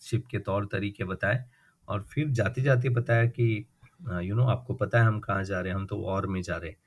शिप 0.00 0.26
के 0.30 0.38
तौर 0.38 0.64
तरीके 0.64 1.04
बताए 1.04 1.44
और 1.88 2.02
फिर 2.10 2.28
जाते 2.30 2.62
जाते 2.62 2.88
बताया 2.88 3.24
कि 3.26 3.66
यू 4.22 4.34
नो 4.34 4.44
आपको 4.46 4.74
पता 4.74 4.98
है 4.98 5.04
हम 5.04 5.18
कहाँ 5.20 5.44
जा 5.44 5.60
रहे 5.60 5.72
हैं 5.72 5.78
हम 5.78 5.86
तो 5.86 5.96
वॉर 5.96 6.26
में 6.26 6.40
जा 6.42 6.56
रहे 6.56 6.70
हैं 6.70 6.78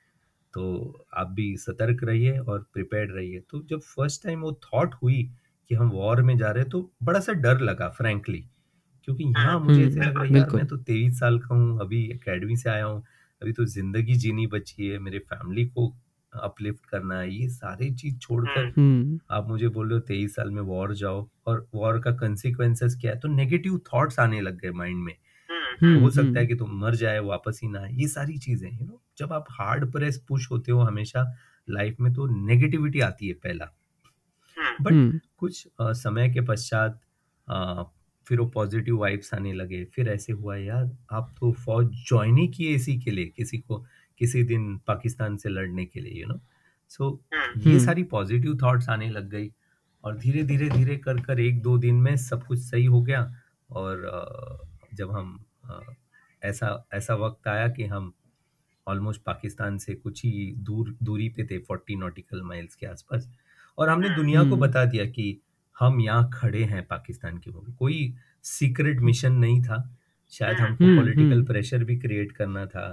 तो 0.54 1.04
आप 1.14 1.30
भी 1.30 1.56
सतर्क 1.56 2.04
रहिए 2.04 2.38
और 2.38 2.66
प्रिपेयर्ड 2.72 3.14
रहिए 3.14 3.40
तो 3.50 3.62
जब 3.62 3.80
फ़र्स्ट 3.86 4.22
टाइम 4.24 4.40
वो 4.40 4.52
थॉट 4.64 4.94
हुई 4.94 5.22
कि 5.70 5.74
हम 5.74 5.90
वॉर 5.90 6.22
में 6.22 6.36
जा 6.38 6.50
रहे 6.50 6.62
हैं 6.62 6.70
तो 6.70 6.90
बड़ा 7.02 7.20
सा 7.20 7.32
डर 7.38 7.60
लगा 7.60 7.88
फ्रैंकली 7.88 8.44
क्योंकि 9.08 9.24
यहाँ 9.24 9.58
मुझे 9.60 9.86
ऐसे 9.86 10.00
लग 10.00 10.14
रहा 10.16 10.24
है 10.24 10.32
यार 10.32 10.50
मैं 10.54 10.66
तो 10.66 10.76
तेईस 10.76 11.18
साल 11.18 11.38
का 11.38 11.54
हूँ 11.54 11.80
अभी 11.80 12.02
एकेडमी 12.12 12.56
से 12.56 12.68
आया 12.70 12.84
हूँ 12.84 13.02
अभी 13.42 13.52
तो 13.52 13.64
ज़िंदगी 13.64 14.14
जीनी 14.14 14.46
बची 14.46 14.86
है 14.86 14.98
मेरे 14.98 15.18
फैमिली 15.18 15.64
को 15.66 15.86
अपलिफ्ट 16.32 16.86
करना 16.86 17.18
है 17.18 17.30
ये 17.34 17.48
सारी 17.48 17.90
चीज़ 17.94 18.18
छोड़कर 18.18 18.66
हम्म। 18.76 19.18
आप 19.30 19.48
मुझे 19.48 19.68
बोल 19.68 19.88
रहे 19.88 19.98
हो 19.98 20.00
तेईस 20.00 20.34
साल 20.34 20.50
में 20.50 20.60
वॉर 20.62 20.94
जाओ 20.94 21.26
और 21.46 21.66
वॉर 21.74 22.00
का 22.00 22.10
कंसिक्वेंसेस 22.16 22.96
क्या 23.00 23.12
है 23.12 23.18
तो 23.18 23.28
नेगेटिव 23.28 23.80
थॉट्स 23.86 24.18
आने 24.18 24.40
लग 24.40 24.58
गए 24.60 24.70
माइंड 24.72 25.02
में। 25.04 25.12
हम्म, 25.50 25.86
हम्म, 25.86 26.00
हो 26.00 26.10
सकता 26.10 26.28
है 26.28 26.34
हम्म। 26.36 26.46
कि 26.46 26.54
तुम 26.54 26.78
मर 26.80 26.94
जाए 26.94 27.18
वापस 27.18 27.60
ही 27.62 27.68
ना 27.68 27.86
ये 27.86 28.08
सारी 28.08 28.38
चीज़ें 28.38 28.70
यू 28.70 28.86
नो 28.86 29.00
जब 29.18 29.32
आप 29.32 29.44
हार्ड 29.50 29.90
प्रेस 29.92 30.24
पुश 30.28 30.50
होते 30.50 30.72
हो 30.72 30.80
हमेशा 30.80 31.24
लाइफ 31.70 32.00
में 32.00 32.12
तो 32.12 32.26
नेगेटिविटी 32.46 33.00
आती 33.00 33.28
है 33.28 33.34
पहला। 33.34 33.72
बट 34.82 34.92
हम्म। 34.92 35.20
कुछ 35.38 35.66
अ, 35.80 35.92
समय 35.92 36.28
के 36.28 36.40
पश्चात 36.40 37.00
फिर 38.28 38.40
वो 38.40 38.46
पॉजिटिव 38.46 38.98
वाइब्स 38.98 39.32
आने 39.34 39.52
लगे 39.52 39.84
फिर 39.84 40.08
ऐसे 40.08 40.32
हुआ 40.32 40.56
यार 40.56 40.90
आप 41.12 41.34
तो 41.40 41.52
फौज 41.64 41.90
ज्वाइन 42.08 42.36
ही 42.38 42.46
किए 42.48 42.74
इसी 42.74 42.98
के 43.00 43.10
लिए 43.10 43.26
किसी 43.26 43.58
को 43.58 43.84
किसी 44.20 44.42
दिन 44.42 44.76
पाकिस्तान 44.86 45.36
से 45.36 45.48
लड़ने 45.48 45.84
के 45.86 46.00
लिए 46.00 46.20
यू 46.20 46.28
नो 46.28 46.40
सो 46.90 47.10
ये 47.34 47.38
हम्म। 47.60 47.78
सारी 47.78 48.02
पॉजिटिव 48.10 48.58
थॉट्स 48.62 48.88
आने 48.88 49.08
लग 49.10 49.28
गई 49.30 49.50
और 50.04 50.16
धीरे 50.18 50.42
धीरे 50.42 50.68
धीरे 50.70 50.96
कर 50.96 51.20
कर 51.20 51.40
एक 51.40 51.60
दो 51.62 51.76
दिन 51.78 51.94
में 51.94 52.16
सब 52.18 52.46
कुछ 52.46 52.58
सही 52.60 52.84
हो 52.84 53.02
गया 53.02 53.22
और 53.70 54.06
जब 54.94 55.10
हम 55.10 55.38
ऐसा 56.42 56.88
ऐसा 56.94 57.14
वक्त 57.16 57.48
आया 57.48 57.68
कि 57.68 57.84
हम 57.86 58.12
ऑलमोस्ट 58.86 59.22
पाकिस्तान 59.22 59.78
से 59.78 59.94
कुछ 59.94 60.24
ही 60.24 60.52
दूर 60.60 60.96
दूरी 61.02 61.28
पे 61.28 61.44
थे 61.46 61.58
फोर्टी 61.58 61.96
नॉटिकल 61.96 62.42
माइल्स 62.42 62.74
के 62.74 62.86
आसपास 62.86 63.28
और 63.78 63.88
हमने 63.88 64.08
दुनिया 64.08 64.40
को 64.40 64.46
हम्म। 64.46 64.60
बता 64.60 64.84
दिया 64.84 65.04
कि 65.06 65.26
हम 65.78 66.00
यहाँ 66.00 66.30
खड़े 66.34 66.64
हैं 66.64 66.86
पाकिस्तान 66.86 67.38
के 67.38 67.50
मुल्क 67.50 67.76
कोई 67.78 68.14
सीक्रेट 68.44 69.00
मिशन 69.00 69.32
नहीं 69.34 69.62
था 69.62 69.82
शायद 70.32 70.56
हमको 70.56 70.84
हम्म, 70.84 70.96
पॉलिटिकल 70.96 71.32
हम्म। 71.32 71.44
प्रेशर 71.44 71.84
भी 71.84 71.96
क्रिएट 71.98 72.32
करना 72.32 72.64
था 72.66 72.86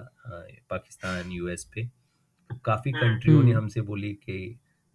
पाकिस्तान 0.70 1.32
यूएस 1.32 1.64
पे 1.76 1.86
तो 2.50 2.56
काफ़ी 2.66 2.92
कंट्रियों 2.92 3.44
ने 3.44 3.52
हम्म। 3.52 3.58
हमसे 3.58 3.82
बोली 3.82 4.14
कि 4.14 4.38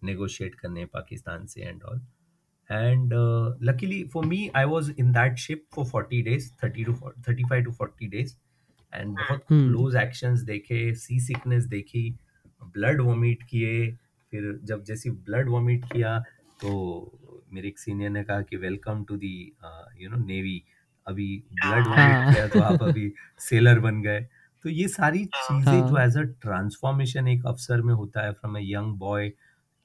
नेगोशिएट 0.01 0.55
करने 0.55 0.85
पाकिस्तान 0.93 1.45
से 1.45 1.61
and 1.61 1.83
all 1.83 2.01
and 2.69 3.13
luckily 3.63 4.03
for 4.03 4.25
me 4.25 4.49
I 4.55 4.65
was 4.65 4.89
in 4.95 5.11
that 5.11 5.39
ship 5.39 5.65
for 5.75 5.85
40 5.87 6.21
days 6.23 6.47
30 6.63 6.85
to 6.85 6.93
40, 6.95 7.23
35 7.23 7.65
to 7.65 7.73
40 7.73 8.09
days 8.09 8.35
and 8.93 9.17
बहुत 9.17 9.45
हम्म। 9.51 9.67
क्लोज 9.67 9.95
एक्शंस 9.95 10.39
देखे 10.43 10.83
सी 10.95 11.19
सिकनेस 11.19 11.65
देखी 11.67 12.09
ब्लड 12.73 13.01
वॉमिट 13.01 13.43
किए 13.43 13.91
फिर 14.33 14.59
जब 14.63 14.83
जैसे 14.83 15.09
ब्लड 15.09 15.49
वॉमिट 15.49 15.85
किया 15.85 16.17
तो 16.59 16.71
मेरे 17.51 17.67
एक 17.67 17.79
सीनियर 17.79 18.09
ने 18.09 18.23
कहा 18.23 18.41
कि 18.41 18.57
welcome 18.57 19.03
to 19.03 19.15
the 19.17 19.35
you 20.01 20.09
know 20.09 20.17
navy. 20.17 20.63
अभी 21.07 21.27
ब्लड 21.53 21.87
हाँ। 21.87 21.95
वॉमिट 21.97 22.33
किया 22.33 22.47
तो 22.47 22.59
आप 22.63 22.83
अभी 22.83 23.11
सेलर 23.39 23.79
बन 23.79 24.01
गए। 24.01 24.21
तो 24.65 24.69
ये 24.69 24.87
सारी 24.89 25.23
चीज़ें 25.27 25.71
हाँ। 25.71 25.87
जो 25.89 25.97
एज 25.99 26.17
अ 26.17 26.21
ट्रांसफॉर्मेशन 26.41 27.27
एक 27.27 27.45
अफसर 27.47 27.81
में 27.81 27.93
होता 27.93 28.25
है 28.25 28.31
from 28.33 28.55
a 28.57 28.61
young 28.63 28.97
boy 28.99 29.29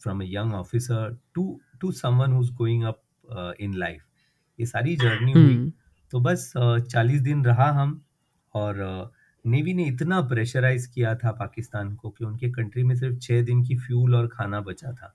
from 0.01 0.21
a 0.21 0.25
young 0.27 0.55
officer 0.55 1.17
to 1.35 1.61
to 1.81 1.93
someone 1.95 2.33
who 2.33 2.43
is 2.43 2.53
going 2.55 2.85
up 2.85 3.03
in 3.61 3.75
life 3.75 4.03
ये 4.59 4.67
सारी 4.67 4.97
जर्नी 4.97 5.33
हुई। 5.33 5.55
हम्म। 5.55 5.73
तो 6.13 6.21
बस 6.21 6.53
चालीस 6.57 7.21
दिन 7.21 7.45
रहा 7.45 7.71
हम 7.73 8.01
और 8.55 8.77
नेवी 9.45 9.73
ने 9.75 9.85
इतना 9.87 10.21
प्रेशराइज 10.29 10.87
किया 10.87 11.15
था 11.15 11.31
पाकिस्तान 11.33 11.95
को 11.95 12.11
कि 12.11 12.25
उनके 12.25 12.51
कंट्री 12.51 12.83
में 12.83 12.95
सिर्फ़ 12.97 13.19
छह 13.19 13.43
दिन 13.43 13.63
की 13.65 13.77
फ्यूल 13.79 14.15
और 14.15 14.27
खाना 14.29 14.61
बचा 14.61 14.93
था। 14.93 15.15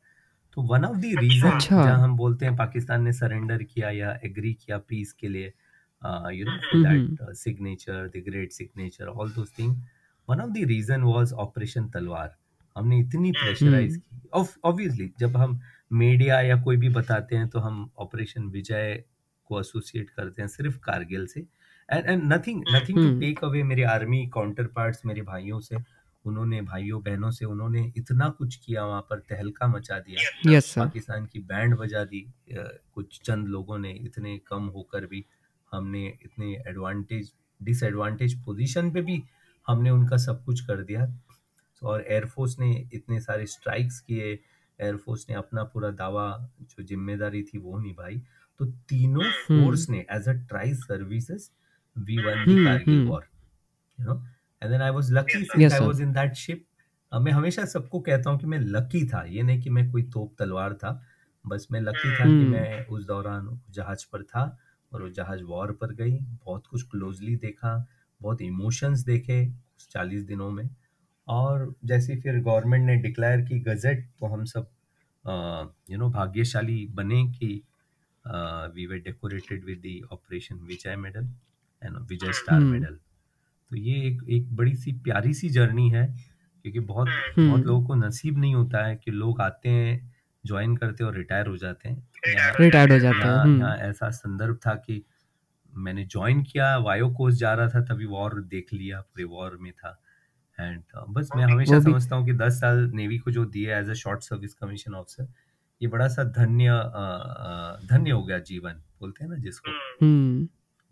तो 0.58 0.62
वन 0.64 0.86
ऑफ़ 0.86 0.98
द 0.98 1.14
रीजन 1.20 1.50
अच्छा। 1.50 1.84
जहाँ 1.84 2.00
हम 2.00 2.16
बोलते 2.18 2.46
हैं 2.46 2.56
पाकिस्तान 2.56 3.04
ने 3.04 3.14
सरेंडर 3.14 3.64
किया 3.64 3.90
या 3.92 4.12
एग्री 4.26 4.54
किया 4.56 4.78
पीस 4.88 5.14
के 5.14 5.28
लिए 5.28 5.54
you 6.34 6.46
know 6.46 6.84
that 6.84 7.34
signature 7.38 8.08
the 8.08 8.24
great 8.26 8.52
signature 8.52 9.08
all 9.08 9.32
those 9.32 9.54
thing 9.60 9.76
one 10.28 10.42
of 10.42 10.50
the 10.50 10.66
reason 10.68 11.04
was 11.04 11.34
operation 11.40 11.88
Talwar 11.90 12.36
हमने 12.76 13.00
इतनी 13.00 13.32
प्रेशराइज 13.34 13.94
हम्म। 13.94 14.44
की 14.44 14.60
ऑब्वियसली 14.64 15.12
जब 15.20 15.38
हम 15.38 15.60
मीडिया 15.94 16.40
या 16.42 16.62
कोई 16.64 16.78
भी 16.78 16.90
बताते 16.90 17.36
हैं 17.36 17.48
तो 17.50 17.60
हम 17.60 17.90
ऑपरेशन 18.00 18.44
विजय 18.50 19.04
को 19.50 19.60
एसोसिएट 19.60 20.10
करते 20.10 20.42
हैं 20.42 20.50
सिर्फ़ 20.50 20.78
कारगिल 20.80 21.26
से 21.28 21.40
and 21.90 22.06
and 22.06 22.22
nothing 22.34 22.64
nothing 22.70 22.98
to. 22.98 23.20
Take 23.20 23.44
away 23.44 23.64
मेरे 23.64 23.84
आर्मी 23.86 24.26
काउंटर 24.34 24.68
पार्ट्स 24.76 25.06
मेरे 25.06 25.22
भाइयों 25.22 25.60
से 25.60 25.78
उन्होंने 26.26 26.62
भाइयों 26.62 27.02
बहनों 27.04 27.32
से 27.32 27.46
उन्होंने 27.46 27.82
इतना 27.98 28.28
कुछ 28.30 28.56
किया 28.56 28.86
वहाँ 28.86 29.02
पर 29.10 29.20
तहलका 29.30 29.68
मचा 29.68 30.00
दिया। 30.00 30.60
सर 30.60 30.82
पाकिस्तान 30.82 31.26
की 31.26 31.40
बैंड 31.46 31.76
बजा 31.78 32.04
दी 32.06 32.26
कुछ 32.52 33.20
चंद 33.24 33.48
लोगों 33.48 33.78
ने 33.80 33.92
इतने 34.02 34.38
कम 34.48 34.68
होकर 34.76 35.06
भी 35.06 35.24
हमने 35.72 36.06
इतने 36.26 36.52
एडवांटेज 36.70 37.32
डिसएडवांटेज 37.60 38.34
पोजीशन 38.46 38.92
पे 38.92 39.02
भी 39.02 39.22
हमने 39.68 39.90
उनका 39.90 40.18
सब 40.18 40.44
कुछ 40.46 40.62
कर 40.66 40.84
दिया। 40.84 41.08
और 41.82 42.02
एयरफोर्स 42.04 42.58
ने 42.60 42.72
इतने 42.94 43.20
सारे 43.22 43.46
स्ट्राइक्स 43.48 44.00
किए 44.00 44.32
एयरफोर्स 44.80 45.26
ने 45.30 45.36
अपना 45.36 45.64
पूरा 45.64 45.90
दावा 45.98 46.26
जो 46.62 46.84
ज़िम्मेदारी 46.84 47.42
थी 47.44 47.58
वो 47.58 47.80
निभाई। 47.80 48.22
तो 48.60 48.66
तीनों 48.90 49.30
फोर्स 49.48 49.90
ने 49.90 50.06
as 50.12 50.28
a 50.30 50.34
tri 50.50 50.74
services 50.76 51.50
we 51.98 52.18
won 52.18 52.46
the 52.46 52.52
hmm, 52.52 52.66
Kargil 52.66 52.96
hmm. 52.96 53.10
War 53.10 53.24
you 53.98 54.06
know 54.06 54.16
and 54.62 54.72
then 54.72 54.82
I 54.82 54.92
was 54.92 55.12
lucky 55.14 55.46
I 55.64 55.86
was 55.86 56.02
in 56.02 56.12
that 56.14 56.34
ship 56.36 56.66
मैं 57.12 57.32
हमेशा 57.32 57.66
सबको 57.66 58.00
कहता 58.02 58.30
हूँ 58.30 58.40
कि 58.40 58.48
मैं 58.48 58.60
लकी 58.60 59.06
था। 59.08 59.24
ये 59.30 59.44
नहीं 59.44 59.62
कि 59.62 59.70
मैं 59.70 59.90
कोई 59.92 60.04
तोप 60.12 60.36
तलवार 60.40 60.74
था। 60.74 60.92
बस 61.46 61.68
मैं 61.72 61.80
लकी 61.82 62.10
था 62.10 62.24
कि 62.24 62.30
हम्म। 62.30 62.52
मैं 62.52 62.86
उस 62.88 63.06
दौरान 63.08 63.60
जहाज़ 63.76 64.06
पर 64.12 64.24
था 64.24 64.44
और 64.92 65.02
वो 65.02 65.10
जहाज़ 65.10 65.42
वॉर 65.44 65.72
पर 65.82 65.94
गई। 65.96 66.18
बहुत 66.18 66.68
कुछ 66.68 66.84
क्लोजली 66.92 67.36
देखा 67.38 67.74
बहुत 68.22 68.42
इमोशंस 68.42 69.04
देखे 69.06 69.46
उस 69.48 69.90
चालीस 69.92 70.24
दिनों 70.26 70.50
में। 70.52 70.70
और 71.28 71.74
जैसे 71.86 72.16
फिर 72.22 72.40
गवर्नमेंट 72.42 72.86
ने 72.86 72.96
डिक्लेयर 73.02 73.42
की 73.42 73.60
गजट 73.62 74.06
तो 74.20 74.26
हम 74.26 74.46
सब 74.46 74.70
यू 75.92 75.98
नो 75.98 76.10
भाग्यशाली 76.12 76.86
बने 76.96 77.24
कि 77.32 77.54
we 78.76 78.86
were 78.88 78.98
decorated 79.06 79.66
with 79.66 79.82
the 79.86 80.00
operation 80.14 80.56
Vijay 80.68 80.96
medal 80.98 81.30
and 81.82 81.98
Vijay 82.10 82.34
star. 82.34 82.60
Medal 82.60 82.98
तो 83.72 83.78
ये 83.78 83.96
एक 83.96 84.22
एक 84.30 84.56
बड़ी 84.56 84.76
सी 84.76 84.94
प्यारी 84.94 85.34
सी 85.34 85.50
जर्नी 85.50 85.90
है 85.90 86.16
क्योंकि 86.62 86.80
बहुत 86.80 87.08
हम्म। 87.10 87.50
बहुत 87.50 87.66
लोगों 87.66 87.88
को 87.88 87.96
नसीब 87.96 88.38
नहीं 88.38 88.56
होता 88.56 88.86
है 88.86 88.96
कि 88.96 89.12
लोग 89.12 89.42
आते 89.42 89.70
हैं 89.70 90.16
ज्वाइन 90.46 90.78
करते 90.78 91.04
हैं 91.04 91.12
और 91.12 91.18
रिटायर 91.18 91.48
हो 91.48 91.58
जाते 91.58 91.90
हैं। 91.90 92.08
यहाँ- 92.28 92.60
रिटायर्ड 92.60 92.92
हो 92.92 93.00
जाते 93.00 93.18
हैं 93.18 93.24
यहाँ 93.24 93.44
हम्म। 93.44 93.64
ऐसा 93.64 94.10
संदर्भ 94.10 94.60
था 94.68 94.76
कि 94.76 95.06
मैंने 95.74 96.06
ज्वाइन 96.06 96.44
किया 96.44 96.78
वायो 96.78 97.10
कोर्स 97.10 97.36
जा 97.36 97.54
रहा 97.54 97.70
था 97.70 97.82
तभी 97.82 98.06
वॉर 98.06 98.42
देख 98.42 98.74
लिया 98.74 99.02
पूरे 99.02 99.24
वॉर 99.24 99.58
में 99.62 99.74
था। 99.74 100.02
एंड 100.60 100.84
बस 101.10 101.30
मैं 101.36 101.44
हमेशा 101.44 101.80
समझता 101.80 102.16
हूँ 102.16 102.26
कि 102.26 102.34
10 102.34 102.60
साल 102.62 102.92
नेवी 102.94 103.18
को 103.18 103.32
जो 103.32 103.46
दिए 103.46 103.76
as 103.76 103.90
a 103.90 103.94
short 103.94 104.22
service 104.22 104.54
commission 104.54 104.94
officer 104.94 105.28
ये 105.82 105.88
बड़ा 105.88 106.08
सा 106.08 106.24
धन्य 106.24 106.68
अ, 106.68 106.78
अ, 106.78 107.80
धन्य 107.86 108.12
हो 108.12 108.24
गया 108.24 108.40
जीवन 108.40 108.74
बोलते 108.74 109.24
हैं 109.24 109.32
ना 109.32 109.38
जिसको। 109.38 109.72
हम्म। 110.06 110.48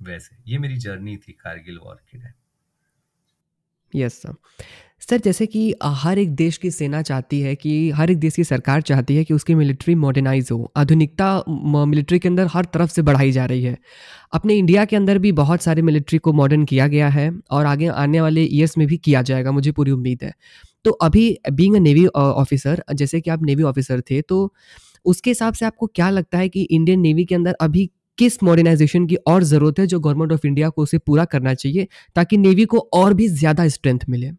वैसे 0.06 0.36
ये 0.48 0.58
मेरी 0.58 0.76
जर्नी 0.78 1.18
थी 1.18 1.32
कारगिल 1.32 1.78
वॉर 1.78 1.96
के 2.12 2.18
टाइम 2.18 2.34
यस 3.94 4.22
सर 4.22 4.34
सर 5.10 5.18
जैसे 5.18 5.46
कि 5.46 5.74
हर 5.84 6.20
एक 6.20 6.34
देश 6.36 6.58
की 6.58 6.70
सेना 6.72 7.02
चाहती 7.02 7.40
है 7.42 7.56
कि, 7.56 7.90
हर 7.92 8.12
एक 8.12 8.18
देश 8.18 8.36
की 8.36 8.44
सरकार 8.44 8.82
चाहती 8.82 9.16
है 9.16 9.24
कि 9.24 9.34
उसकी 9.34 9.56
मिलिट्री 9.56 9.96
मॉडर्नाइज 9.96 10.50
हो। 10.52 10.72
आधुनिकता 10.78 11.44
मिलिट्री 11.86 12.20
के 12.20 12.28
अंदर 12.28 12.48
हर 12.54 12.66
तरफ़ 12.66 12.92
से 12.92 13.02
बढ़ाई 13.02 13.32
जा 13.32 13.46
रही 13.46 13.64
है। 13.64 13.78
अपने 14.34 14.56
इंडिया 14.56 14.86
के 14.86 14.96
अंदर 14.96 15.18
भी 15.18 15.32
बहुत 15.32 15.62
सारे 15.62 15.82
मिलिट्री 15.82 16.18
को 16.20 16.34
मॉडर्न 16.34 16.66
किया 16.66 16.88
गया 16.88 17.08
है 17.10 17.32
और 17.52 17.66
आगे, 17.66 17.88
आने 17.88 18.22
वाले 18.22 18.44
ईयर्स 18.44 18.78
में 18.78 18.88
भी 18.88 18.98
किया 18.98 19.22
जाएगा, 19.22 19.52
मुझे 19.52 19.72
पूरी 19.72 19.92
उम्मीद 19.92 20.24
है। 20.24 20.34
तो 20.86 20.92
अभी 20.92 21.38
बींग 21.52 21.76
अ 21.76 21.80
नेवी 21.80 22.06
ऑफिसर 22.08 22.84
जैसे 22.94 23.22
कि 23.22 23.30
आप 23.30 23.44
नेवी 23.44 23.64
ऑफिसर 23.64 24.02
थे 24.02 24.22
तो 24.22 24.54
उसके 25.06 25.30
हिसाब 25.30 25.54
से 25.54 25.66
आपको 25.66 25.88
क्या 25.88 26.10
लगता 26.10 26.38
है 26.38 26.50
कि 26.50 26.62
इंडियन 26.64 27.00
नेवी 27.00 27.26
के 27.26 27.36
अंदर 27.36 27.56
अभी 27.62 27.90
किस 28.20 28.42
मॉडर्नाइजेशन 28.44 29.06
की 29.08 29.16
और 29.28 29.44
ज़रूरत 29.46 29.80
है 29.80 29.86
जो 29.88 30.00
गवर्नमेंट 30.00 30.32
ऑफ़ 30.32 30.48
इंडिया 30.48 30.70
को 30.70 30.84
उसे 30.84 30.98
पूरा 31.02 31.26
करना 31.28 31.54
चाहिए 31.56 31.88
ताकि 32.16 32.38
नेवी 32.40 32.66
को 32.66 32.80
और 32.94 33.14
भी 33.14 33.28
ज़्यादा 33.30 33.68
स्ट्रेंथ 33.70 34.00
मिले 34.10 34.32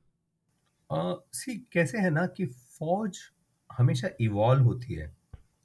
सी 0.91 1.53
uh, 1.53 1.65
कैसे 1.73 1.99
है 1.99 2.11
ना 2.11 2.27
कि 2.29 2.47
फौज 2.47 3.19
हमेशा 3.71 4.09
इवॉल्व 4.21 4.63
होती 4.65 4.95
है 4.95 5.05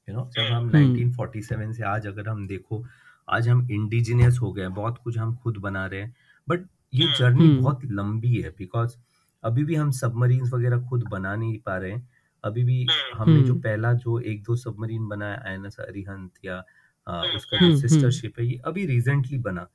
यू 0.07 0.16
नो 0.16 0.30
जब 0.36 0.53
हम 0.53 0.70
हम्म। 0.70 0.95
1947 0.95 1.74
से 1.74 1.84
आज 1.86 2.07
अगर 2.07 2.30
हम 2.30 2.45
देखो 2.47 2.84
आज 3.28 3.47
हम 3.49 3.68
इंडिजिनियस 3.72 4.38
हो 4.41 4.51
गए 4.53 4.68
बहुत 4.74 4.97
कुछ 5.03 5.18
हम 5.18 5.36
खुद 5.36 5.57
बना 5.57 5.86
रहे 5.86 6.01
हैं 6.01 6.13
बट 6.47 6.66
ये 6.93 7.07
जर्नी 7.20 7.47
हम्म। 7.47 7.61
बहुत 7.61 7.86
लंबी 7.91 8.36
है 8.36 8.49
बिकॉज़ 8.57 8.95
अभी 9.43 9.63
भी 9.63 9.76
हम 9.76 9.91
सबमरीन 9.93 10.43
वगैरह 10.49 10.88
खुद 10.89 11.07
बना 11.11 11.36
नहीं 11.36 11.57
पा 11.59 11.78
रहे 11.78 11.91
हैं 11.91 12.07
अभी 12.43 12.63
भी 12.63 12.86
हमने 13.13 13.41
जो 13.41 13.51
हम्म। 13.51 13.61
पहला 13.61 13.93
जो 13.95 14.20
एक 14.22 14.43
दो 14.43 14.55
सबमरीन 14.57 15.07
बनाया 15.07 15.41
आईएनएस 15.45 15.80
अरिहंत 15.80 16.45
या 16.45 16.63
अ, 17.08 17.22
उसका 17.36 17.58
हम्म, 17.58 17.72
जो 17.72 17.78
सिस्टरशिप 17.78 18.39
है 18.39 18.45
ये 18.45 18.62
अभी 18.66 18.86
रिसेंटली 18.86 19.38
बना। 19.39 19.68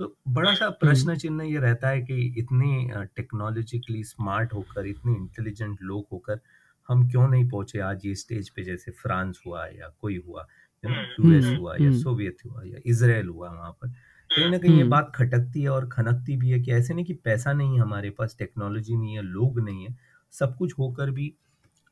तो 0.00 0.14
बड़ा 0.28 0.54
सा 0.54 0.68
प्रश्न 0.70 1.16
चिन्ह 1.16 1.44
ये 1.44 1.58
रहता 1.58 1.88
है 1.88 2.00
कि 2.02 2.14
इतने 2.38 3.04
टेक्नोलॉजिकली 3.16 4.02
स्मार्ट 4.04 4.52
होकर 4.54 4.86
इतने 4.86 5.12
इंटेलिजेंट 5.12 5.78
लोग 5.82 6.06
होकर 6.12 6.40
हम 6.88 7.08
क्यों 7.10 7.28
नहीं 7.28 7.48
पहुँचे 7.48 7.78
आज 7.78 8.06
ये 8.06 8.14
स्टेज 8.14 8.48
पे? 8.50 8.64
जैसे 8.64 8.90
फ्रांस 8.90 9.40
हुआ 9.46 9.66
या 9.66 9.88
कोई 10.00 10.16
हुआ 10.28 10.46
यूएस 10.84 11.44
हम्म, 11.44 11.56
हुआ 11.56 11.74
या 11.74 11.88
हम्म। 11.88 11.98
सोवियत 11.98 12.36
हुआ 12.46 12.62
या 12.64 12.78
इसराइल 12.86 13.28
हुआ 13.28 13.48
वहाँ 13.50 13.70
पर। 13.72 13.88
कहीं 14.30 14.50
ना 14.50 14.58
कहीं 14.58 14.74
ये 14.74 14.80
हम्म। 14.80 14.90
बात 14.90 15.12
खटकती 15.14 15.62
है 15.62 15.68
और 15.68 15.88
खनकती 15.88 16.36
भी 16.36 16.50
है 16.50 16.60
कि 16.60 16.72
ऐसे 16.72 16.94
नहीं 16.94 17.04
कि 17.04 17.14
पैसा 17.24 17.52
नहीं 17.52 17.74
है 17.74 17.80
हमारे 17.80 18.10
पास 18.10 18.36
टेक्नोलॉजी 18.38 18.96
नहीं 18.96 19.14
है 19.14 19.22
लोग 19.22 19.60
नहीं 19.60 19.84
है 19.86 19.96
सब 20.32 20.56
कुछ 20.56 20.74
होकर 20.78 21.10
भी 21.10 21.34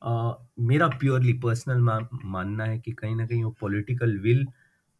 अ, 0.01 0.33
मेरा 0.59 0.87
प्योरली 0.87 1.33
पर्सनल 1.33 1.79
मानना 2.25 2.63
है 2.63 2.79
कि 2.79 2.91
कहीं 2.91 3.15
ना 3.15 3.25
कहीं 3.27 3.43
वो 3.43 3.55
पॉलिटिकल 3.61 4.17
विल 4.17 4.45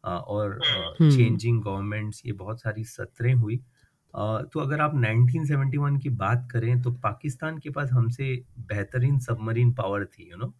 और 0.04 0.58
हम्म। 1.00 1.10
चेंजिंग 1.10 1.62
गवर्नमेंट्स 1.62 2.22
ये 2.26 2.32
बहुत 2.32 2.60
सारी 2.60 2.84
सत्रें 2.84 3.34
हुई। 3.34 3.56
तो 4.14 4.60
अगर 4.60 4.80
आप 4.80 4.94
1971 4.94 6.00
की 6.02 6.08
बात 6.08 6.48
करें 6.52 6.80
तो 6.82 6.92
पाकिस्तान 6.92 7.58
के 7.58 7.70
पास 7.70 7.90
हमसे 7.92 8.34
बेहतरीन 8.58 9.18
सबमरीन 9.18 9.72
पावर 9.72 10.04
थी 10.04 10.30
यू 10.30 10.36
नो 10.36 10.54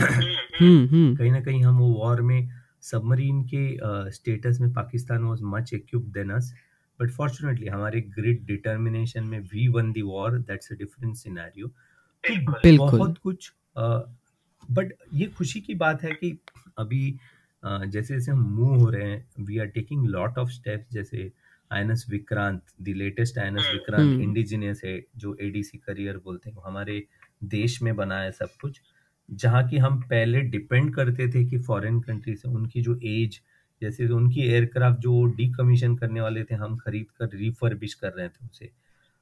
हम्म 0.00 0.86
हम्म 0.86 1.14
कहीं 1.16 1.32
ना 1.32 1.40
कहीं 1.40 1.64
हम 1.64 1.78
वो 1.78 1.88
वॉर 1.88 2.20
में 2.22 2.48
सबमरीन 2.82 3.42
के 3.54 3.64
स्टेटस 4.10 4.58
में 4.60 4.72
Pakistan 4.72 5.24
was 5.24 5.40
much 5.42 5.74
equipped 5.74 6.12
then 6.12 6.30
us 6.30 6.54
but 7.00 7.10
fortunately 7.10 7.66
हमारे 7.66 8.00
ग्रिड 8.00 8.44
डिटर्मिनेशन 8.46 9.24
में 9.24 9.38
we 9.40 9.68
won 9.68 9.92
the 9.92 10.02
war 10.04 10.38
that's 10.38 10.72
a 10.72 10.74
different 10.74 11.16
scenario 11.16 11.70
बहुत 12.76 13.18
कुछ 13.18 13.52
बट 13.78 14.92
ये 15.14 15.26
खुशी 15.26 15.60
की 15.60 15.74
बात 15.74 16.02
है 16.02 16.12
कि 16.12 16.38
अभी 16.78 17.16
जैसे 17.64 18.14
जैसे 18.14 18.30
हम 18.32 18.40
मूव 18.50 18.74
हो 18.76 18.88
रहे 18.90 19.10
हैं 19.10 19.44
we 19.46 19.58
are 19.58 19.66
taking 19.68 20.06
lot 20.06 20.38
of 20.38 20.50
steps 20.50 20.92
जैसे 20.92 21.30
INS 21.70 22.04
Vikrant 22.10 22.62
the 22.80 22.94
latest 22.96 23.38
INS 23.38 23.70
Vikrant 23.72 24.02
hmm. 24.02 24.22
Indigenous 24.22 24.80
है 24.84 25.00
जो 25.16 25.36
एडीसी 25.42 25.78
करियर 25.78 26.16
बोलते 26.24 26.50
हैं 26.50 26.56
वो 26.56 26.62
हमारे 26.62 27.02
देश 27.50 27.80
में 27.82 27.94
बना 27.96 28.20
है 28.20 28.30
सब 28.32 28.50
कुछ 28.60 28.80
जहाँ 29.28 29.66
की 29.68 29.78
हम 29.78 30.00
पहले 30.02 30.40
डिपेंड 30.50 30.94
करते 30.94 31.28
थे 31.28 31.44
कि 31.44 31.58
फॉरेन 31.60 32.00
कंट्री 32.00 32.34
से 32.36 32.48
उनकी 32.50 32.82
जो 32.82 32.98
एज 33.06 33.40
जैसे 33.82 34.06
उनकी 34.08 34.40
एयरक्राफ्ट 34.42 34.98
जो 35.00 35.24
डीकमीशन 35.36 35.96
करने 35.96 36.20
वाले 36.20 36.44
थे 36.44 36.54
हम 36.56 36.76
खरीद 36.76 37.06
कर 37.18 37.36
रिफर्बिश 37.36 37.94
कर 37.94 38.12
रहे 38.12 38.28
थे 38.28 38.46
उसे 38.46 38.70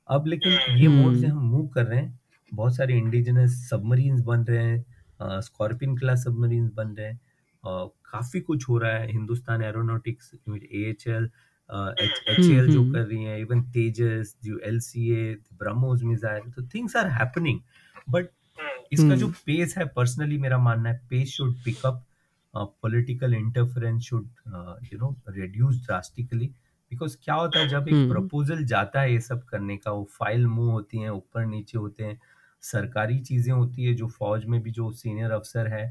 अब 0.08 0.26
लेकिन 0.26 0.52
ये 0.76 0.88
मोड 0.90 1.14
से 1.14 1.26
हम्म। 1.26 1.38
हम 1.38 1.44
मूव 1.46 1.66
कर 1.68 1.84
रहे 1.84 2.00
हैं 2.00 2.20
बहुत 2.52 2.76
सारे 2.76 2.96
इंडिजिनस 2.96 3.52
सबमरीन्स 3.70 4.20
बन 4.22 4.44
रहे 4.44 4.62
हैं 4.62 5.40
स्कॉर्पियन 5.40 5.96
क्लास 5.96 6.24
सबमरीन्स 6.24 6.72
बन 6.72 6.88
रहे 6.88 7.06
हैं 7.06 7.20
काफ़ी 7.64 8.40
कुछ 8.40 8.68
हो 8.68 8.78
रहा 8.78 8.92
है 8.92 9.10
Hindustan 9.12 9.62
aeronautics 9.62 10.32
A 10.48 10.84
H 10.90 11.06
L 11.08 11.24
H 11.70 12.38
L 12.40 12.68
जो 12.68 12.80
हम्म। 12.80 12.92
कर 12.92 13.00
रही 13.00 13.24
है 13.24 13.40
इवन 13.40 13.62
तेजस 13.72 14.36
जो 14.44 14.58
L 14.64 14.78
C 14.80 15.10
A 15.10 15.34
BrahMos 15.54 16.02
missile 16.02 16.50
तो 16.52 16.62
थिंग्स 16.68 16.96
आर 16.96 17.06
हैपनिंग 17.10 17.60
बट 18.08 18.28
इसका 18.92 19.14
जो 19.14 19.26
हम्म। 19.26 19.36
पेस 19.46 19.74
है 19.78 19.84
पर्सनली 19.90 20.38
मेरा 20.38 20.58
मानना 20.58 20.88
है 20.88 21.00
pace 21.10 21.28
should 21.28 21.54
pick 21.64 21.86
up 21.86 22.04
political 22.54 23.34
interference 23.34 24.02
should 24.02 24.28
you 24.92 24.98
know 24.98 25.14
reduce 25.30 25.80
drastically 25.86 26.46
because 26.92 27.16
क्या 27.24 27.34
होता 27.34 27.58
है 27.58 27.68
जब 27.68 27.88
एक 27.88 27.94
हम्म। 27.94 28.10
प्रपोजल 28.10 28.64
जाता 28.64 29.00
है 29.00 29.12
ये 29.12 29.20
सब 29.20 29.44
करने 29.44 29.76
का 29.76 29.90
वो 29.90 30.04
फ़ाइल 30.10 30.46
मूव 30.46 30.70
होती 30.70 30.98
है 30.98 31.12
ऊपर 31.12 31.44
नीचे 31.46 31.78
होते 31.78 32.04
हैं 32.04 32.18
सरकारी 32.62 33.18
चीज़ें 33.20 33.52
होती 33.52 33.84
है 33.84 33.94
जो 33.94 34.08
फौज 34.08 34.44
में 34.44 34.60
भी 34.62 34.70
जो 34.70 34.90
सीनियर 34.92 35.30
अफसर 35.30 35.68
है 35.68 35.84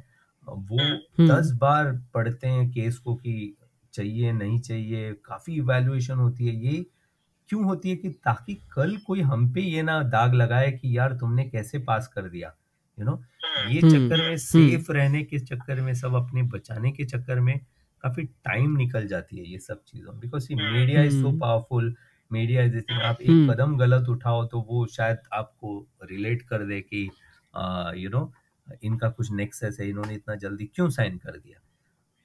वो 0.47 0.79
हम्म। 0.79 1.27
दस 1.27 1.51
बार 1.51 1.91
पढ़ते 2.13 2.47
हैं 2.47 2.69
केस 2.71 2.97
को 2.97 3.15
कि 3.15 3.55
चाहिए 3.93 4.31
नहीं 4.31 4.59
चाहिए 4.59 5.13
काफ़ी 5.25 5.55
इवेल्युएशन 5.55 6.17
होती 6.17 6.47
है। 6.47 6.55
ये 6.55 6.85
क्यों 7.49 7.63
होती 7.65 7.89
है 7.89 7.95
कि 7.95 8.09
ताकि 8.09 8.53
कल 8.75 8.95
कोई 8.97 9.21
हम 9.21 9.53
पे 9.53 9.61
ये 9.61 9.81
ना 9.81 10.01
दाग 10.03 10.33
लगाए 10.33 10.71
कि 10.71 10.97
यार 10.97 11.13
तुमने 11.13 11.43
कैसे 11.45 11.79
पास 11.79 12.07
कर 12.07 12.29
दिया 12.29 12.53
यू 12.97 13.05
नो 13.05 13.21
ये 13.69 13.79
हम्म, 13.79 13.91
चक्कर 13.91 14.29
में 14.29 14.37
सेफ़ 14.37 14.91
रहने 14.91 15.23
के 15.23 15.39
चक्कर 15.39 15.81
में 15.81 15.93
सब 15.93 16.13
अपने 16.13 16.43
बचाने 16.43 16.91
के 16.91 17.05
चक्कर 17.05 17.39
में 17.39 17.59
काफ़ी 18.03 18.23
टाइम 18.23 18.77
निकल 18.77 19.07
जाती 19.07 19.37
है 19.37 19.51
ये 19.51 19.59
सब 19.59 19.83
चीज़ों 19.87 20.19
because 20.19 20.47
media 20.53 21.03
is 21.03 21.21
so 21.21 21.27
hmm. 21.27 21.39
Powerful 21.39 21.95
media 22.31 22.63
is 22.63 22.77
आप 22.91 23.21
एक 23.21 23.29
हम्म। 23.29 23.53
कदम 23.53 23.77
गलत 23.77 24.09
उठाओ 24.09 24.45
तो 24.45 24.61
वो 24.61 24.85
शायद 24.85 25.17
आपको 25.33 25.87
रिलेट 26.03 26.41
कर 26.41 26.65
दे 26.65 26.81
कि 26.81 27.03
यू 28.03 28.09
नो 28.09 28.31
इनका 28.83 29.09
कुछ 29.09 29.31
नेक्सस 29.31 29.77
है 29.79 29.89
इन्होंने 29.89 30.13
इतना 30.13 30.35
जल्दी 30.35 30.65
क्यों 30.65 30.89
साइन 30.89 31.17
कर 31.17 31.31
दिया? 31.31 31.59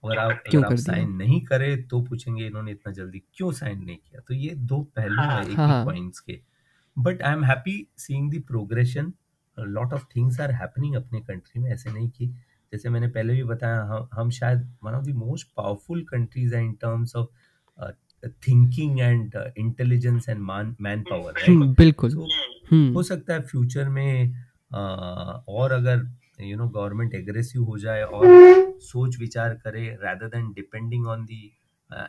अगर 0.05 0.18
आप 0.18 0.43
क्यों 0.51 0.62
अगर 0.62 0.72
आप 0.72 0.78
साइन 0.78 1.12
नहीं 1.12 1.41
करे 1.41 1.76
तो 1.76 2.01
पूछेंगे 2.01 2.47
इन्होंने 2.47 2.70
इतना 2.72 2.93
जल्दी 2.93 3.22
क्यों 3.34 3.53
साइन 3.53 3.84
नहीं 3.84 3.97
किया? 3.97 4.20
तो 4.20 4.34
ये 4.34 4.55
दो 4.55 4.80
पहलू 4.97 5.22
है 5.22 5.41
एक 5.43 5.49
ही 5.49 5.55
हाँ। 5.55 5.84
पॉइंट्स 5.84 6.20
के। 6.20 6.41
But 6.99 7.22
I 7.22 7.32
am 7.32 7.45
happy 7.45 7.87
seeing 7.99 8.32
the 8.32 8.43
progression 8.47 9.12
lot 9.59 9.93
of 9.93 10.05
things 10.16 10.41
are 10.41 10.51
happening 10.51 10.95
अपने 10.95 11.20
कंट्री 11.20 11.62
में 11.62 11.70
ऐसे 11.70 11.93
नहीं 11.93 12.09
कि 12.11 12.26
जैसे 12.72 12.89
मैंने 12.89 13.09
पहले 13.09 13.34
भी 13.34 13.45
बताया 13.45 13.82
हम 13.82 14.09
हम 14.12 14.30
शायद 14.30 14.76
one 14.84 14.93
of 14.93 15.05
the 15.05 15.09
most 15.09 15.49
powerful 15.57 16.03
countries 16.03 16.55
है 16.55 16.64
in 16.64 16.72
terms 16.72 17.16
of 17.16 17.28
thinking 18.49 19.01
and 19.01 19.34
intelligence 19.59 20.28
and 20.28 20.39
man 20.80 21.03
power 21.11 21.34
बिल्कुल। 21.78 22.11
सो 22.11 22.26
हम्म। 22.70 22.93
हो 22.93 23.03
सकता 23.03 23.34
है 23.34 23.41
फ्यूचर 23.43 23.89
में 23.89 24.34
अ, 24.72 24.78
और 25.49 25.72
अगर 25.72 25.99
यू 26.39 26.57
नो 26.57 26.68
गवर्नमेंट 26.68 27.14
एग्रेसिव 27.14 27.62
हो 27.64 27.78
जाए 27.78 28.03
और 28.03 28.26
सोच 28.82 29.16
विचार 29.20 29.55
करे 29.64 29.87
rather 30.05 30.30
than 30.32 30.53
depending 30.53 31.07
on 31.07 31.24
the 31.24 31.43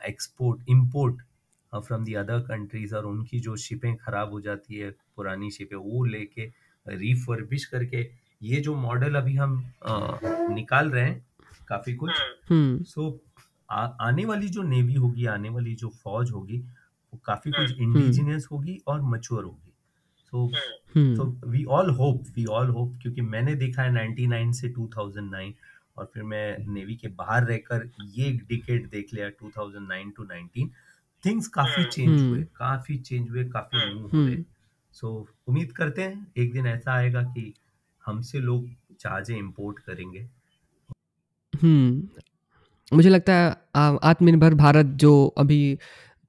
export 0.08 0.70
import 0.70 1.22
from 1.74 2.04
the 2.04 2.14
other 2.16 2.40
countries 2.44 2.96
और 2.96 3.06
उनकी 3.06 3.40
जो 3.40 3.56
शिपें 3.58 3.96
खराब 3.98 4.32
हो 4.32 4.40
जाती 4.42 4.76
है 4.76 4.90
पुरानी 5.16 5.52
शिपें 5.52 5.76
वो 5.78 6.04
लेके 6.06 6.46
रिफर्बिश 6.86 7.66
करके 7.66 8.06
ये 8.42 8.60
जो 8.62 8.76
मॉडल 8.78 9.16
अभी 9.16 9.36
हम 9.36 9.58
अ, 9.84 10.20
निकाल 10.52 10.90
रहे 10.92 11.04
हैं 11.06 11.26
काफ़ी 11.68 11.94
कुछ 11.96 12.12
हम्म। 12.50 12.84
सो 12.86 13.10
आ, 13.70 13.86
आने 14.02 14.26
वाली 14.26 14.48
जो 14.50 14.62
नेवी 14.64 14.94
होगी 14.96 15.26
आने 15.28 15.50
वाली 15.50 15.74
जो 15.76 15.90
फौज 16.04 16.32
होगी 16.32 16.58
वो 16.58 17.20
काफ़ी 17.26 17.52
कुछ 17.52 17.80
इंडिजिनियस 17.80 18.48
होगी 18.52 18.78
और 18.88 19.02
मच्योर 19.06 19.44
होगी 19.44 19.74
सो 20.34 20.46
हम्म। 20.46 20.87
तो 21.18 21.50
we 21.50 21.64
all 21.64 21.90
hope 21.90 22.24
we 22.36 22.46
all 22.46 22.68
hope 22.68 22.98
क्योंकि 23.02 23.22
मैंने 23.22 23.56
देखा 23.56 23.82
है 23.82 23.94
99 23.94 24.54
से 24.54 24.70
2009 24.70 25.54
और 25.98 26.12
फिर 26.14 26.24
मैं 26.24 26.66
नेवी 26.68 26.96
के 26.96 27.08
बाहर 27.08 27.44
रहकर 27.44 27.90
ये 28.16 28.32
डिकेट 28.50 28.90
देख 28.90 29.14
लिया 29.14 29.30
2009 29.44 30.12
टू 30.18 30.26
19 30.26 30.70
थिंग्स 31.24 31.48
काफ़ी 31.48 31.84
चेंज 31.84 32.10
हम्म। 32.10 32.30
हुए 32.30 32.44
काफ़ी 32.56 32.98
चेंज 32.98 33.30
हुए 33.30 33.44
काफ़ी 33.46 33.94
मूव 33.94 34.10
हुए। 34.12 34.32
हम्म। 34.32 34.44
सो 34.92 35.28
उम्मीद 35.48 35.72
करते 35.72 36.02
हैं 36.02 36.28
एक 36.38 36.54
दिन 36.54 36.68
ऐसा 36.68 36.94
आएगा 36.94 37.22
कि 37.24 37.54
हमसे 38.06 38.40
लोग 38.40 38.68
जहाजें 39.02 39.36
इंपोर्ट 39.36 39.80
करेंगे। 39.80 40.28
हम्म 41.54 42.08
मुझे 42.94 43.10
लगता 43.10 43.34
है 43.34 43.56
आत्मनिर्भर 44.04 44.54
भारत 44.54 44.86
जो 44.86 45.14
अभी 45.38 45.78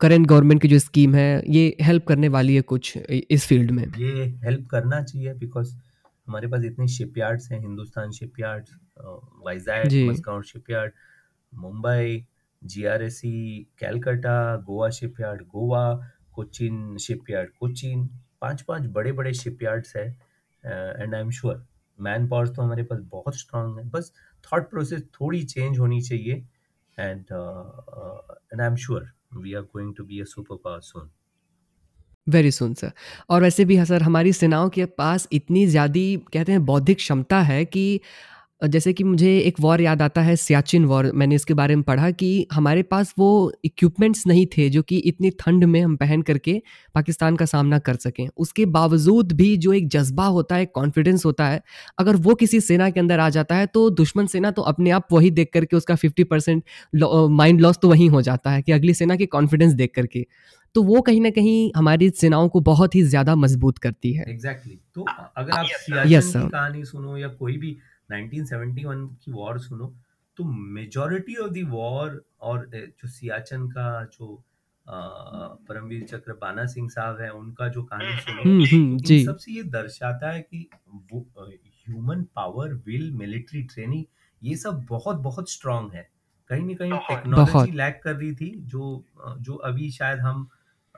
करंट 0.01 0.27
गवर्नमेंट 0.27 0.61
की 0.63 0.69
जो 0.69 0.79
स्कीम 0.79 1.15
है 1.15 1.43
ये 1.49 1.77
हेल्प 1.81 2.05
करने 2.07 2.29
वाली 2.29 2.55
है 2.55 2.63
कुछ 2.63 2.97
इस 2.97 3.47
फ़ील्ड 3.47 3.71
में? 3.71 3.85
ये 3.99 4.27
हेल्प 4.45 4.67
करना 4.71 5.01
चाहिए 5.03 5.33
बिकॉज़ 5.35 5.75
हमारे 6.27 6.49
पास 6.49 6.65
इतने 6.65 6.87
शिपयार्ड्स 6.89 7.51
हैं 7.53 7.61
Hindustan 7.61 8.11
shipyard 8.11 8.69
Vizag. 9.45 9.87
मस्काउट 10.11 10.45
shipyard 10.45 10.93
Mumbai 11.53 12.27
GRSE 12.63 13.67
Calcutta 13.79 14.57
Goa 14.67 14.91
shipyard 14.91 15.43
Goa 15.47 15.83
Cochin 16.35 16.97
shipyard 16.99 17.51
Cochin 17.61 18.07
पाँच 18.41 18.63
पाँच 18.63 18.87
बड़े 18.93 19.13
बड़े 19.13 19.33
शिपयार्ड्स 19.35 19.97
है 19.97 20.07
and 20.07 21.15
I 21.15 21.21
am 21.21 21.31
sure 21.31 21.65
man 21.99 22.29
power 22.29 22.49
तो 22.49 22.63
हमारे 22.63 22.83
पास 22.83 22.99
बहुत 23.13 23.39
स्ट्रांग 23.39 23.79
है। 23.79 23.89
बस 23.91 24.13
थॉट 24.45 24.71
प्रोसेस 24.71 25.03
थोड़ी 25.15 25.43
चेंज 25.45 25.79
होनी 25.79 26.01
चाहिए। 26.01 26.43
And 26.99 27.25
uh, 27.33 27.65
uh, 28.01 28.35
and 28.53 28.63
I'm 28.63 28.77
sure 28.87 29.03
we 29.45 29.55
are 29.55 29.67
going 29.77 29.95
to 29.95 30.05
be 30.05 30.21
a 30.21 30.29
superpower 30.35 30.83
soon. 30.83 31.09
Very 32.29 32.51
soon 32.51 32.75
sir 32.75 32.93
और 33.31 33.43
वैसे 33.43 33.65
भी 33.65 33.77
हाँ 33.77 33.85
सर 33.85 34.03
हमारी 34.03 34.33
सेनाओं 34.33 34.69
के 34.69 34.85
पास 34.85 35.29
इतनी 35.33 35.67
ज़्यादा 35.67 36.01
कहते 36.33 36.53
हैं 36.53 36.65
बौद्धिक 36.65 36.97
क्षमता 36.97 37.41
है 37.41 37.65
कि 37.65 38.01
जैसे 38.67 38.93
कि 38.93 39.05
मुझे 39.05 39.39
एक 39.39 39.55
वॉर 39.61 39.81
याद 39.81 40.03
आता 40.03 40.21
है 40.21 40.37
सियाचिन 40.37 40.85
वॉर 40.85 41.13
मैंने 41.15 41.35
इसके 41.35 41.55
बारे 41.55 41.77
में 41.77 41.83
पढ़ा 41.83 42.11
कि 42.11 42.47
हमारे 42.53 42.83
पास 42.83 43.15
वो 43.19 43.53
इक्विपमेंट्स 43.65 44.27
नहीं 44.27 44.47
थे 44.47 44.71
जो 44.71 44.83
कि 44.83 44.97
इतनी 44.97 45.31
ठंड 45.31 45.65
में 45.65 45.81
हम 45.81 45.97
पहन 45.97 46.23
करके 46.23 46.63
पाकिस्तान 46.95 47.37
का 47.37 47.45
सामना 47.45 47.79
कर 47.79 47.97
सकें 47.97 48.29
उसके 48.37 48.67
बावजूद 48.67 49.33
भी 49.33 49.57
जो 49.57 49.73
एक 49.73 49.89
जज्बा 49.89 50.27
होता 50.27 50.57
है 50.57 50.67
कॉन्फिडेंस 50.67 51.25
होता 51.25 51.47
है 51.47 51.63
अगर 51.99 52.17
वो 52.17 52.35
किसी 52.35 52.61
सेना 52.61 52.91
के 52.91 53.01
अंदर 53.01 53.19
आ 53.21 53.29
जाता 53.29 53.55
है 53.55 53.67
तो 53.67 53.91
दुश्मन 53.91 54.27
सेना 54.27 54.51
तो 54.51 54.63
अपने 54.63 54.91
आप 54.91 55.07
वही 55.13 55.31
देख 55.31 55.51
करके 55.53 55.77
उसका 55.77 55.95
फिफ्टी 55.95 56.25
परसेंट 56.25 56.65
माइंड 57.31 57.61
लॉस 57.61 57.79
तो 57.83 57.89
वहीं 57.89 58.11
हो 58.11 58.23
जाता 58.23 58.51
है 58.51 58.63
कि 58.63 58.73
अगली 58.73 58.95
सेना 58.95 59.17
की 59.17 59.27
कॉन्फिडेंस 59.27 59.73
देख 59.73 59.93
करके 59.95 60.27
तो 60.75 60.83
वो 60.83 61.01
कहीं 61.01 61.21
ना 61.21 61.31
कहीं 61.31 61.73
हमारी 61.77 62.11
सेनाओं 62.11 62.49
को 62.49 62.61
बहुत 62.61 62.95
ही 62.95 63.03
ज़्यादा 63.03 63.35
मज़बूत 63.35 63.79
करती 63.79 64.13
है 64.13 64.25
एग्जैक्टली 64.29 64.73
exactly. 64.73 64.95
तो 64.95 65.07
अगर 65.37 65.53
आप. 65.53 65.67
सियाचिन 65.67 66.21
Yes, 66.21 66.27
की 66.27 66.49
कहानी 66.49 66.85
सुनो 66.85 67.17
या 67.17 67.29
कोई 67.29 67.57
भी 67.57 67.77
1971 68.11 69.09
की 69.25 69.33
वॉर 69.33 69.59
सुनो 69.59 69.95
तो 70.37 70.45
मेजॉरिटी 70.45 71.35
ऑफ़ 71.35 71.51
द 71.51 71.65
वॉर 71.69 72.25
और 72.41 72.71
जो 72.75 73.09
सियाचिन 73.09 73.69
का 73.69 74.05
जो 74.05 74.45
परमवीर 74.87 76.05
चक्र 76.05 76.33
बाना 76.33 76.67
सिंह 76.67 76.89
साहब 76.89 77.21
है 77.21 77.31
उनका 77.31 77.69
जो 77.69 77.83
कहानी 77.83 78.21
सुनो 78.21 78.43
हम्म 78.43 78.65
हम्म 78.65 78.99
जी। 78.99 79.25
सब 79.25 79.39
ये 79.49 79.63
दर्शाता 79.63 80.31
है 80.31 80.41
कि 80.41 80.71
human 81.89 82.23
power 82.23 82.75
will 82.87 83.11
military 83.13 83.63
training 83.63 84.05
ये 84.43 84.57
सब 84.57 84.85
बहुत 84.89 85.17
बहुत 85.17 85.51
स्ट्रांग 85.51 85.93
है। 85.93 86.11
कहीं 86.49 86.63
ना 86.63 86.75
कहीं 86.75 86.93
टेक्नोलॉजी 86.93 87.73
लैक 87.73 88.01
कर 88.05 88.15
रही 88.15 88.35
थी 88.35 88.55
जो 88.67 89.05
जो 89.39 89.55
अभी 89.55 89.91
शायद 89.91 90.19
हम 90.19 90.49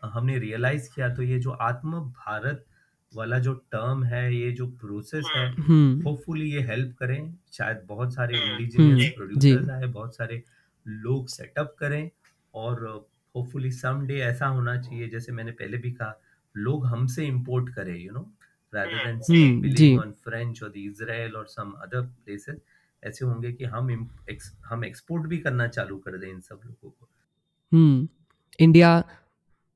हमने 0.04 0.38
रियलाइज़ 0.38 0.88
किया 0.94 1.14
तो 1.14 1.22
ये 1.22 1.38
जो 1.38 1.50
आत्म 1.50 2.00
भारत 2.00 2.64
वाला 3.14 3.38
जो 3.38 3.54
टर्म 3.54 4.04
है 4.04 4.34
ये 4.36 4.52
जो 4.52 4.66
प्रोसेस 4.66 5.24
है 5.36 5.52
हम्म। 5.52 6.02
होपफुली 6.02 6.52
ये 6.52 6.61
हेल्प 6.61 6.96
करें। 6.96 7.34
शायद 7.52 7.82
बहुत 7.86 8.14
सारे 8.14 8.38
हम्म, 8.38 8.50
इंडिजिनियस 8.50 9.12
प्रोड्यूसर्स 9.16 9.68
आए 9.68 9.86
बहुत 9.86 10.16
सारे 10.16 10.42
लोग 10.88 11.28
सेटअप 11.28 11.76
करें 11.78 12.11
और 12.54 12.84
होपफुली 13.36 13.70
सम 13.70 14.06
डे 14.06 14.14
ऐसा 14.14 14.46
होना 14.46 14.80
चाहिए। 14.82 15.08
जैसे 15.08 15.32
मैंने 15.32 15.50
पहले 15.50 15.76
भी 15.76 15.90
कहा 15.90 16.20
लोग 16.56 16.86
हमसे 16.86 17.26
इंपोर्ट 17.26 17.74
करें 17.74 17.98
you 17.98 18.12
know 18.12 18.32
rather 18.74 18.98
than 18.98 19.30
hmm, 19.30 19.68
जी। 19.68 19.96
billing 19.96 20.00
on 20.02 20.11
French 20.26 20.61
or 20.62 20.68
the 20.74 20.82
Israel 20.90 21.32
or 21.36 21.44
some 21.44 21.70
other 21.86 22.54
ऐसे 23.04 23.24
होंगे 23.24 23.52
कि 23.52 23.64
हम 23.64 24.11
हम 24.64 24.84
एक्सपोर्ट 24.84 25.26
भी 25.26 25.38
करना 25.38 25.66
चालू 25.68 25.96
कर 25.98 26.18
दें 26.18 26.28
इन 26.28 26.40
सब 26.40 26.61
लोगों 26.66 26.90
को। 26.90 27.08
हम्म। 27.72 28.08
इंडिया 28.61 29.04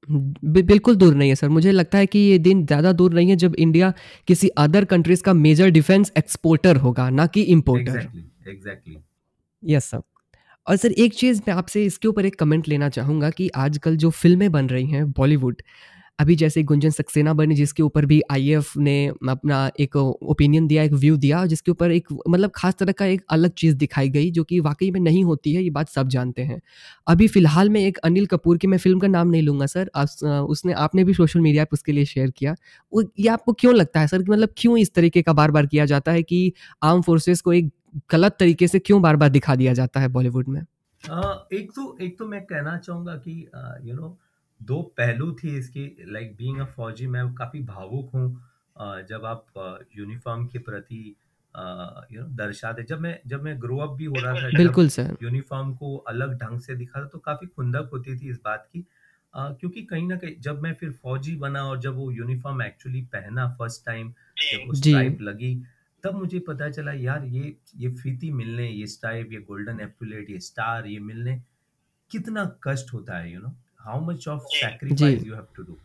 बिल्कुल 0.09 0.97
दूर 0.97 1.15
नहीं 1.15 1.29
है 1.29 1.35
सर। 1.35 1.49
मुझे 1.49 1.73
लगता 1.73 1.99
है 1.99 2.07
कि 2.07 2.19
ये 2.19 2.39
दिन 2.39 2.65
ज़्यादा 2.67 2.93
दूर 2.93 3.15
नहीं 3.15 3.31
है 3.31 3.37
जब 3.37 3.55
इंडिया 3.57 3.93
किसी 4.29 4.49
अदर 4.59 4.85
कंट्रीज़ 4.85 5.23
का 5.23 5.33
मेजर 5.33 5.71
डिफेंस 5.71 6.13
एक्सपोर्टर 6.19 6.77
होगा 6.77 7.09
ना 7.11 7.27
कि 7.27 7.43
इम्पोर्टर 7.43 8.09
एग्जैक्टली 8.49 8.97
यस 9.63 9.85
सर 9.85 10.03
और 10.67 10.77
सर 10.77 10.93
एक 10.93 11.15
चीज़ 11.15 11.41
मैं 11.49 11.55
आपसे 11.55 11.85
इसके 11.85 12.09
ऊपर 12.09 12.27
एक 12.27 12.39
कमेंट 12.39 12.69
लेना 12.69 12.89
चाहूँगा 12.89 13.31
कि 13.31 13.49
आजकल 13.57 13.97
जो 13.97 14.11
फ़िल्में 14.11 14.51
बन 14.53 14.67
रही 14.67 14.87
हैं 14.87 15.11
बॉलीवुड 15.13 15.63
अभी 16.19 16.35
जैसे 16.37 16.63
गुंजन 16.63 16.91
सक्सेना 16.91 17.33
बनी, 17.35 17.55
जिसके 17.55 17.83
ऊपर 17.83 18.07
भी 18.07 18.21
आईएफ 18.31 18.77
ने 18.77 19.07
अपना 19.29 19.71
एक 19.81 19.97
ओपिनियन 19.97 20.67
दिया, 20.67 20.83
एक 20.83 20.93
व्यू 20.95 21.17
दिया, 21.17 21.45
जिसके 21.47 21.71
ऊपर 21.71 21.93
एक 21.93 22.09
मतलब 22.29 22.51
खास 22.55 22.75
तरह 22.75 22.93
का 22.93 23.07
एक 23.07 23.23
अलग 23.31 23.51
चीज़ 23.51 23.75
दिखाई 23.77 24.09
गई, 24.09 24.31
जो 24.31 24.45
कि 24.45 24.61
वाकई 24.61 24.91
में 24.91 25.01
नहीं 25.01 25.25
होती 25.25 25.55
है, 25.55 25.63
ये 25.63 25.71
बात 25.71 25.89
सब 25.89 26.09
जानते 26.09 26.43
हैं। 26.43 26.61
अभी 27.07 27.29
फ़िलहाल 27.29 27.71
में 27.71 27.81
एक 27.81 27.99
अनिल 27.99 28.27
कपूर 28.27 28.59
की 28.59 28.67
मैं 28.67 28.79
फ़िल्म 28.79 28.99
का 28.99 29.09
नाम 29.09 29.29
नहीं 29.29 29.43
लूँगा, 29.43 29.67
सर। 29.67 29.91
उसने, 30.49 30.73
आपने 30.73 31.05
भी 31.05 31.15
सोशल 31.15 31.41
मीडिया 31.41 31.65
पर 31.65 31.75
उसके 31.75 31.93
लिए 31.93 32.05
शेयर 32.05 32.31
किया। 32.31 32.55
ये 32.93 33.29
आपको 33.29 33.53
क्यों 33.53 33.75
लगता 33.75 34.01
है, 34.01 34.07
सर? 34.07 34.19
मतलब 34.21 34.55
क्यों 34.57 34.79
इस 34.79 34.95
तरीके 34.95 35.23
का 35.23 35.33
बार 35.33 35.51
बार 35.51 35.67
किया 35.67 35.85
जाता 35.85 36.13
है 36.13 36.23
कि 36.23 36.53
आर्म 36.83 37.03
फोर्सेस 37.03 37.41
को 37.41 37.53
एक 37.53 37.71
गलत 38.11 38.37
तरीके 38.41 38.69
से 38.69 38.79
क्यों 38.79 39.03
बार 39.03 39.17
बार 39.17 39.29
दिखा 39.29 39.55
दिया 39.55 39.73
जाता 39.73 40.01
है 40.01 40.09
बॉलीवुड 40.09 40.49
में? 40.49 40.61
एक 40.61 41.71
तो 41.77 41.97
एक 42.03 42.19
तो 42.19 42.27
मैं 42.27 42.41
कहना 42.43 42.77
चाहूँगा 42.79 43.15
कि 43.15 43.33
यू 43.85 43.95
नो 43.95 44.19
दो 44.61 44.81
पहलू 44.99 45.33
थी 45.35 45.57
इसकी 45.59 45.87
लाइक 46.09 46.35
बीइंग 46.37 46.61
अ 46.61 46.65
फौजी 46.77 47.07
मैं 47.07 47.33
काफ़ी 47.35 47.61
भावुक 47.65 48.11
हूँ 48.15 48.29
जब 49.09 49.25
आप 49.25 49.87
यूनिफॉर्म 49.97 50.47
के 50.47 50.59
प्रति 50.61 51.05
यू 51.55 52.21
नो 52.21 52.27
दर्शाते 52.37 52.83
जब 52.83 53.01
मैं 53.01 53.19
जब 53.27 53.43
मैं 53.43 53.61
ग्रो 53.63 53.79
अप 53.79 53.91
भी 53.97 54.05
हो 54.05 54.15
रहा 54.15 54.35
था 54.35 54.57
बिल्कुल 54.57 54.89
सर 54.89 55.17
यूनिफॉर्म 55.23 55.75
को 55.75 55.97
अलग 56.09 56.39
ढंग 56.39 56.61
से 56.61 56.75
दिखा 56.77 57.01
था 57.01 57.07
तो 57.07 57.19
काफ़ी 57.27 57.47
खुंदक 57.47 57.91
होती 57.93 58.17
थी 58.19 58.31
इस 58.31 58.41
बात 58.45 58.69
की 58.73 58.85
आ, 59.35 59.51
क्योंकि 59.51 59.83
कहीं 59.83 60.07
ना 60.09 60.17
कहीं 60.17 60.41
जब 60.41 60.61
मैं 60.63 60.75
फिर 60.75 60.91
फौजी 60.95 61.37
बना 61.37 61.65
और 61.65 61.81
जब 61.81 61.97
वो 61.97 62.11
यूनिफॉर्म 62.13 62.63
एक्चुअली 62.63 63.03
पहना 63.13 63.49
फ़र्स्ट 63.59 63.85
टाइम 63.87 64.13
जब 64.43 64.67
वो 64.67 64.75
स्ट्राइप 64.75 65.21
लगी 65.21 65.55
तब 66.05 66.15
मुझे 66.15 66.39
पता 66.49 66.69
चला 66.71 66.93
यार 66.93 67.25
ये 67.27 67.57
ये 67.77 67.89
फीती 67.95 68.31
मिलने 68.33 68.69
ये 68.69 68.87
स्ट्राइप 68.87 69.33
ये 69.33 69.39
गोल्डन 69.43 69.81
एपुलेट 69.81 70.31
ये 70.31 70.39
स्टार 70.43 70.87
ये 70.87 70.99
मिलने 71.03 71.41
कितना 72.11 72.45
कष्ट 72.65 72.93
होता 72.93 73.19
है 73.19 73.33
you 73.33 73.41
know 73.41 73.55
how 73.85 74.05
much 74.05 74.29
of 74.29 74.45
sacrifice 74.51 75.27
you 75.27 75.35
have 75.35 75.47
to 75.57 75.63
do 75.63 75.79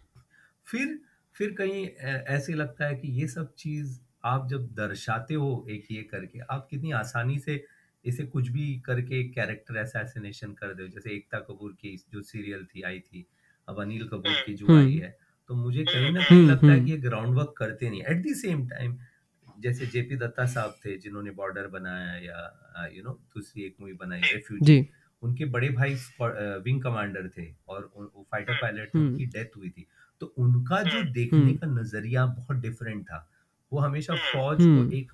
फिर 0.67 0.99
फिर 1.35 1.51
कहीं 1.53 1.85
ऐसे 2.29 2.53
लगता 2.55 2.85
है 2.85 2.95
कि 2.95 3.07
ये 3.21 3.27
सब 3.29 3.53
चीज़ 3.55 3.99
आप 4.25 4.47
जब 4.49 4.67
दर्शाते 4.75 5.33
हो 5.35 5.65
एक 5.69 5.85
ये 5.91 6.01
करके 6.05 6.39
आप 6.47 6.67
कितनी 6.69 6.91
आसानी 6.93 7.37
से 7.39 7.63
इसे 8.05 8.23
कुछ 8.27 8.49
भी 8.49 8.73
करके 8.85 9.23
कैरेक्टर 9.29 9.77
असैसिनेशन 9.77 10.51
कर 10.53 10.73
दो 10.73 10.87
जैसे 10.87 11.11
एकता 11.11 11.39
कपूर 11.41 11.71
की 11.81 11.95
जो 12.13 12.21
सीरियल 12.23 12.65
थी 12.65 12.81
आई 12.83 12.99
थी 13.01 13.25
अब 13.67 13.81
अनिल 13.81 14.07
कपूर 14.07 14.43
की 14.45 14.53
जो 14.55 14.67
आई 14.69 14.83
हम्म। 14.83 15.03
है 15.03 15.17
तो 15.49 15.55
मुझे 15.55 15.83
कहीं 15.83 16.11
ना 16.11 16.23
कहीं 16.23 16.47
लगता 16.47 16.67
है 16.67 16.79
कि 16.79 16.91
ये 16.91 16.97
ग्राउंड 16.99 17.35
वर्क 17.35 17.53
करते 17.57 17.89
नहीं 17.89 18.01
एट 18.03 18.21
द 18.21 18.35
सेम 18.37 18.67
टाइम 18.67 18.97
जैसे 19.59 19.85
जेपी 19.87 20.15
दत्ता 20.17 20.45
साहब 20.47 20.75
थे 20.85 20.97
जिन्होंने 20.97 21.31
बॉर्डर 21.33 21.67
बनाया 21.69 22.15
या 22.19 22.87
यू 22.87 23.03
नो 23.03 23.11
दूसरी 23.35 23.63
एक 23.63 23.75
मूवी 23.79 23.93
बनाई 23.95 24.21
रेफ्यूजी 24.23 24.79
उनके 25.21 25.45
बड़े 25.45 25.69
भाई 25.69 25.95
विंग 26.65 26.81
कमांडर 26.83 27.29
थे 27.37 27.45
और 27.67 27.91
वो 27.95 28.25
फाइटर 28.31 28.53
पायलट 28.53 28.95
उनकी 28.95 29.25
डेथ 29.25 29.57
हुई 29.57 29.69
थी। 29.69 29.85
तो 30.21 30.25
उनका 30.37 30.81
जो 30.83 30.99
हम्म। 30.99 31.11
देखने 31.11 31.39
हम्म। 31.39 31.55
का 31.55 31.67
नज़रिया 31.67 32.25
बहुत 32.25 32.57
डिफरेंट 32.57 33.03
था। 33.03 33.27
वो 33.71 33.79
हमेशा 33.79 34.13
हम्म। 34.13 34.31
फौज 34.33 34.57
को 34.61 34.91
एक 34.97 35.11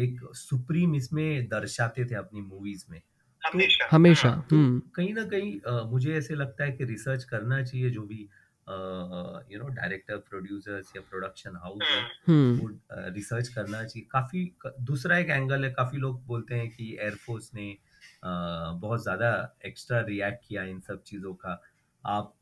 एक 0.00 0.20
सुप्रीम 0.34 0.94
इसमें 0.94 1.48
दर्शाते 1.48 2.04
थे 2.04 2.14
अपनी 2.14 2.40
मूवीज़ 2.40 2.84
में। 2.90 3.00
तो 3.00 3.58
हमेशा। 3.90 4.28
हाँ, 4.30 4.40
तो 4.42 4.56
कहीं 4.96 5.12
ना 5.14 5.24
कहीं 5.24 5.88
मुझे 5.90 6.14
ऐसे 6.14 6.34
लगता 6.34 6.64
है 6.64 6.72
कि 6.72 6.84
रिसर्च 6.84 7.24
करना 7.24 7.62
चाहिए 7.62 7.90
जो 7.90 8.02
भी 8.02 8.20
यू 9.52 9.58
नो 9.58 9.68
डायरेक्टर 9.68 10.16
प्रोड्यूसर्स 10.28 10.92
या 10.96 11.02
प्रोडक्शन 11.10 11.56
हाउस 11.56 11.82
है 11.82 12.02
वो 12.58 12.68
रिसर्च 13.14 13.48
करना 13.48 13.82
चाहिए। 13.84 14.06
काफ़ी 14.10 14.44
दूसरा 14.80 15.18
एक 15.18 15.30
एंगल 15.30 15.64
है 15.64 15.70
काफ़ी 15.70 15.98
लोग 15.98 16.24
बोलते 16.26 16.54
हैं 16.54 16.68
कि 16.70 16.96
एयरफोर्स 17.00 17.50
ने 17.54 17.76
बहुत 18.22 19.02
ज़्यादा 19.02 19.30
एक्स्ट्रा 19.66 20.00
रिएक्ट 20.02 20.46
किया 20.48 20.62
इन 20.64 20.80
सब 20.80 21.02
चीज़ों 21.02 21.34
का। 21.34 21.60
आप 22.04 22.34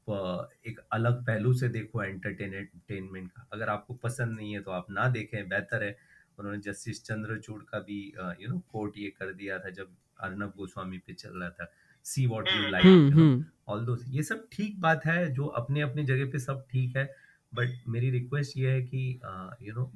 एक 0.66 0.80
अलग 0.92 1.24
पहलू 1.26 1.52
से 1.54 1.68
देखो 1.70 2.02
एंटरटेनमेंट 2.02 3.30
का। 3.30 3.46
अगर 3.52 3.68
आपको 3.68 3.94
पसंद 4.02 4.36
नहीं 4.36 4.52
है 4.52 4.60
तो 4.62 4.70
आप 4.72 4.90
ना 4.90 5.08
देखें 5.10 5.48
बेहतर 5.48 5.82
है। 5.84 5.96
उन्होंने 6.38 6.58
जस्टिस 6.62 7.02
चंद्रचूड़ 7.04 7.62
का 7.64 7.78
भी 7.80 8.00
यू 8.40 8.48
नो 8.48 8.58
कोर्ट 8.72 8.98
ये 8.98 9.08
कर 9.18 9.32
दिया 9.34 9.58
था 9.58 9.70
जब 9.72 9.94
अर्नब 10.20 10.52
गोस्वामी 10.56 10.98
पे 10.98 11.12
चल 11.14 11.40
रहा 11.40 11.50
था। 11.50 11.70
See 12.06 12.26
what 12.26 12.48
you 12.48 12.68
like 12.70 13.44
although 13.84 13.96
ये 14.08 14.22
सब 14.22 14.46
ठीक 14.52 14.80
बात 14.80 15.06
है 15.06 15.32
जो 15.34 15.46
अपने 15.60 15.80
अपने 15.82 16.04
जगह 16.04 16.30
पे 16.32 16.38
सब 16.40 16.66
ठीक 16.70 16.96
है। 16.96 17.04
बट 17.52 17.88
मेरी 17.88 18.10
रिक्वेस्ट 18.10 18.56
ये 18.56 18.70
है 18.70 18.82
कि 18.84 19.20
यू 19.62 19.74
नो 19.74 19.90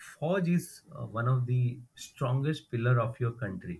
फौज 0.00 0.48
is 0.48 0.68
one 1.12 1.28
of 1.28 1.44
the 1.44 1.86
strongest 1.98 2.70
pillar 2.70 2.98
of 2.98 3.22
your 3.22 3.36
country 3.40 3.78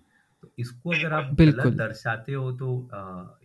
इसको 0.59 0.91
अगर 0.91 1.13
आप 1.13 1.35
गलत 1.35 1.67
दर्शाते 1.77 2.33
हो 2.33 2.51
तो 2.57 2.69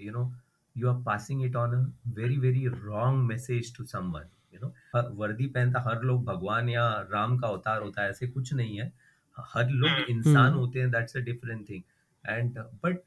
you 0.01 0.12
know 0.12 0.32
you 0.76 0.89
are 0.89 1.01
passing 1.03 1.43
it 1.45 1.55
on 1.55 1.76
a 1.76 2.14
very 2.16 2.38
very 2.39 2.66
wrong 2.68 3.26
message 3.28 3.76
to 3.78 3.86
someone 3.86 4.30
you 4.53 4.60
know 4.62 5.01
वर्दी 5.16 5.47
पहनता 5.47 5.84
हर 5.88 6.03
लोग 6.03 6.24
भगवान 6.26 6.70
या 6.70 6.88
राम 7.12 7.38
का 7.39 7.47
अवतार 7.47 7.82
होता 7.82 8.03
है 8.03 8.10
ऐसे 8.10 8.28
कुछ 8.28 8.53
नहीं 8.53 8.80
है। 8.80 8.91
हर 9.38 9.70
लोग 9.70 9.89
हम्म। 9.89 10.03
इंसान 10.10 10.53
होते 10.53 10.80
हैं 10.80 10.91
that's 10.91 11.18
a 11.18 11.20
different 11.22 11.70
thing 11.70 11.84
and 12.26 12.57
but 12.84 12.99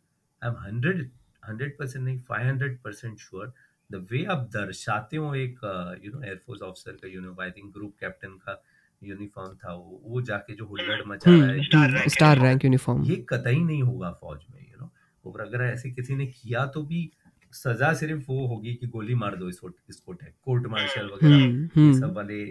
I 0.43 0.51
am 0.51 0.57
hundred 0.59 1.11
hundred 1.43 1.77
percent 1.79 2.05
नहीं 2.05 2.21
five 2.23 2.47
hundred 2.47 2.79
percent 2.81 3.19
sure 3.21 3.53
the 3.91 4.07
way 4.11 4.25
आप 4.33 4.49
दर्शाते 4.53 5.17
हो 5.17 5.35
एक 5.37 5.59
you 6.05 6.13
know 6.13 6.23
air force 6.23 6.63
officer 6.63 6.93
का 6.93 7.09
you 7.09 7.21
know 7.21 7.37
I 7.43 7.51
think 7.51 7.73
group 7.75 7.95
captain 8.01 8.37
का 8.47 8.63
यूनिफॉर्म 9.05 9.57
था 9.57 9.75
वो 9.75 10.01
वो 10.05 10.23
जाके 10.23 10.55
जो 10.55 10.65
हुल्लड़ 10.67 11.01
हम्म, 11.01 11.13
मचा 11.13 11.87
रहा 11.87 12.01
है 12.01 12.09
स्टार 12.09 12.39
रैंक 12.39 12.65
यूनिफॉर्म 12.65 13.05
ये 13.05 13.17
कतई 13.29 13.57
नहीं 13.57 13.83
होगा 13.83 14.11
फौज 14.13 14.39
में 14.51 14.61
यू 14.61 14.77
नो 14.81 14.91
और 15.25 15.41
अगर 15.41 15.63
ऐसे 15.63 15.91
किसी 15.91 16.15
ने 16.15 16.27
किया 16.27 16.67
तो 16.67 16.83
भी 16.83 17.11
सजा 17.53 17.93
सिर्फ़ 17.95 18.25
वो 18.29 18.47
होगी 18.47 18.75
कि 18.75 18.87
गोली 18.87 19.15
मार 19.15 19.37
दो 19.37 19.49
इसको 19.49 19.71
इसको 19.91 20.15
कोर्ट 20.15 20.67
मार्शल 20.67 21.07
वगैरह 21.07 21.35
हम्म, 21.35 21.65
ये 21.65 21.69
हम्म। 21.77 22.01
सब 22.01 22.15
वाले 22.17 22.43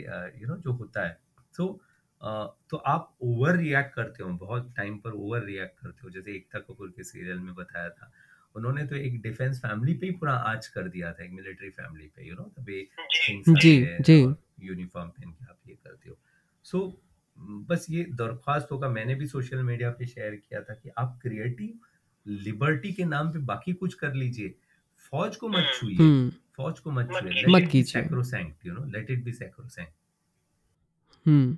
यू 0.42 0.48
नो 0.48 0.58
जो 0.58 0.72
होता 0.72 1.08
है। 1.08 1.20
तो 1.58 1.82
तो 2.70 2.78
आप 2.78 3.16
ओवर 3.22 3.56
रिएक्ट 3.56 3.94
करते 3.94 4.24
हो 4.24 4.30
बहुत 4.30 4.74
टाइम 4.78 4.98
पर 4.98 5.12
ओवर 5.12 5.44
रिएक्ट 5.44 5.80
करते 5.80 6.02
हो। 6.04 6.10
जैसे 6.10 6.32
एकता 6.32 6.60
कपूर 6.60 6.90
के 6.90 7.04
सीरियल 7.04 7.40
में 7.40 7.54
बताया 7.56 7.90
था। 7.90 8.12
उन्होंने 8.56 8.86
तो 8.86 8.96
एक 8.96 9.22
डिफेंस 9.22 9.60
फैमिली 9.60 9.94
पे 9.94 10.06
ही 10.06 10.12
पूरा 10.12 10.34
आज 10.34 10.68
कर 10.68 10.88
दिया 10.88 11.14
था 11.14 11.24
एक 11.24 11.32
मिलिट्री 11.32 11.70
फैमिली 11.70 12.08
पे 12.08 12.28
यू 12.30 12.36
नो 12.36 12.54
जी। 14.02 14.22
यूनिफॉर्म 14.68 15.10
पहन 15.10 15.32
के 15.32 15.46
आप 15.46 15.58
ये 15.68 15.74
करते 15.74 16.10
हो। 16.10 16.18
सो 16.64 16.78
so, 16.78 17.12
बस 17.42 17.86
ये 17.90 18.04
दरख्वास्त 18.04 18.68
होगा 18.72 18.90
मैंने 18.90 19.16
भी 19.16 19.28
सोशल 19.28 19.64
मीडिया 19.64 19.90
पे 19.90 20.06
शेयर 20.06 20.36
किया 20.36 20.62
था 20.62 20.74
कि 20.74 20.90
आप 20.98 21.20
क्रिएटिव 21.22 21.80
लिबर्टी 22.28 22.92
के 22.92 23.06
नाम 23.06 23.30
पे 23.30 23.40
बाकी 23.40 23.74
कुछ 23.74 23.94
कर 23.94 24.14
लीजिए। 24.14 24.56
फौज 24.98 25.36
को 25.36 25.50
मत 25.50 25.74
छूइए। 25.80 25.96
हम्म। 25.96 26.30
फौज 26.30 26.80
को 26.80 26.92
मत 26.92 27.10
छूइए। 27.20 27.46
मत 27.50 27.70
कीजिए। 27.72 28.02
Sacrosanct 28.02 28.66
you 28.66 28.74
know 28.74 28.86
let 28.86 29.12
it 29.12 29.24
be 29.24 29.32
sacrosanct 29.32 29.94
hmm. 31.28 31.58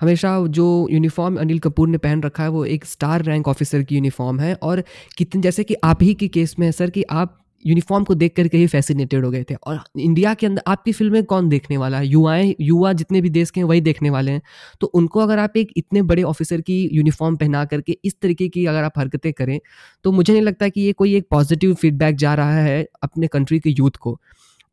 हमेशा 0.00 0.46
जो 0.46 0.88
यूनिफॉर्म 0.90 1.40
अनिल 1.40 1.58
कपूर 1.58 1.88
ने 1.88 1.98
पहन 1.98 2.22
रखा 2.22 2.42
है 2.42 2.48
वो 2.48 2.64
एक 2.64 2.84
स्टार 2.84 3.22
रैंक 3.22 3.48
ऑफिसर 3.48 3.82
की 3.82 3.94
यूनिफॉर्म 3.94 4.40
है 4.40 4.54
और 4.54 4.84
कितने 5.16 5.42
जैसे 5.42 5.64
कि 5.64 5.74
आप 5.84 6.02
ही 6.02 6.14
के 6.14 6.28
केस 6.28 6.58
में 6.58 6.66
है 6.66 6.72
सर 6.72 6.90
कि 6.90 7.02
आप 7.02 7.44
यूनिफॉर्म 7.64 8.04
को 8.04 8.14
देख 8.14 8.34
करके 8.36 8.58
ही 8.58 8.66
फैसिनेटेड 8.66 9.24
हो 9.24 9.30
गए 9.30 9.44
थे। 9.50 9.54
और 9.56 9.80
इंडिया 9.98 10.32
के 10.34 10.46
अंदर 10.46 10.62
आपकी 10.66 10.92
फ़िल्में 10.92 11.22
कौन 11.24 11.48
देखने 11.48 11.76
वाला 11.76 11.98
है? 11.98 12.06
युवाएँ, 12.06 12.54
युवा 12.60 12.92
जितने 12.94 13.20
भी 13.20 13.30
देश 13.30 13.50
के 13.50 13.60
हैं, 13.60 13.66
वही 13.66 13.80
देखने 13.80 14.10
वाले 14.10 14.32
हैं। 14.32 14.42
तो 14.80 14.86
उनको 14.88 15.20
अगर 15.20 15.38
आप 15.38 15.56
एक 15.56 15.72
इतने 15.76 16.02
बड़े 16.04 16.22
ऑफिसर 16.24 16.60
की 16.60 16.80
यूनिफॉर्म 16.92 17.36
पहना 17.36 17.64
करके 17.64 17.98
इस 18.04 18.14
तरीके 18.22 18.48
की 18.48 18.66
अगर 18.66 18.84
आप 18.84 18.98
हरकतें 18.98 19.32
करें 19.32 19.58
तो 20.04 20.12
मुझे 20.12 20.32
नहीं 20.32 20.42
लगता 20.42 20.68
कि 20.68 20.80
ये 20.80 20.92
कोई 20.94 21.14
एक 21.16 21.26
पॉजिटिव 21.30 21.74
फीडबैक 21.74 22.16
जा 22.16 22.34
रहा 22.34 22.60
है 22.60 22.86
अपने 23.02 23.26
कंट्री 23.28 23.58
के 23.60 23.70
यूथ 23.70 23.96
को। 24.00 24.18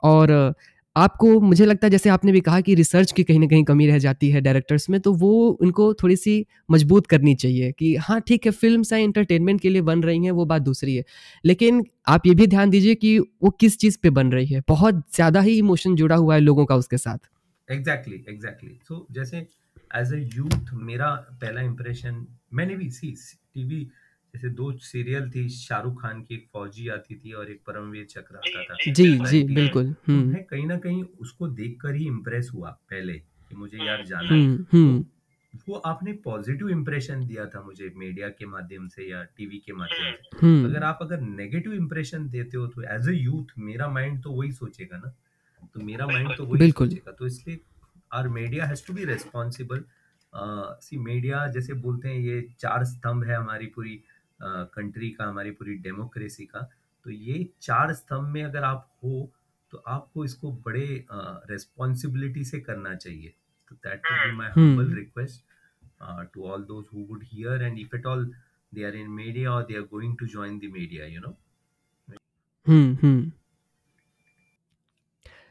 और 0.04 0.54
आपको, 0.96 1.40
मुझे 1.42 1.66
लगता 1.66 1.88
है 1.88 1.92
जैसे 1.92 2.10
आपने 2.10 2.32
भी 2.32 2.40
कहा 2.42 2.60
कि 2.62 2.76
रिसर्च 2.76 3.12
की 3.12 3.24
कहीं 3.24 3.40
ना 3.40 3.48
कहीं 3.48 3.64
कमी 3.66 3.88
रह 3.88 3.98
जाती 4.00 4.30
है 4.30 4.42
डायरेक्टर्स 4.42 4.90
में 4.90 5.00
तो 5.00 5.14
वो 5.14 5.32
उनको 5.62 5.94
थोड़ी 5.94 6.16
सी 6.16 6.36
मज़बूत 6.72 7.08
करनी 7.08 7.34
चाहिए 7.36 7.72
कि 7.72 7.96
हाँ 7.98 8.20
ठीक 8.22 8.46
है 8.46 8.52
फ़िल्म 8.54 8.84
है 8.94 9.02
इंटरटेनमेंट 9.04 9.62
के 9.62 9.70
लिए 9.70 9.82
बन 9.84 10.04
रही 10.04 10.24
हैं, 10.26 10.32
वो 10.32 10.46
बात 10.46 10.62
दूसरी 10.62 10.96
है। 10.96 11.04
लेकिन 11.44 11.84
आप 12.08 12.28
ये 12.28 12.36
भी 12.36 12.48
ध्यान 12.48 12.70
दीजिए 12.70 12.96
कि 12.96 13.18
वो 13.20 13.50
किस 13.60 13.78
चीज़ 13.80 13.98
पे 14.04 14.10
बन 14.12 14.32
रही 14.32 14.46
है। 14.48 14.62
बहुत 14.68 15.04
ज़्यादा 15.16 15.42
ही 15.42 15.58
इमोशन 15.58 15.96
जुड़ा 15.96 16.16
हुआ 16.16 16.36
है 16.36 16.42
लोगों 16.42 16.66
का 16.66 16.76
उसके 16.76 16.98
साथ। 16.98 17.18
एग्जैक्टली 17.70 18.24
एग्जैक्टली 18.30 18.78
सो 18.84 19.06
जैसे 19.12 19.38
एज 19.92 20.14
ए 20.14 20.20
यूथ 20.36 20.74
मेरा 20.76 21.10
पहला 21.42 21.62
इंप्रेशन 21.62 22.26
मैंने 22.54 22.76
भी 22.76 22.90
सी, 22.92 23.16
टीवी 23.56 23.88
जैसे 24.36 24.50
दो 24.52 24.72
सीरियल 24.84 25.30
थी 25.32 25.48
शाहरुख 25.50 26.02
खान 26.02 26.22
की 26.22 26.36
एक 26.36 26.48
फौजी 26.54 26.88
आती 26.92 27.16
थी 27.16 27.32
और 27.34 27.52
एक 27.52 27.60
परमवीर 27.68 28.06
चक्र 28.06 28.36
आता 28.38 28.64
था। 28.64 28.76
जी 28.92 29.18
जी 29.20 29.44
बिल्कुल 29.56 29.92
तो 29.92 30.12
हम्म। 30.12 30.28
मैं 30.30 30.44
कहीं 30.44 30.66
ना 30.68 30.78
कहीं 30.78 31.04
उसको 31.22 31.48
देखकर 31.56 31.96
ही 31.96 32.08
इम्प्रेस 32.08 32.50
हुआ 32.54 32.70
पहले 32.92 33.14
कि 33.14 33.56
मुझे 33.56 33.86
यार 33.86 34.06
जाना 34.06 34.28
है। 34.28 34.40
हम्म, 34.40 34.66
हम्म। 34.74 35.04
तो 35.54 35.72
वो 35.72 35.78
आपने 35.88 36.14
पॉजिटिव 36.24 36.70
इंप्रेशन 36.70 37.26
दिया 37.28 37.46
था 37.46 37.62
मुझे 37.62 37.92
मीडिया 37.98 38.30
के 38.30 38.46
माध्यम 38.46 38.88
से 38.88 39.10
या 39.10 39.24
टीवी 39.38 39.58
के 39.58 39.74
माध्यम 39.74 40.12
से। 40.14 40.46
हम्म 40.46 40.66
अगर 40.66 40.84
आप 40.84 41.00
अगर 41.02 41.22
नेगेटिव 41.22 41.74
इंप्रेशन 41.74 42.30
देते 42.30 42.58
हो 42.58 42.68
तो 42.68 42.82
एज 42.96 43.10
ए 43.10 43.14
यूथ 43.14 43.54
मेरा 43.60 43.88
माइंड 43.90 44.22
तो 44.24 44.32
वही 44.32 44.52
सोचेगा 44.54 44.98
ना। 44.98 45.14
तो 45.76 45.84
मेरा 45.84 46.08
माइंड 46.08 46.36
तो 46.38 46.46
वही 46.46 46.72
सोचेगा। 46.72 47.12
तो 47.12 47.28
इसलिए 47.28 47.60
our 48.14 48.28
media 48.30 48.66
has 48.66 48.86
to 48.88 48.94
be 48.94 49.06
responsible 49.06 49.84
see 50.82 50.98
media 51.00 51.46
जैसे 51.48 51.74
बोलते 51.82 52.10
हैं 52.10 52.20
ये 52.20 52.42
चार 52.60 52.84
स्तंभ 52.86 53.24
है 53.24 53.36
हमारी 53.36 53.66
पूरी। 53.76 54.00
कंट्री 54.42 55.10
का 55.10 55.26
हमारी 55.26 55.52
पूरी 55.52 55.76
डेमोक्रेसी 55.76 56.46
का 56.46 56.70
तो 57.04 57.12
ये 57.12 57.50
चार 57.62 57.94
स्तंभ 57.94 58.28
में 58.28 58.44
अगर 58.44 58.64
आप 58.64 58.90
हो 59.04 59.32
तो 59.72 59.78
आपको 59.78 60.26
इसको 60.26 60.52
बड़े 60.52 61.06
रेस्पॉन्सिबिलिटी 61.52 62.44
से 62.44 62.60
करना 62.60 62.96
चाहिए। 62.96 63.34
तो 63.70 63.76
that 63.76 64.02
would 64.12 64.32
be 64.32 64.38
my 64.38 64.50
humble 64.50 64.94
request 64.96 65.44
all 66.38 66.64
those 66.70 66.88
who 66.94 67.04
would 67.10 67.22
hear 67.24 67.54
and 67.66 67.80
if 67.80 67.94
at 67.94 68.06
all 68.06 68.24
they 68.76 68.84
are 68.84 68.96
in 69.02 69.08
media 69.16 69.52
or 69.52 69.64
they 69.70 69.78
are 69.80 69.88
going 69.94 70.12
to 70.22 70.28
join 70.34 70.60
the 70.60 70.70
media 70.74 71.08
you 71.08 71.22
know? 71.22 71.34
Hmm 72.68 72.98
hmm 73.04 73.32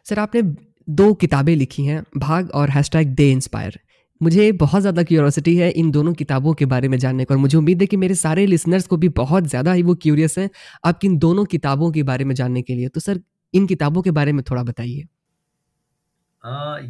sir 0.05 0.19
आपने 0.19 0.43
दो 0.89 1.15
किताबें 1.15 1.57
लिखी 1.57 1.85
हैं 1.85 2.05
भाग 2.17 2.51
और 2.51 2.71
hashtag 2.71 3.09
दे 3.09 3.31
inspire 3.33 3.81
मुझे 4.21 4.51
बहुत 4.55 4.81
ज़्यादा 4.81 5.03
क्यूरियोसिटी 5.03 5.57
है 5.57 5.71
इन 5.73 5.91
दोनों 5.91 6.13
किताबों 6.15 6.53
के 6.55 6.67
बारे 6.67 6.89
में 6.89 6.97
जानने 6.99 7.25
का 7.25 7.35
और 7.35 7.41
मुझे 7.41 7.57
उम्मीद 7.59 7.81
है 7.81 7.87
कि 7.87 7.97
मेरे 7.97 8.15
सारे 8.15 8.47
लिसनर्स 8.47 8.87
को 8.87 8.97
भी 8.97 9.09
बहुत 9.17 9.47
ज़्यादा 9.47 9.73
ही 9.73 9.83
वो 9.83 9.95
क्यूरियस 10.03 10.39
हैं 10.39 10.49
आपकी 10.85 11.07
इन 11.07 11.19
दोनों 11.19 11.45
किताबों 11.47 11.91
के 11.93 12.03
बारे 12.03 12.25
में 12.25 12.35
जानने 12.35 12.63
के 12.63 12.75
लिए। 12.75 12.89
तो 12.89 13.01
सर 13.01 13.21
इन 13.55 13.67
किताबों 13.67 14.03
के 14.03 14.11
बारे 14.11 14.33
में 14.33 14.43
थोड़ा 14.51 14.63
बताइए। 14.63 15.05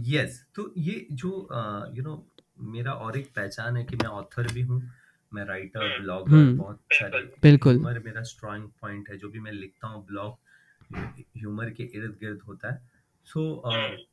यस 0.09 0.45
तो 0.55 0.73
ये 0.79 1.07
जो 1.13 1.31
यू 1.97 2.03
नो 2.03 2.25
मेरा 2.73 2.93
और 2.95 3.19
एक 3.19 3.27
पहचान 3.37 3.77
है 3.77 3.85
कि 3.85 3.97
मैं 3.97 4.09
ऑथर 4.11 4.53
भी 4.53 4.63
हूँ 4.63 4.83
मैं 5.33 5.45
राइटर 5.45 5.99
ब्लॉगर 6.01 6.33
हम्म। 6.33 6.57
बहुत 6.59 6.81
सारे 6.93 7.19
बिल्कुल। 7.43 7.75
ह्यूमर 7.75 7.99
मेरा 8.05 8.23
स्ट्रॉन्ग 8.25 8.69
पॉइंट 8.83 9.11
है 9.11 9.17
जो 9.19 9.29
भी 9.31 9.41
मैं 9.41 9.53
लिखता 9.53 9.89
हूँ 9.89 10.05
ब्लॉग 10.07 10.97
ह्यूमर 11.37 11.71
के 11.71 11.83
इर्द 11.95 12.17
गिर्द 12.21 12.41
होता 12.49 12.73
है। 12.73 12.81
सो 13.25 13.63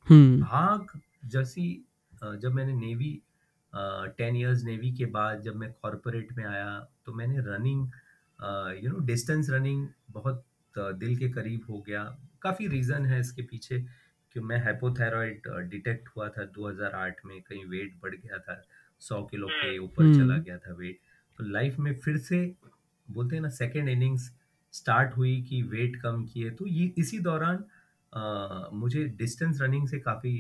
हम्म। 0.10 0.40
भाग 0.42 1.00
जैसी 1.32 1.66
जब 2.24 2.54
मैंने 2.54 2.74
नेवी 2.76 3.12
टेन 4.18 4.36
इयर्स 4.36 4.64
नेवी 4.64 4.92
के 4.92 5.06
बाद 5.16 5.42
जब 5.42 5.56
मैं 5.56 5.72
कॉरपोरेट 5.82 6.34
में 6.38 6.46
आया 6.46 6.80
तो 7.06 7.14
मैंने 7.14 7.40
running 7.46 7.88
you 8.84 8.92
know 8.92 9.00
distance 9.06 9.50
running 9.50 9.88
बहुत 10.12 10.44
दिल 10.74 11.16
के 11.18 11.30
करीब 11.30 11.66
हो 11.70 11.80
गया। 11.88 12.04
काफ़ी 12.42 12.68
रीज़न 12.68 13.06
है 13.06 13.20
इसके 13.20 13.42
पीछे 13.42 13.80
कि 14.36 14.40
मैं 14.40 14.58
हाइपोथायरॉइड 14.64 15.48
डिटेक्ट 15.70 16.10
हुआ 16.16 16.28
था 16.30 16.46
2008 16.52 17.26
में 17.26 17.42
कहीं 17.42 17.66
वेट 17.66 17.96
बढ़ 18.04 18.16
गया 18.16 18.38
था 18.38 18.62
100 19.02 19.22
किलो 19.32 19.48
के 19.48 19.78
ऊपर 19.78 20.14
चला 20.14 20.34
हम्म। 20.34 20.44
गया 20.44 20.58
था 20.58 20.74
वेट 20.74 21.00
तो 21.38 21.44
लाइफ 21.44 21.80
में 21.80 21.94
फिर 22.00 22.18
से 22.30 22.40
बोलते 23.08 23.36
हैं 23.36 23.44
ना 23.44 23.50
सेकेंड 23.50 23.90
इनिंग्स 23.90 24.32
स्टार्ट 24.74 25.18
हुई 25.18 25.42
कि 25.42 25.62
वेट 25.72 25.96
कम 26.02 26.26
किए। 26.26 26.50
तो 26.50 26.68
ये 26.68 26.86
इसी 26.98 27.20
दौरान 27.20 27.64
अ, 28.14 28.70
मुझे 28.74 29.04
डिस्टेंस 29.20 29.62
रनिंग 29.62 29.88
से 29.88 30.00
काफ़ी 30.00 30.32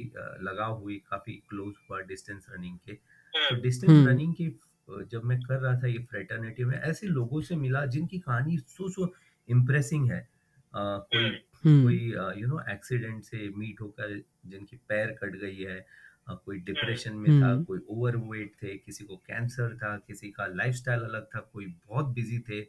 लगाव 0.44 0.80
हुई 0.80 0.96
काफ़ी 1.10 1.34
क्लोज 1.50 1.74
हुआ 1.90 2.00
डिस्टेंस 2.02 2.48
रनिंग 2.52 2.78
के। 2.78 2.94
तो 2.94 3.62
डिस्टेंस 3.62 3.92
हम्म। 3.92 4.08
रनिंग 4.10 4.34
की 4.36 4.48
अ, 4.48 5.02
जब 5.12 5.24
मैं 5.24 5.40
कर 5.42 5.60
रहा 5.60 5.76
था 5.82 5.88
ये 5.88 5.98
फ्रेटर्निटी 6.12 6.64
में 6.64 6.78
ऐसे 6.78 7.08
लोगों 7.08 7.42
से 7.42 7.56
मिला 7.56 7.86
जिनकी 7.86 8.20
कहानी 8.20 8.58
सो 8.58 8.90
सो 8.90 9.14
इम्प्रेसिंग 9.50 10.12
है। 10.12 10.20
अ, 10.20 10.82
कोई 11.14 11.24
हम्म। 11.66 11.84
कोई 11.84 11.98
यू 12.42 12.48
नो 12.48 12.60
एक्सीडेंट 12.70 13.24
से 13.24 13.50
मीट 13.58 13.82
होकर 13.82 14.22
जिनकी 14.46 14.78
पैर 14.90 15.12
कट 15.24 15.36
गई 15.42 15.56
है 15.56 15.80
अ, 16.28 16.34
कोई 16.46 16.60
डिप्रेशन 16.60 17.14
में 17.16 17.42
था 17.42 17.48
हम्म। 17.48 17.64
कोई 17.64 17.80
ओवरवेट 17.90 18.52
थे 18.64 18.76
किसी 18.78 19.06
को 19.06 19.16
कैंसर 19.28 19.76
था 19.78 19.96
किसी 20.08 20.30
का 20.32 20.46
लाइफस्टाइल 20.56 21.02
अलग 21.02 21.26
था 21.36 21.40
कोई 21.54 21.66
बहुत 21.88 22.14
बिज़ी 22.16 22.40
थे 22.40 22.62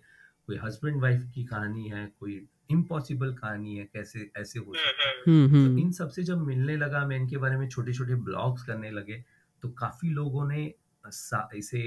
कोई 0.47 0.57
हस्बैंड 0.63 1.01
वाइफ 1.03 1.27
की 1.35 1.45
कहानी 1.45 1.89
है 1.89 2.07
कोई 2.21 2.39
इम्पॉसिबल 2.73 3.33
कहानी 3.35 3.77
है 3.77 3.85
कैसे 3.93 4.31
ऐसे 4.37 4.59
हो 4.59 4.75
सकता 4.75 5.09
है। 5.09 5.15
हम्म। 5.27 5.49
तो 5.49 5.57
हम्म। 5.57 5.79
इन 5.79 5.91
सबसे 5.93 6.23
जब 6.23 6.47
मिलने 6.47 6.77
लगा 6.77 7.05
मैं 7.07 7.17
इनके 7.17 7.37
बारे 7.39 7.57
में 7.57 7.69
छोटे 7.69 7.93
छोटे 7.93 8.15
ब्लॉग्स 8.27 8.63
करने 8.63 8.91
लगे 8.91 9.23
तो 9.63 9.69
काफ़ी 9.79 10.11
लोगों 10.11 10.49
ने 10.49 10.63
इसे 11.57 11.81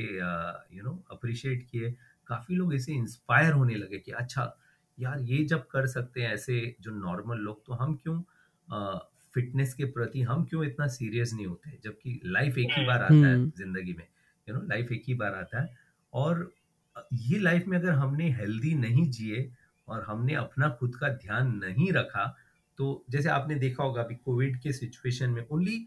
यू 0.74 0.84
नो 0.84 0.92
अप्रिशिएट 1.12 1.68
किए। 1.72 1.92
काफ़ी 2.28 2.56
लोग 2.56 2.74
इसे 2.74 2.94
इंस्पायर 2.94 3.54
होने 3.54 3.76
लगे 3.76 4.00
कि 4.00 4.12
अच्छा 4.14 4.56
यार 4.98 5.22
ये 5.24 5.44
जब 5.46 5.66
कर 5.68 5.88
सकते 5.88 6.22
हैं 6.22 6.34
ऐसे 6.34 6.76
जो 6.82 6.92
नॉर्मल 6.94 7.38
लोग 7.40 7.66
तो 7.66 7.74
हम 7.74 7.96
क्यों 8.04 8.20
फिटनेस 9.34 9.74
के 9.74 9.86
प्रति 9.94 10.22
हम 10.24 10.44
क्यों 10.46 10.64
इतना 10.66 10.88
सीरियस 10.90 11.34
नहीं 11.34 11.46
होते? 11.46 11.78
जबकि 11.84 12.20
लाइफ 12.26 12.58
एक 12.58 12.78
ही 12.78 12.86
बार 12.86 13.02
आता 13.02 13.14
है 13.16 13.34
हम्म। 13.34 13.52
ज़िंदगी 13.58 13.94
में 13.94 14.08
यू 14.48 14.56
नो 14.56 14.62
लाइफ 14.68 14.92
एक 14.92 15.04
ही 15.08 15.14
बार 15.16 15.34
आता 15.36 15.62
है। 15.62 15.78
और 16.14 16.52
ये 17.14 17.40
लाइफ 17.40 17.68
में 17.68 17.78
अगर 17.78 17.92
हमने 17.94 18.30
हेल्दी 18.32 18.74
नहीं 18.76 19.10
जिए 19.12 19.50
और 19.88 20.04
हमने 20.04 20.34
अपना 20.36 20.70
खुद 20.70 20.96
का 20.96 21.10
ध्यान 21.10 21.56
नहीं 21.56 21.92
रखा 21.92 22.26
तो 22.80 23.06
जैसे 23.10 23.30
आपने 23.30 23.56
देखा 23.56 23.84
होगा 23.84 24.02
अभी 24.02 24.16
कोविड 24.16 24.60
के 24.62 24.74
सिचुएशन 24.74 25.30
में 25.30 25.46
ओनली 25.52 25.86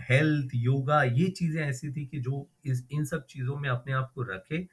हेल्थ 0.00 0.50
योगा 0.54 1.02
ये 1.02 1.28
चीज़ें 1.28 1.62
ऐसी 1.62 1.92
थी 1.92 2.06
कि 2.06 2.20
जो 2.20 2.46
इस 2.66 2.86
इन 2.92 3.04
सब 3.04 3.26
चीज़ों 3.26 3.56
में 3.56 3.68
अपने 3.70 3.92
आप 3.92 4.12
को 4.14 4.22
रखे 4.22 4.66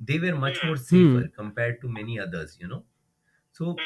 they 0.00 0.18
were 0.18 0.34
much 0.34 0.60
more 0.64 0.78
safer 0.78 1.26
compare 1.36 1.72
to 1.72 1.88
many 1.88 2.16
others 2.16 2.58
you 2.62 2.68
know 2.68 2.84
so 3.60 3.76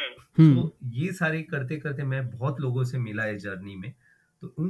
ये 0.84 1.12
सारे 1.12 1.42
करते 1.42 1.76
करते 1.76 2.02
मैं 2.02 2.30
बहुत 2.30 2.60
लोगों 2.60 2.84
से 2.84 2.98
मिला 2.98 3.22
है 3.22 3.38
जर्नी 3.38 3.76
में। 3.76 3.92
तो 4.42 4.54
उन 4.58 4.68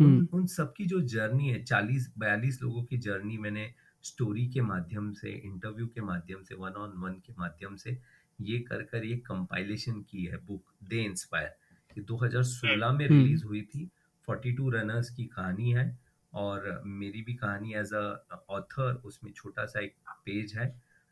हम्म। 0.00 0.06
उन 0.06 0.28
उन 0.32 0.46
सबकी 0.46 0.84
जो 0.86 1.00
जर्नी 1.00 1.48
है 1.48 1.62
चालीस 1.62 2.12
बयालीस 2.18 2.62
लोगों 2.62 2.82
की 2.84 2.98
जर्नी 2.98 3.38
मैंने 3.38 3.72
स्टोरी 4.02 4.46
के 4.48 4.60
माध्यम 4.60 5.12
से 5.12 5.30
इंटरव्यू 5.30 5.86
के 5.86 6.00
माध्यम 6.00 6.42
से 6.42 6.54
वन 6.54 6.72
ऑन 6.72 6.92
वन 6.96 7.12
के 7.26 7.32
माध्यम 7.38 7.76
से 7.76 7.98
ये 8.40 8.58
कर 8.58 8.82
कर 8.82 9.04
ये 9.04 9.16
कंपाइलेशन 9.16 10.00
की 10.00 10.24
है 10.24 10.36
बुक 10.36 10.72
दे 10.84 11.02
इंस्पायर 11.04 11.56
ये 11.96 12.04
2016 12.04 12.92
में 12.92 13.06
हम्म। 13.06 13.18
रिलीज़ 13.18 13.44
हुई 13.44 13.62
थी। 13.62 13.88
42 14.28 14.70
रनर्स 14.72 15.10
की 15.10 15.24
कहानी 15.24 15.72
है 15.72 15.98
और 16.32 16.82
मेरी 16.86 17.22
भी 17.22 17.34
कहानी 17.34 17.74
एज 17.74 17.92
अ 17.94 18.44
ऑथर 18.50 19.00
उसमें 19.04 19.32
छोटा 19.32 19.66
सा 19.66 19.80
एक 19.80 19.94
पेज 20.26 20.54
है। 20.56 20.68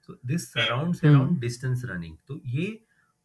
तो 0.09 0.19
this 0.27 0.49
surrounds 0.53 1.05
hmm. 1.05 1.15
Around 1.15 1.41
distance 1.41 1.83
running 1.85 2.17
तो 2.29 2.41
ये 2.47 2.81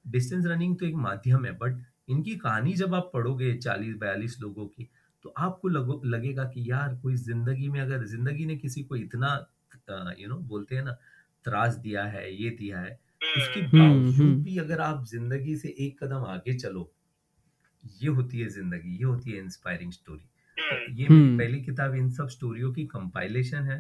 डिस्टेंस 0.05 0.45
रनिंग 0.45 0.77
तो 0.79 0.85
एक 0.85 0.95
माध्यम 0.95 1.45
है 1.45 1.51
बट 1.51 1.83
इनकी 2.09 2.35
कहानी 2.35 2.73
जब 2.73 2.95
आप 2.95 3.09
पढ़ोगे 3.13 3.53
चालीस 3.57 3.95
बयालीस 3.95 4.37
लोगों 4.41 4.67
की 4.67 4.89
तो 5.23 5.33
आपको 5.37 5.67
लगो 5.67 6.01
लगेगा 6.05 6.43
कि 6.43 6.71
यार 6.71 6.95
कोई 6.95 7.15
ज़िंदगी 7.15 7.69
में 7.69 7.79
अगर 7.81 8.03
ज़िंदगी 8.05 8.45
ने 8.45 8.55
किसी 8.55 8.83
को 8.83 8.95
इतना 8.95 9.35
यू 10.19 10.29
नो 10.29 10.35
बोलते 10.35 10.75
हैं 10.75 10.83
ना 10.83 10.91
त्रास 11.45 11.75
दिया 11.75 12.03
है 12.03 12.33
ये 12.35 12.49
दिया 12.49 12.79
है 12.79 12.99
उसके 13.37 13.59
हम्म 13.59 13.79
बावजूद 13.79 14.25
हम्म। 14.25 14.43
भी 14.43 14.57
अगर 14.57 14.81
आप 14.81 15.05
ज़िंदगी 15.05 15.55
से 15.55 15.75
एक 15.79 16.03
कदम 16.03 16.25
आगे 16.27 16.53
चलो 16.53 16.91
ये 18.01 18.09
होती 18.09 18.39
है 18.39 18.47
ज़िंदगी 18.49 18.97
ये 18.97 19.03
होती 19.03 19.31
है 19.31 19.37
इंस्पायरिंग 19.39 19.91
स्टोरी 19.91 20.25
तो 20.57 20.93
ये 20.93 21.05
हम्म। 21.05 21.37
पहली 21.37 21.61
किताब 21.61 21.95
इन 21.95 22.09
सब 22.09 22.27
स्टोरियों 22.29 22.71
की 22.73 22.85
कंपाइलेशन 22.85 23.63
है। 23.63 23.79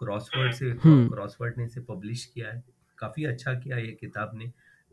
क्रॉसवर्ड 0.00 0.52
से 0.52 0.70
हम्म। 0.84 1.08
क्रॉसवर्ड 1.08 1.58
ने 1.58 1.64
इसे 1.64 1.80
पब्लिश 1.80 2.24
किया 2.26 2.52
है। 2.52 2.62
काफ़ी 2.98 3.24
अच्छा 3.24 3.54
किया 3.54 3.76
ये 3.76 3.92
किताब 4.00 4.30
ने। 4.34 4.46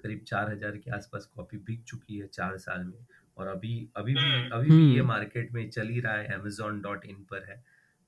करीब 0.04 0.24
चार 0.28 0.52
हज़ार 0.52 0.78
के 0.78 0.92
आसपास 0.92 1.26
कॉपी 1.36 1.58
बिक 1.58 1.84
चुकी 1.84 2.18
है 2.18 2.28
चार 2.28 2.58
साल 2.58 2.84
में। 2.84 3.06
और 3.38 3.48
अभी 3.48 3.76
अभी 3.98 4.14
भी 4.14 4.50
अभी 4.50 4.70
भी 4.70 4.92
ये 4.94 5.00
हम्म। 5.00 5.08
मार्केट 5.08 5.52
में 5.54 5.70
चल 5.70 5.88
ही 5.88 6.00
रहा 6.00 6.14
है 6.14 6.34
अमेजोन 6.34 6.82
डॉट 6.82 7.06
इन 7.06 7.24
पर 7.32 7.46
है। 7.50 7.56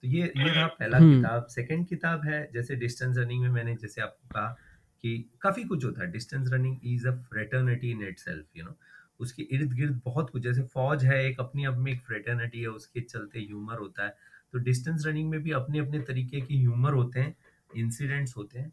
तो 0.03 0.07
ये 0.07 0.31
ये 0.38 0.49
रहा 0.49 0.67
पहला 0.69 0.97
हम्म। 0.97 1.15
किताब। 1.17 1.45
सेकंड 1.49 1.88
किताब 1.88 2.25
है 2.25 2.49
जैसे 2.53 2.75
डिस्टेंस 2.75 3.17
रनिंग 3.17 3.41
में 3.41 3.49
मैंने 3.49 3.75
जैसे 3.75 4.01
आपको 4.01 4.27
कहा 4.29 4.55
कि 5.04 5.18
काफ़ी 5.41 5.64
कुछ 5.64 5.86
होता 5.86 6.04
है। 6.04 6.12
Distance 6.12 6.49
running 6.54 6.78
is 6.86 7.08
a 7.08 7.12
fraternity 7.24 7.91
in 7.91 8.04
itself 8.08 8.58
you 8.58 8.66
know 8.66 8.76
उसके 9.20 9.43
इर्द 9.56 9.74
गिर्द 9.74 10.01
बहुत 10.06 10.30
कुछ 10.30 10.41
जैसे 10.41 10.64
फौज 10.68 11.04
है 11.06 11.24
एक 11.26 11.39
अपनी 11.39 11.66
अब 11.66 11.78
में 11.78 11.91
एक 11.91 12.01
फ्रेटर्निटी 12.01 12.62
है 12.62 12.68
उसके 12.70 13.01
चलते 13.01 13.39
ह्यूमर 13.39 13.78
होता 13.80 14.06
है। 14.06 14.16
तो 14.54 14.60
डिस्टेंस 14.60 15.06
रनिंग 15.08 15.30
में 15.30 15.41
भी 15.43 15.51
अपने 15.51 15.80
अपने 15.80 15.99
तरीके 16.04 16.41
के 16.41 16.56
ह्यूमर 16.56 16.93
होते 16.93 17.20
हैं 17.20 17.36
इंसिडेंट्स 17.76 18.36
होते 18.38 18.60
हैं। 18.60 18.72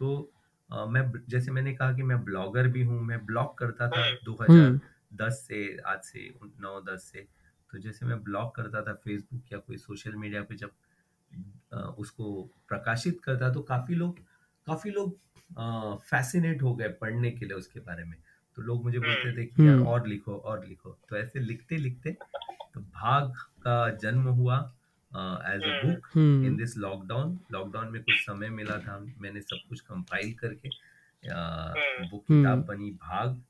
तो 0.00 0.32
अ, 0.70 0.84
मैं 0.86 1.02
जैसे 1.28 1.50
मैंने 1.50 1.72
कहा 1.74 1.92
कि 1.92 2.02
मैं 2.02 2.22
ब्लॉगर 2.24 2.68
भी 2.68 2.82
हूँ 2.84 3.00
मैं 3.04 3.24
ब्लॉग 3.26 3.56
करता 3.58 3.88
था 3.90 4.10
2010 4.24 5.44
से 5.48 5.62
आज 5.86 6.00
से 6.04 6.28
नौ 6.60 6.80
दस 6.82 7.04
से। 7.12 7.26
तो 7.70 7.78
जैसे 7.78 8.06
मैं 8.06 8.22
ब्लॉग 8.24 8.54
करता 8.54 8.82
था 8.82 8.94
फेसबुक 9.04 9.52
या 9.52 9.58
कोई 9.60 9.76
सोशल 9.78 10.16
मीडिया 10.16 10.42
पे 10.44 10.56
जब 10.56 10.70
अ, 11.72 11.76
उसको 11.98 12.32
प्रकाशित 12.68 13.20
करता 13.20 13.52
तो 13.52 13.62
काफ़ी 13.64 13.94
लोग 13.94 14.18
काफ़ी 14.66 14.90
लोग 14.90 15.18
फैसिनेट 15.58 16.62
हो 16.62 16.74
गए 16.74 16.88
पढ़ने 17.00 17.30
के 17.30 17.46
लिए 17.46 17.56
उसके 17.56 17.80
बारे 17.80 18.04
में। 18.04 18.16
तो 18.56 18.62
लोग 18.62 18.82
मुझे 18.84 18.98
बोलते 18.98 19.36
थे 19.36 19.44
कि 19.46 19.66
यार 19.66 19.74
हम्म। 19.74 19.86
और 19.86 20.06
लिखो 20.06 20.34
और 20.34 20.64
लिखो। 20.66 20.96
तो 21.08 21.16
ऐसे 21.16 21.40
लिखते 21.40 21.76
लिखते 21.76 22.16
तो 22.74 22.80
भाग 22.80 23.32
का 23.62 23.88
जन्म 24.02 24.28
हुआ 24.38 24.56
as 25.46 25.62
a 25.62 25.80
book 25.84 26.08
in 26.16 26.44
hmm. 26.44 26.56
This 26.56 26.76
lockdown 26.78 27.38
lockdown 27.52 27.92
में 27.92 28.02
कुछ 28.02 28.14
समय 28.20 28.48
मिला 28.50 28.78
था 28.78 28.98
मैंने 29.20 29.40
सब 29.40 29.68
कुछ 29.68 29.80
कंपाइल 29.80 30.32
करके 30.34 30.68
बुक 32.10 32.22
किताब 32.22 32.46
हम्म। 32.46 32.62
बनी 32.62 32.90
भाग 32.90 33.40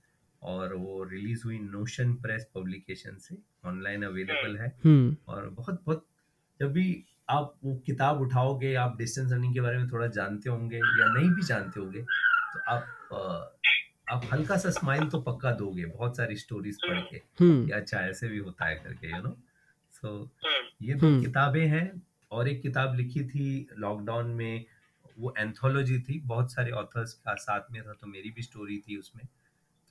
और 0.42 0.74
वो 0.74 1.02
रिलीज़ 1.04 1.42
हुई 1.44 1.58
नोशन 1.58 2.14
प्रेस 2.14 2.48
पब्लिकेशन 2.54 3.16
से। 3.18 3.36
ऑनलाइन 3.64 4.02
अवेलेबल 4.04 4.56
है। 4.56 4.68
हम्म। 4.84 5.16
और 5.28 5.48
बहुत 5.48 5.82
बहुत 5.86 6.06
जब 6.60 6.72
भी 6.72 7.04
आप 7.30 7.54
वो 7.64 7.74
किताब 7.86 8.20
उठाओगे 8.20 8.74
आप 8.76 8.96
डिस्टेंस 8.98 9.32
रनिंग 9.32 9.54
के 9.54 9.60
बारे 9.60 9.78
में 9.78 9.88
थोड़ा 9.88 10.06
जानते 10.14 10.50
होंगे 10.50 10.76
या 10.76 11.12
नहीं 11.14 11.30
भी 11.30 11.42
जानते 11.42 11.80
होंगे 11.80 12.02
तो 12.02 12.60
आप 12.68 12.86
आप 14.10 14.24
हल्का 14.32 14.56
सा 14.56 14.70
स्माइल 14.70 15.08
तो 15.08 15.20
पक्का 15.22 15.50
दोगे 15.54 15.84
बहुत 15.86 16.16
सारी 16.16 16.36
स्टोरीज 16.36 16.78
पढ़ 16.84 17.00
के 17.00 17.16
हम्म। 17.40 17.66
कि 17.66 17.72
अच्छा 17.72 17.98
ऐसे 18.00 18.28
भी 18.28 18.38
होता 18.38 18.66
है 18.66 18.76
करके 18.76 19.10
यू 19.10 19.22
नो 19.22 19.36
सो 19.94 20.30
ये 20.82 20.94
दो 20.94 21.06
हम्म। 21.06 21.20
किताबें 21.20 21.66
हैं 21.66 21.86
और 22.30 22.48
एक 22.48 22.62
किताब 22.62 22.94
लिखी 22.94 23.24
थी 23.24 23.46
लॉकडाउन 23.78 24.30
में 24.34 24.64
वो 25.18 25.34
एंथोलॉजी 25.38 25.98
थी 26.00 26.18
बहुत 26.26 26.52
सारे 26.52 26.70
ऑथर्स 26.72 27.12
का 27.14 27.34
साथ 27.40 27.70
में 27.72 27.82
था 27.82 27.92
तो 27.92 28.06
मेरी 28.06 28.30
भी 28.30 28.42
स्टोरी 28.42 28.78
थी 28.78 28.96
उसमें। 28.96 29.24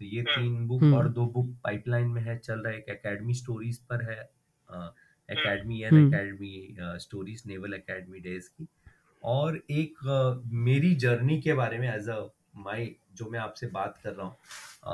तो 0.01 0.05
ये 0.05 0.21
तीन 0.23 0.67
बुक 0.67 0.83
हम्म। 0.83 0.95
और 0.95 1.07
दो 1.09 1.25
बुक 1.25 1.55
पाइपलाइन 1.63 2.07
में 2.07 2.21
है 2.21 2.37
चल 2.37 2.59
रहा 2.59 2.73
है 2.73 2.79
एक 2.79 2.89
एकेडमी 2.89 3.33
स्टोरीज 3.33 3.77
पर 3.83 4.03
है 4.03 4.21
academy 5.29 5.81
and 5.81 5.93
hmm. 5.93 6.07
Academy 6.07 6.99
stories 6.99 7.43
naval 7.47 7.73
academy 7.73 8.19
days 8.19 8.49
की 8.49 8.67
और 9.23 9.61
एक 9.71 10.07
अ, 10.07 10.43
मेरी 10.65 10.93
जर्नी 10.97 11.39
के 11.41 11.53
बारे 11.53 11.77
में 11.79 11.87
एज 11.89 12.09
अ 12.09 12.19
माई 12.57 12.95
जो 13.15 13.29
मैं 13.29 13.39
आपसे 13.39 13.67
बात 13.69 13.97
कर 14.03 14.13
रहा 14.13 14.25
हूँ 14.25 14.35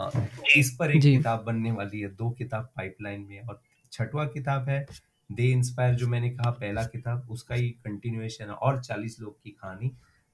uh, 0.05 0.57
इस 0.57 0.75
पर 0.79 0.91
एक 0.91 1.01
किताब 1.03 1.43
बनने 1.43 1.71
वाली 1.71 1.99
है 1.99 2.07
दो 2.15 2.29
किताब 2.37 2.69
पाइपलाइन 2.77 3.21
में 3.21 3.39
और 3.41 3.61
छठवा 3.91 4.25
किताब 4.27 4.69
है 4.69 4.85
दे 5.29 5.43
इंस्पायर 5.51 5.93
जो 5.95 6.07
मैंने 6.07 6.29
कहा 6.29 6.49
पहला 6.53 6.83
किताब 6.85 7.27
उसका 7.31 7.55
ही 7.55 7.69
कंटिन्यूएशन 7.85 8.45
है 8.45 8.55
और 8.61 8.81
चालीस 8.81 9.19
लोग 9.21 9.41
की 9.43 9.49
कहानी 9.51 9.89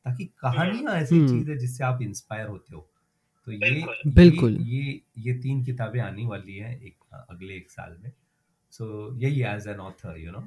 ताकि 0.05 0.25
कहानियाँ 0.39 0.95
ऐसी 0.95 1.15
हम्म। 1.15 1.27
चीज़ 1.29 1.49
है 1.51 1.57
जिससे 1.57 1.83
आप 1.83 2.01
इंस्पायर 2.01 2.47
होते 2.47 2.75
हो 2.75 2.87
तो 3.47 3.51
ये 3.51 3.57
बिल्कुल। 3.59 4.11
बिल्कुल। 4.13 4.57
ये 4.61 4.81
ये 4.81 5.01
ये 5.19 5.33
तीन 5.41 5.63
किताबें 5.65 5.99
आने 5.99 6.25
वाली 6.25 6.55
है 6.57 6.73
एक 6.85 7.15
अगले 7.29 7.53
एक 7.53 7.69
साल 7.71 7.97
में 8.03 8.11
सो 8.73 9.15
यही 9.19 9.41
as 9.45 9.67
an 9.67 9.79
author 9.79 10.19
you 10.19 10.31
know 10.31 10.43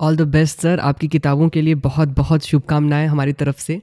all 0.00 0.16
the 0.16 0.22
best 0.30 0.60
sir 0.60 0.80
आपकी 0.82 1.08
किताबों 1.08 1.48
के 1.48 1.62
लिए 1.62 1.74
बहुत 1.82 2.08
बहुत 2.16 2.44
शुभकामनाएँ 2.44 3.06
हमारी 3.06 3.32
तरफ़ 3.34 3.58
से। 3.58 3.80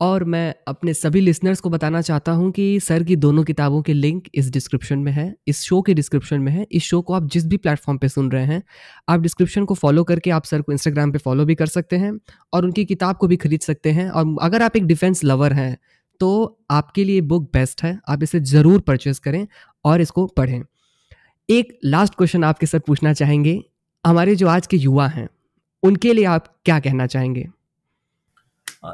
और 0.00 0.24
मैं 0.24 0.54
अपने 0.68 0.92
सभी 0.94 1.20
लिसनर्स 1.20 1.60
को 1.60 1.70
बताना 1.70 2.00
चाहता 2.02 2.32
हूँ 2.32 2.50
कि 2.52 2.80
सर 2.80 3.02
की 3.02 3.16
दोनों 3.16 3.44
किताबों 3.44 3.80
के 3.82 3.92
लिंक 3.92 4.28
इस 4.34 4.50
डिस्क्रिप्शन 4.52 4.98
में 4.98 5.10
है, 5.12 5.34
इस 5.48 5.60
शो 5.62 5.80
के 5.82 5.94
डिस्क्रिप्शन 5.94 6.40
में 6.40 6.50
है। 6.52 6.66
इस 6.72 6.82
शो 6.82 7.00
को 7.02 7.14
आप 7.14 7.28
जिस 7.28 7.46
भी 7.46 7.56
प्लेटफॉर्म 7.58 7.98
पे 7.98 8.08
सुन 8.08 8.30
रहे 8.30 8.44
हैं, 8.44 8.62
आप 9.08 9.20
डिस्क्रिप्शन 9.20 9.64
को 9.64 9.74
फॉलो 9.74 10.04
करके 10.04 10.30
आप 10.30 10.44
सर 10.44 10.62
को 10.62 10.72
इंस्टाग्राम 10.72 11.12
पे 11.12 11.18
फॉलो 11.18 11.44
भी 11.44 11.54
कर 11.54 11.66
सकते 11.68 11.96
हैं 11.96 12.12
और 12.52 12.64
उनकी 12.64 12.84
किताब 12.84 13.16
को 13.16 13.28
भी 13.28 13.36
खरीद 13.36 13.60
सकते 13.60 13.92
हैं। 13.92 14.08
और 14.10 14.36
अगर 14.42 14.62
आप 14.62 14.76
एक 14.76 14.86
डिफेंस 14.86 15.24
लवर 15.24 15.52
हैं 15.52 15.76
तो 16.20 16.58
आपके 16.70 17.04
लिए 17.04 17.20
बुक 17.22 17.50
बेस्ट 17.52 17.82
है। 17.82 17.98
आप 18.08 18.22
इसे 18.22 18.40
ज़रूर 18.42 18.80
परचेज 18.82 19.18
करें 19.18 19.46
और 19.84 20.00
इसको 20.00 20.26
पढ़ें। 20.28 20.62
एक 21.48 21.78
लास्ट 21.84 22.14
क्वेश्चन 22.14 22.44
आपके 22.44 22.66
सर 22.66 22.78
पूछना 22.78 23.12
चाहेंगे। 23.12 23.62
हमारे 24.04 24.34
जो 24.36 24.48
आज 24.48 24.66
के 24.66 24.76
युवा 24.76 25.06
हैं 25.08 25.28
उनके 25.82 26.12
लिए 26.12 26.24
आप 26.26 26.46
क्या 26.64 26.78
कहना 26.80 27.06
चाहेंगे? 27.06 27.46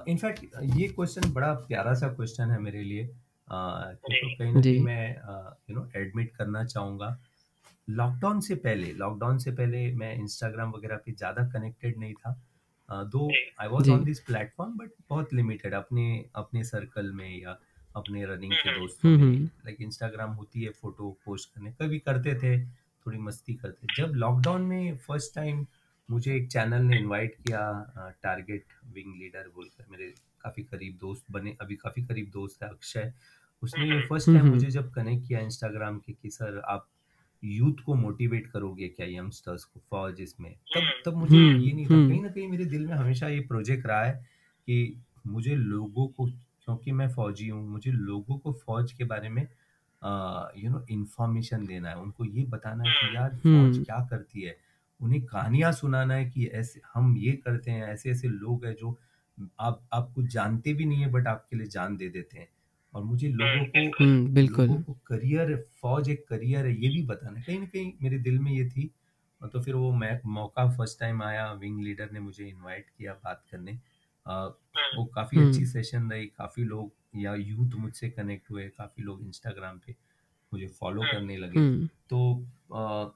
इनफैक्ट 0.08 0.44
ये 0.76 0.88
क्वेश्चन 0.88 1.32
बड़ा 1.32 1.52
प्यारा 1.68 1.94
सा 1.94 2.08
क्वेश्चन 2.08 2.50
है 2.50 2.60
मेरे 2.60 2.82
लिए। 2.82 3.08
Uh, 3.48 3.94
कहीं 4.02 4.52
ना 4.52 4.60
कहीं 4.60 4.80
मैं 4.80 5.10
यू 5.70 5.76
नो 5.76 5.86
एडमिट 5.96 6.30
करना 6.36 6.64
चाहूँगा। 6.64 7.16
लॉकडाउन 7.88 8.40
से 8.40 8.54
पहले 8.56 8.92
लॉकडाउन 8.94 9.38
से 9.38 9.50
पहले 9.52 9.80
मैं 9.94 10.14
इंस्टाग्राम 10.16 10.70
वगैरह 10.72 10.96
पे 10.96 11.12
ज़्यादा 11.12 11.44
कनेक्टेड 11.50 11.98
नहीं 11.98 12.14
था। 12.14 12.32
Though 12.88 13.30
I 13.60 13.68
was 13.68 13.88
on 13.90 14.04
this 14.04 14.20
platform 14.20 14.76
but 14.78 14.90
बहुत 15.10 15.34
लिमिटेड 15.34 15.74
अपने 15.74 16.06
अपने 16.36 16.64
सर्कल 16.64 17.10
में 17.12 17.40
या 17.42 17.58
अपने 17.96 18.24
रनिंग 18.24 18.52
के 18.52 18.78
दोस्तों 18.78 19.12
हम्म, 19.12 19.24
में। 19.24 19.34
हम्म। 19.34 19.44
लाइक 19.46 19.80
इंस्टाग्राम 19.80 20.30
होती 20.30 20.62
है 20.62 20.70
फ़ोटो 20.70 21.10
पोस्ट 21.24 21.54
करने। 21.54 21.70
कभी 21.72 21.98
करते 21.98 22.34
थे 22.34 22.64
थोड़ी 23.06 23.18
मस्ती 23.18 23.54
करते। 23.54 23.86
जब 23.96 24.12
लॉकडाउन 24.14 24.62
में 24.62 24.96
फ़र्स्ट 24.96 25.34
टाइम 25.34 25.66
मुझे 26.08 26.34
एक 26.36 26.50
चैनल 26.52 26.82
ने 26.82 26.98
इनवाइट 26.98 27.34
किया 27.46 27.60
टारगेट 28.22 28.64
विंग 28.94 29.14
लीडर 29.14 29.50
बोलकर। 29.54 29.84
मेरे 29.90 30.12
काफ़ी 30.40 30.62
करीब 30.62 30.96
दोस्त 31.00 31.24
बने 31.30 31.56
अभी 31.60 31.76
काफ़ी 31.76 32.02
करीब 32.02 32.30
दोस्त 32.32 32.62
है 32.62 32.68
अक्षय। 32.68 33.12
उसने 33.62 34.00
फ़र्स्ट 34.00 34.26
टाइम 34.26 34.38
हम्म, 34.38 34.50
मुझे 34.50 34.70
जब 34.70 34.90
कनेक्ट 34.92 35.28
किया 35.28 35.40
इंस्टाग्राम 35.40 35.98
के 35.98 36.12
कि 36.12 36.30
सर 36.30 36.58
आप 36.58 36.86
यूथ 37.44 37.82
को 37.86 37.94
मोटिवेट 37.94 38.46
करोगे 38.46 38.88
क्या 38.88 39.06
यंगस्टर्स 39.06 39.64
को 39.64 39.80
फौज 39.90 40.20
इसमें 40.20 40.52
तब 40.74 41.02
तब 41.04 41.16
मुझे 41.16 41.36
हम्म, 41.36 41.60
ये 41.60 41.72
नहीं 41.72 41.86
था। 41.86 41.94
हम्म। 41.94 42.08
कहीं 42.08 42.22
ना 42.22 42.28
कहीं 42.28 42.48
मेरे 42.48 42.64
दिल 42.64 42.86
में 42.86 42.94
हमेशा 42.94 43.28
ये 43.28 43.40
प्रोजेक्ट 43.40 43.86
रहा 43.86 44.04
है 44.04 44.12
कि 44.66 45.02
मुझे 45.26 45.54
लोगों 45.54 46.06
को 46.08 46.28
क्योंकि 46.66 46.92
मैं 46.92 47.08
फौजी 47.08 47.48
हूँ 47.48 47.66
मुझे 47.68 47.92
लोगों 47.92 48.38
को 48.38 48.52
फौज 48.66 48.92
के 48.92 49.04
बारे 49.04 49.28
में 49.28 49.42
यू 50.62 50.70
नो 50.70 50.84
इंफॉर्मेशन 50.90 51.66
देना 51.66 51.88
है। 51.88 51.96
उनको 51.96 52.24
ये 52.24 52.44
बताना 52.44 52.84
है 52.84 52.92
कि 52.92 53.16
यार 53.16 53.30
फौज 53.30 53.46
हम्म। 53.46 53.84
क्या 53.84 53.98
करती 54.10 54.42
है? 54.42 54.56
उन्हें 55.00 55.22
कहानियाँ 55.22 55.72
सुनाना 55.72 56.14
है 56.14 56.30
कि 56.30 56.46
ऐसे 56.46 56.80
हम 56.94 57.16
ये 57.16 57.32
करते 57.32 57.70
हैं 57.70 57.86
ऐसे 57.88 58.10
ऐसे 58.10 58.28
लोग 58.28 58.64
हैं 58.64 58.74
जो 58.74 58.98
आप 59.60 59.82
आप 59.92 60.12
कुछ 60.14 60.26
जानते 60.26 60.72
भी 60.74 60.84
नहीं 60.84 61.00
है 61.00 61.10
बट 61.10 61.26
आपके 61.26 61.56
लिए 61.56 61.66
जान 61.66 61.96
दे 61.96 62.08
देते 62.08 62.38
हैं। 62.38 62.48
और 62.94 63.02
मुझे 63.04 63.28
लोगों 63.28 63.64
को 63.66 64.04
हम्म, 64.04 64.28
बिल्कुल। 64.34 64.66
लोगों 64.66 64.82
को 64.82 64.92
करियर 65.06 65.54
फौज 65.82 66.08
एक 66.08 66.24
करियर 66.28 66.66
है 66.66 66.72
ये 66.72 66.88
भी 66.88 67.02
बताना 67.02 67.38
है। 67.38 67.44
कहीं 67.44 67.60
ना 67.60 67.66
कहीं 67.66 67.92
मेरे 68.02 68.18
दिल 68.18 68.38
में 68.38 68.52
ये 68.52 68.68
थी। 68.68 68.90
और 69.40 69.48
तो 69.48 69.60
फिर 69.62 69.74
वो 69.74 69.92
मैं 69.92 70.20
मौका 70.26 70.66
फ़र्स्ट 70.70 71.00
टाइम 71.00 71.22
आया 71.22 71.52
विंग 71.52 71.80
लीडर 71.80 72.10
ने 72.10 72.20
मुझे 72.20 72.44
इनवाइट 72.44 72.86
किया 72.98 73.12
बात 73.14 73.44
करने। 73.50 73.78
वो 74.96 75.04
काफ़ी 75.04 75.38
हम्म। 75.38 75.48
अच्छी 75.48 75.66
सेशन 75.66 76.10
रही 76.10 76.26
काफ़ी 76.26 76.64
लोग 76.64 76.92
या 77.16 77.34
यूथ 77.34 77.70
मुझसे 77.74 78.10
कनेक्ट 78.10 78.50
हुए 78.50 78.68
काफ़ी 78.68 79.02
लोग 79.02 79.22
इंस्टाग्राम 79.22 79.78
पे 79.78 79.96
मुझे 80.52 80.66
फॉलो 80.66 81.02
करने 81.02 81.36
लगे। 81.36 81.58
हम्म, 81.58 81.86
तो 81.86 82.46
अ, 82.74 83.12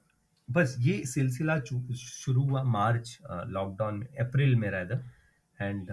बस 0.51 0.75
ये 0.79 1.05
सिलसिला 1.05 1.59
शुरू 1.95 2.41
हुआ 2.41 2.63
मार्च 2.63 3.19
लॉकडाउन 3.31 3.97
में 3.97 4.07
अप्रैल 4.07 4.55
में 4.55 4.69
रहता 4.71 5.11
एंड 5.65 5.91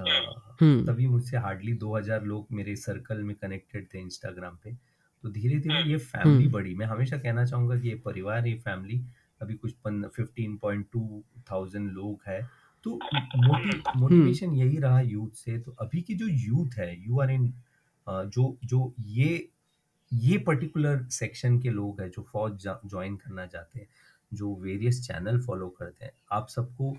हम्म। 0.61 0.87
तभी 0.87 1.07
मुझसे 1.07 1.37
हार्डली 1.37 1.73
2000 1.73 2.25
लोग 2.25 2.47
मेरे 2.53 2.77
सर्कल 2.77 3.23
में 3.23 3.37
कनेक्टेड 3.37 3.87
थे 3.95 3.99
इंस्टाग्राम 4.01 4.59
पे। 4.65 4.73
तो 5.23 5.31
धीरे 5.31 5.59
धीरे 5.59 5.83
ये 5.83 5.97
फैमिली 5.97 6.45
हम्म। 6.45 6.53
बढ़ी। 6.53 6.75
मैं 6.75 6.87
हमेशा 6.87 7.19
कहना 7.19 7.45
चाहूँगा 7.45 7.79
कि 7.79 7.89
ये 7.89 7.95
परिवार 7.95 8.47
ये 8.47 8.55
फैमिली 8.55 9.03
अभी 9.43 9.55
कुछ 9.55 9.75
फिफ्टीन 9.89 10.57
पॉइंट 10.57 10.87
टू 10.93 11.25
थाउज़ेंड 11.51 11.91
लोग 11.91 12.21
है। 12.27 12.62
तो 12.85 12.95
मोटि 13.39 13.71
मोटिवेशन 13.97 14.53
यही 14.55 14.79
रहा 14.79 15.01
यूथ 15.01 15.31
से 15.37 15.59
तो 15.59 15.77
अभी 15.81 16.03
की 16.03 16.15
जो 16.15 16.27
यूथ 16.29 16.79
है 16.79 16.95
यू 17.07 17.21
आर 17.21 17.31
इन 17.31 17.53
जो 18.07 18.57
जो 18.65 18.93
ये 19.11 19.49
ये 20.13 20.39
पर्टिकुलर 20.39 21.03
सेक्शन 21.11 21.59
के 21.61 21.71
लोग 21.71 22.01
हैं 22.01 22.11
जो 22.11 22.23
फौज 22.23 22.63
ज्वाइन 22.63 23.17
करना 23.17 23.47
चाहते 23.47 23.81
हैं 23.81 23.89
जो 24.33 24.55
वेरियस 24.57 25.01
चैनल 25.07 25.41
फॉलो 25.43 25.69
करते 25.69 26.05
हैं 26.05 26.13
आप 26.33 26.49
सबको 26.49 26.97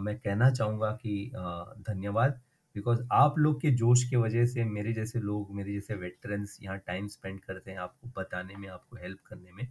मैं 0.00 0.18
कहना 0.18 0.50
चाहूँगा 0.50 0.90
कि 1.02 1.14
अ, 1.36 1.74
धन्यवाद 1.88 2.40
बिकॉज़ 2.76 3.00
आप 3.12 3.38
लोग 3.38 3.60
के 3.60 3.70
जोश 3.76 4.04
के 4.04 4.16
वजह 4.16 4.46
से 4.46 4.64
मेरे 4.64 4.92
जैसे 4.92 5.20
लोग 5.20 5.54
मेरे 5.54 5.72
जैसे 5.72 5.94
वेटरन्स 5.94 6.58
यहाँ 6.62 6.78
टाइम 6.86 7.08
स्पेंड 7.08 7.40
करते 7.40 7.70
हैं 7.70 7.78
आपको 7.78 8.08
बताने 8.16 8.56
में 8.56 8.68
आपको 8.68 8.96
हेल्प 8.96 9.18
करने 9.26 9.52
में 9.52 9.66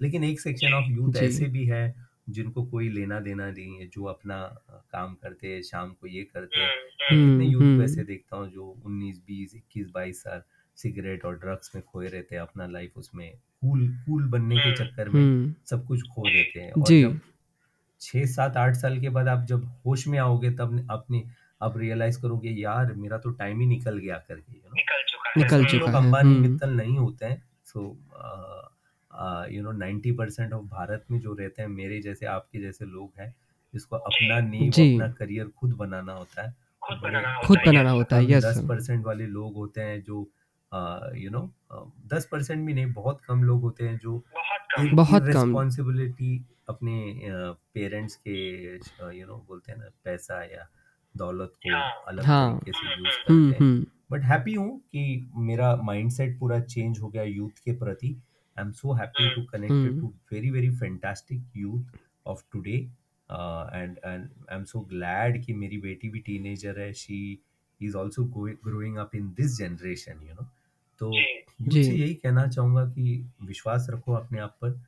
लेकिन 0.00 0.24
एक 0.24 0.40
सेक्शन 0.40 0.72
ऑफ़ 0.74 0.90
यूथ 0.90 1.16
ऐसे 1.16 1.46
भी 1.48 1.64
है 1.66 1.84
जिनको 2.28 2.64
कोई 2.64 2.88
लेना 2.88 3.18
देना 3.20 3.50
नहीं 3.50 3.78
है 3.78 3.86
जो 3.86 4.04
अपना 4.04 4.38
काम 4.92 5.14
करते 5.14 5.48
हैं 5.48 5.60
शाम 5.62 5.90
को 5.90 6.06
ये 6.06 6.22
करते 6.24 6.60
हैं। 6.60 6.68
मैं 6.68 7.18
हम्म, 7.18 7.30
कितने 7.30 7.52
यूथ 7.52 7.62
हम्म। 7.62 7.82
ऐसे 7.82 8.04
देखता 8.04 8.36
हूँ 8.36 8.48
जो 8.50 8.74
19 8.86 9.20
20 9.28 9.54
21 9.54 9.90
22 9.92 10.22
साल 10.22 10.42
सिगरेट 10.76 11.24
और 11.24 11.36
ड्रग्स 11.38 11.74
में 11.74 11.82
खोए 11.84 12.08
रहते 12.08 12.34
हैं 12.34 12.42
अपना 12.42 12.66
लाइफ 12.66 12.96
उसमें 12.96 13.30
कूल 13.60 13.88
कूल 14.06 14.26
बनने 14.28 14.56
के 14.56 14.72
चक्कर 14.76 15.08
में 15.08 15.20
हम्म, 15.20 15.54
सब 15.66 15.86
कुछ 15.86 16.02
खो 16.14 16.22
देते 16.22 16.60
हैं। 16.60 16.72
और 16.72 16.86
जब 16.88 17.18
छः 18.00 18.24
सात 18.26 18.56
आठ 18.56 18.74
साल 18.76 19.00
के 19.00 19.08
बाद 19.08 19.28
आप 19.28 19.44
जब 19.48 19.64
होश 19.86 20.06
में 20.08 20.18
आओगे 20.18 20.50
तब 20.50 20.86
अपने 20.90 21.22
आप 21.62 21.76
रियलाइज़ 21.78 22.20
करोगे 22.22 22.50
यार 22.50 22.92
मेरा 22.94 23.18
तो 23.18 23.30
टाइम 23.34 23.60
ही 23.60 23.66
निकल 23.66 23.98
गया 23.98 24.16
करके 24.28 24.52
यू 24.52 24.58
नो 24.58 24.74
निकल 24.74 25.02
चुका 25.08 25.28
है। 25.28 25.42
निकल 25.42 25.64
चुका 25.70 25.90
है, 25.90 25.96
अंबानी 25.96 26.34
हम्म। 26.34 26.48
मित्तल 26.48 26.70
नहीं 26.70 26.98
होते 26.98 27.26
हैं 27.26 27.42
so 27.64 27.86
you 29.50 29.62
know 29.62 29.72
ninety 29.72 30.12
percent 30.12 30.52
of 30.52 30.64
Bharat 30.64 31.04
में 31.10 31.18
जो 31.20 31.32
रहते 31.34 31.62
हैं 31.62 31.68
मेरे 31.68 32.00
जैसे 32.00 32.26
आपके 32.26 32.60
जैसे 32.60 32.84
लोग 32.84 33.20
हैं 33.20 33.34
जिसको 33.74 33.96
अपना 33.96 34.40
नींव 34.40 34.70
जी। 34.72 34.94
अपना 34.94 35.08
करियर 35.12 35.48
खुद 35.48 35.72
बनाना 35.72 36.12
होता 36.12 36.42
है। 36.42 36.54
खुद 36.82 36.98
बनाना 36.98 37.34
होता 37.34 37.46
खुद 37.46 37.58
है, 37.58 37.64
बनाना 37.66 37.90
होता 37.90 38.16
है 38.16 38.40
दस 38.40 38.60
परसेंट 38.68 39.04
वाले 39.04 39.26
लोग 39.26 39.54
होते 39.54 39.80
हैं 39.80 40.02
जो 40.02 40.18
यू 41.16 41.30
नो 41.30 41.40
दस 42.06 42.28
परसेंट 42.32 42.66
भी 42.66 42.74
नहीं 42.74 42.92
बहुत 42.92 43.20
कम 43.20 43.42
लोग 43.42 43.60
होते 43.62 43.88
हैं 43.88 43.98
जो 43.98 44.22
बहुत 44.94 45.22
कम। 45.22 45.26
रिस्पॉन्सिबिलिटी 45.26 46.44
अपने 46.68 47.20
पेरेंट्स 47.74 48.16
के 48.16 48.36
यू 49.18 49.26
नो 49.26 49.44
बोलते 49.48 49.72
हैं 49.72 49.78
ना 49.78 49.88
पैसा 50.04 50.42
या 50.44 50.68
दौलत 51.16 51.52
को 51.56 51.74
हाँ। 51.74 51.90
अलग 52.08 52.24
हाँ। 52.24 52.58
तरीके 52.58 52.78
से 52.78 52.94
यूज़ 52.98 53.32
हम्म, 53.32 53.50
करते 53.50 53.64
हैं। 53.64 53.70
हम्म, 53.70 53.86
बट 54.12 54.24
हैप्पी 54.24 54.54
हूँ 54.54 54.78
कि 54.80 55.30
मेरा 55.36 55.76
माइंडसेट 55.76 56.38
पूरा 56.38 56.60
चेंज 56.60 56.98
हो 57.00 57.08
गया 57.08 57.22
यूथ 57.22 57.62
के 57.64 57.72
प्रति। 57.72 58.16
I 58.58 58.64
am 58.64 58.70
so 58.72 58.92
happy 58.94 59.34
to 59.34 59.42
connected 59.46 59.90
hmm. 59.90 60.00
To 60.00 60.12
very 60.32 60.50
very 60.50 60.70
fantastic 60.76 61.42
youth 61.56 61.98
of 62.26 62.42
today 62.52 62.76
and 63.30 63.98
and 64.04 64.28
I 64.50 64.56
am 64.56 64.64
so 64.64 64.80
glad 64.90 65.42
कि 65.44 65.54
मेरी 65.54 65.78
बेटी 65.78 66.08
भी 66.08 66.18
टीनेजर 66.26 66.80
है. 66.80 66.92
She 66.94 67.38
is 67.80 67.96
also 67.96 68.24
growing 68.34 68.96
up 68.96 69.14
in 69.14 69.28
this 69.36 69.56
generation 69.58 70.22
you 70.28 70.34
know 70.34 70.46
तो 71.00 71.10
जी। 71.12 71.22
Youth 71.60 71.70
जी। 71.70 71.82
से 71.84 71.92
यही 71.92 72.14
कहना 72.14 72.46
चाहूँगा 72.48 72.84
कि 72.86 73.24
विश्वास 73.44 73.86
रखो 73.90 74.12
अपने 74.14 74.38
आप 74.40 74.56
पर 74.64 74.80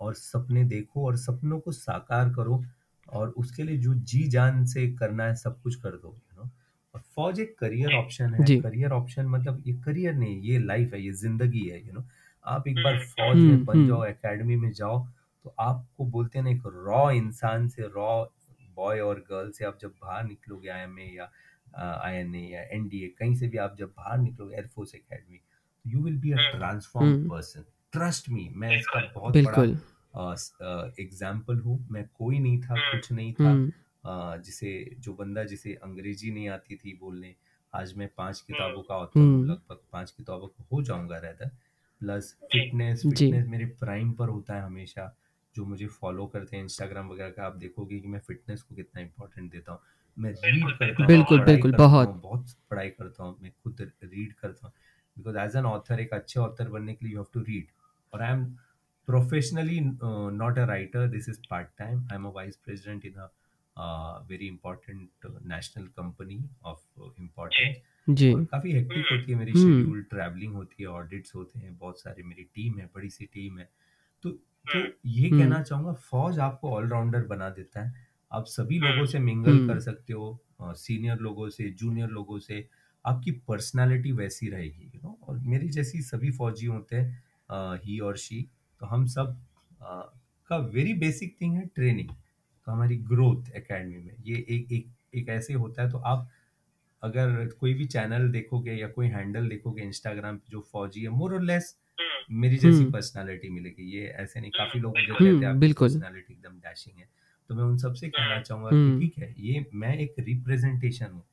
और 0.00 0.14
सपने 0.14 0.64
देखो 0.64 1.06
और 1.06 1.16
सपनों 1.16 1.58
को 1.60 1.72
साकार 1.72 2.32
करो 2.34 2.62
और 3.06 3.28
उसके 3.38 3.62
लिए 3.62 3.76
जो 3.78 3.94
जी 3.94 4.22
जान 4.28 4.64
से 4.66 4.86
करना 4.96 5.24
है 5.24 5.34
सब 5.36 5.60
कुछ 5.62 5.74
कर 5.82 5.96
दो 5.96 6.08
यू 6.08 6.42
नो 6.42 6.48
और 6.94 7.00
फौज 7.16 7.40
एक 7.40 7.56
करियर 7.58 7.94
ऑप्शन 7.94 8.34
है। 8.34 8.60
करियर 8.60 8.92
ऑप्शन 8.92 9.26
मतलब 9.28 9.62
ये 9.66 9.72
करियर 9.84 10.14
नहीं 10.14 10.40
ये 10.42 10.58
लाइफ 10.60 10.94
है 10.94 11.02
ये 11.02 11.12
ज़िंदगी 11.14 11.64
है 11.68 11.86
यू 11.86 11.92
नो 11.92 12.04
आप 12.46 12.68
एक 12.68 12.76
बार 12.76 12.98
फौज 12.98 13.36
हम्म, 13.36 13.48
में 13.48 13.64
बन 13.64 13.76
हम्म। 13.76 13.86
जाओ 13.88 14.04
एकेडमी 14.04 14.56
में 14.56 14.70
जाओ 14.72 15.06
तो 15.44 15.54
आपको 15.60 16.04
बोलते 16.06 16.38
हैं 16.38 16.44
ना 16.44 16.50
एक 16.50 16.62
रॉ 16.66 17.10
इंसान 17.12 17.68
से 17.68 17.88
रॉ 17.96 18.24
बॉय 18.76 19.00
और 19.00 19.24
गर्ल 19.30 19.50
से 19.50 19.64
आप 19.64 19.78
जब 19.80 19.92
बाहर 20.02 20.24
निकलोगे 20.24 20.68
आई 20.68 20.82
एम 20.82 20.98
ए 20.98 21.10
या 21.16 21.30
आई 21.78 22.16
एन 22.16 22.34
ए 22.34 22.46
या 22.52 22.62
एन 22.76 22.88
डी 22.88 23.04
ए 23.04 23.08
कहीं 23.18 23.34
से 23.34 23.48
भी 23.48 23.58
आप 23.58 23.76
जब 23.78 23.92
बाहर 23.96 24.18
निकलोगे 24.18 24.54
air force 24.56 24.94
academy 24.94 25.40
you 25.84 26.02
will 26.02 26.18
be 26.18 26.32
a 26.32 26.50
transform 26.52 27.08
hmm. 27.08 27.28
Person 27.28 27.64
trust 27.92 28.30
me 28.30 28.48
मैं 28.56 28.76
इसका 28.78 29.00
बहुत 29.14 29.32
बिल्कुल। 29.32 29.74
बड़ा 29.74 30.94
एग्ज़ाम्पल 31.00 31.58
हूँ। 31.58 31.78
मैं 31.90 32.04
कोई 32.14 32.38
नहीं 32.38 32.60
था 32.62 32.74
कुछ 32.90 33.12
नहीं 33.12 33.32
था। 33.32 33.50
हम्म। 33.50 33.72
जिसे 34.42 34.72
जो 34.98 35.12
बंदा 35.12 35.44
जिसे 35.44 35.72
अंग्रेज़ी 35.82 36.30
नहीं 36.30 36.48
आती 36.48 36.76
थी 36.76 36.96
बोलने 37.00 37.34
आज 37.72 37.94
मैं 37.96 38.08
पाँच 38.16 38.40
किताबों 38.40 38.82
का 38.82 38.94
ऑथर 38.94 39.20
हम्म। 39.20 39.44
लगभग 39.44 39.78
पाँच 39.92 40.10
किताबों 40.10 40.46
का 40.46 40.64
हो 40.72 40.82
जाऊँगा 40.82 41.18
रहता 41.18 41.48
प्लस 42.00 42.32
फिटनेस 42.52 43.02
जी। 43.02 43.14
फिटनेस 43.16 43.46
मेरे 43.48 43.64
प्राइम 43.80 44.12
पर 44.14 44.28
होता 44.28 44.54
है 44.54 44.62
हमेशा 44.62 45.14
जो 45.54 45.64
मुझे 45.64 45.86
फॉलो 46.00 46.26
करते 46.26 46.56
हैं 46.56 46.62
इंस्टाग्राम 46.64 47.08
वगैरह 47.08 47.30
का। 47.30 47.44
आप 47.46 47.56
देखोगे 47.56 47.98
कि 48.00 48.08
मैं 48.08 48.18
फिटनेस 48.20 48.62
को 48.62 48.74
कितना 48.74 49.02
इंपॉर्टेंट 49.02 49.50
देता 49.52 49.72
हूँ। 49.72 49.80
मैं 50.16 50.30
रीड 50.32 50.70
करता 50.70 51.02
हूँ 51.02 51.06
बिल्कुल, 51.06 51.38
पढ़ाई 51.38 51.54
बिल्कुल, 51.54 51.70
करता 51.70 51.86
बहुत। 51.86 52.08
हूँ, 52.08 52.20
बहुत 52.22 52.54
पढ़ाई 52.70 52.90
करता 52.90 53.24
हूँ 53.24 53.36
मैं 53.42 53.52
खुद 53.62 53.80
रीड 54.04 54.32
करता 54.34 54.66
हूँ। 54.66 54.72
बिकॉज़ 55.16 55.38
एज 55.38 55.56
एन 55.56 55.66
ऑथर 55.66 56.00
एक 56.00 56.12
अच्छे 56.14 56.40
ऑथर 56.40 56.68
बनने 56.68 56.94
के 56.94 57.06
लिए 57.06 57.14
यू 57.14 57.20
हैव 57.20 57.26
टू 57.34 57.40
रीड 57.42 57.66
और 58.12 58.22
I 58.22 58.32
am 58.32 58.44
professionally 59.08 59.80
not 59.80 60.58
a 60.58 60.64
writer 60.66 61.08
this 61.08 61.28
is 61.28 61.40
part 61.50 61.68
time 61.78 61.98
I 62.02 62.16
am 62.16 62.24
a 62.26 62.32
vice 62.34 62.56
president 62.56 63.04
in 63.04 63.14
a 63.14 63.28
very 64.30 64.46
important 64.46 65.26
national 65.46 65.86
company 65.96 66.42
of 66.64 67.00
importance 67.20 67.76
जी। 68.06 68.32
और 68.32 68.44
काफ़ी 68.44 68.72
hectic 68.72 69.06
होती 69.12 69.32
है 69.32 69.38
मेरी। 69.38 69.52
शेड्यूल 69.54 70.02
ट्रैवलिंग 70.10 70.54
होती 70.54 70.82
है 70.82 70.88
ऑडिट्स 70.90 71.34
होते 71.34 71.58
हैं 71.58 71.76
बहुत 71.78 72.00
सारी 72.00 72.22
मेरी 72.22 72.42
टीम 72.54 72.78
है 72.78 72.86
बड़ी 72.94 73.10
सी 73.10 73.26
टीम 73.34 73.58
है। 73.58 73.68
तो 74.24 74.30
तो 74.66 74.78
ये। 75.06 75.30
कहना 75.30 75.62
चाहूँगा 75.62 75.92
फौज 76.02 76.38
आपको 76.40 76.70
ऑलराउंडर 76.74 77.24
बना 77.26 77.48
देता 77.50 77.82
है। 77.82 77.94
आप 78.30 78.44
सभी 78.48 78.78
लोगों 78.80 79.06
से 79.06 79.18
मिंगल। 79.20 79.58
कर 79.60 79.80
सकते 79.80 80.12
हो 80.12 80.38
सीनियर 80.76 81.18
लोगों 81.20 81.48
से 81.50 81.68
जूनियर 81.72 82.08
लोगों 82.10 82.38
से 82.40 82.68
आपकी 83.04 83.30
पर्सनालिटी 83.48 84.12
वैसी 84.12 84.48
रहेगी 84.50 84.90
यू 84.94 85.00
नो 85.02 85.18
और 85.24 85.38
मेरी 85.46 85.68
जैसी 85.70 86.00
सभी 86.02 86.30
फौजी 86.32 86.66
होते 86.66 86.96
हैं 86.96 87.78
ही 87.84 87.98
और 88.00 88.16
शी 88.18 88.42
तो 88.80 88.86
हम 88.86 89.06
सब 89.08 89.36
अ, 89.80 90.12
का 90.50 90.56
वेरी 90.68 90.94
बेसिक 90.96 91.36
थिंग 91.40 91.54
है 91.56 91.66
ट्रेनिंग 91.74 92.08
तो 92.10 92.72
हमारी 92.72 92.96
ग्रोथ 93.04 93.50
एकेडमी 93.56 93.98
में। 93.98 94.14
ये 94.22 94.36
एक 94.50 94.72
एक 94.72 94.88
एक 95.14 95.28
ऐसे 95.30 95.54
होता 95.54 95.82
है 95.82 95.90
तो 95.90 95.98
आप 96.06 96.28
अगर 97.02 97.46
कोई 97.60 97.74
भी 97.74 97.84
चैनल 97.84 98.28
देखोगे 98.32 98.72
या 98.72 98.88
कोई 98.88 99.06
हैंडल 99.08 99.48
देखोगे 99.48 99.82
इंस्टाग्राम 99.82 100.36
पे 100.36 100.50
जो 100.50 100.60
फौजी 100.72 101.02
है 101.02 101.08
मोर 101.08 101.34
और 101.34 101.42
लेस 101.42 101.76
मेरी 102.30 102.56
जैसी 102.56 102.76
हम्म। 102.76 102.92
पर्सनालिटी 102.92 103.48
मिलेगी। 103.50 103.90
ये 103.96 104.06
ऐसे 104.22 104.40
नहीं 104.40 104.50
काफ़ी 104.50 104.80
लोग 104.80 104.96
मुझे 104.96 105.12
हम्म, 105.12 105.34
कहते 105.34 105.46
हैं 105.46 105.58
बिल्कुल। 105.58 105.88
पर्सनालिटी 105.88 106.34
एकदम 106.34 106.58
डैशिंग 106.58 106.98
है। 106.98 107.08
तो 107.50 107.54
मैं 107.54 107.64
उन 107.64 107.76
सबसे 107.78 108.08
कहना 108.08 108.40
चाहूँगा 108.42 108.70
कि 108.70 108.76
हम्म। 108.76 109.00
ठीक 109.00 109.18
है 109.18 109.34
ये 109.38 109.64
मैं 109.74 109.96
एक 109.98 110.14
रिप्रेजेंटेशन 110.18 111.12
हूँ 111.12 111.24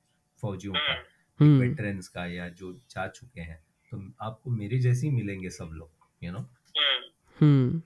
फौजियों 0.43 0.73
का 0.73 0.95
हम्म। 1.39 1.59
वेटरन्स 1.59 2.07
का 2.07 2.25
या 2.25 2.47
जो 2.49 2.73
जा 2.91 3.07
चुके 3.07 3.41
हैं। 3.41 3.59
तो 3.91 4.01
आपको 4.21 4.51
मेरे 4.51 4.79
जैसे 4.79 5.07
ही 5.07 5.13
मिलेंगे 5.13 5.49
सब 5.49 5.69
लोग 5.73 5.89
you 6.23 6.31
know 6.31 7.81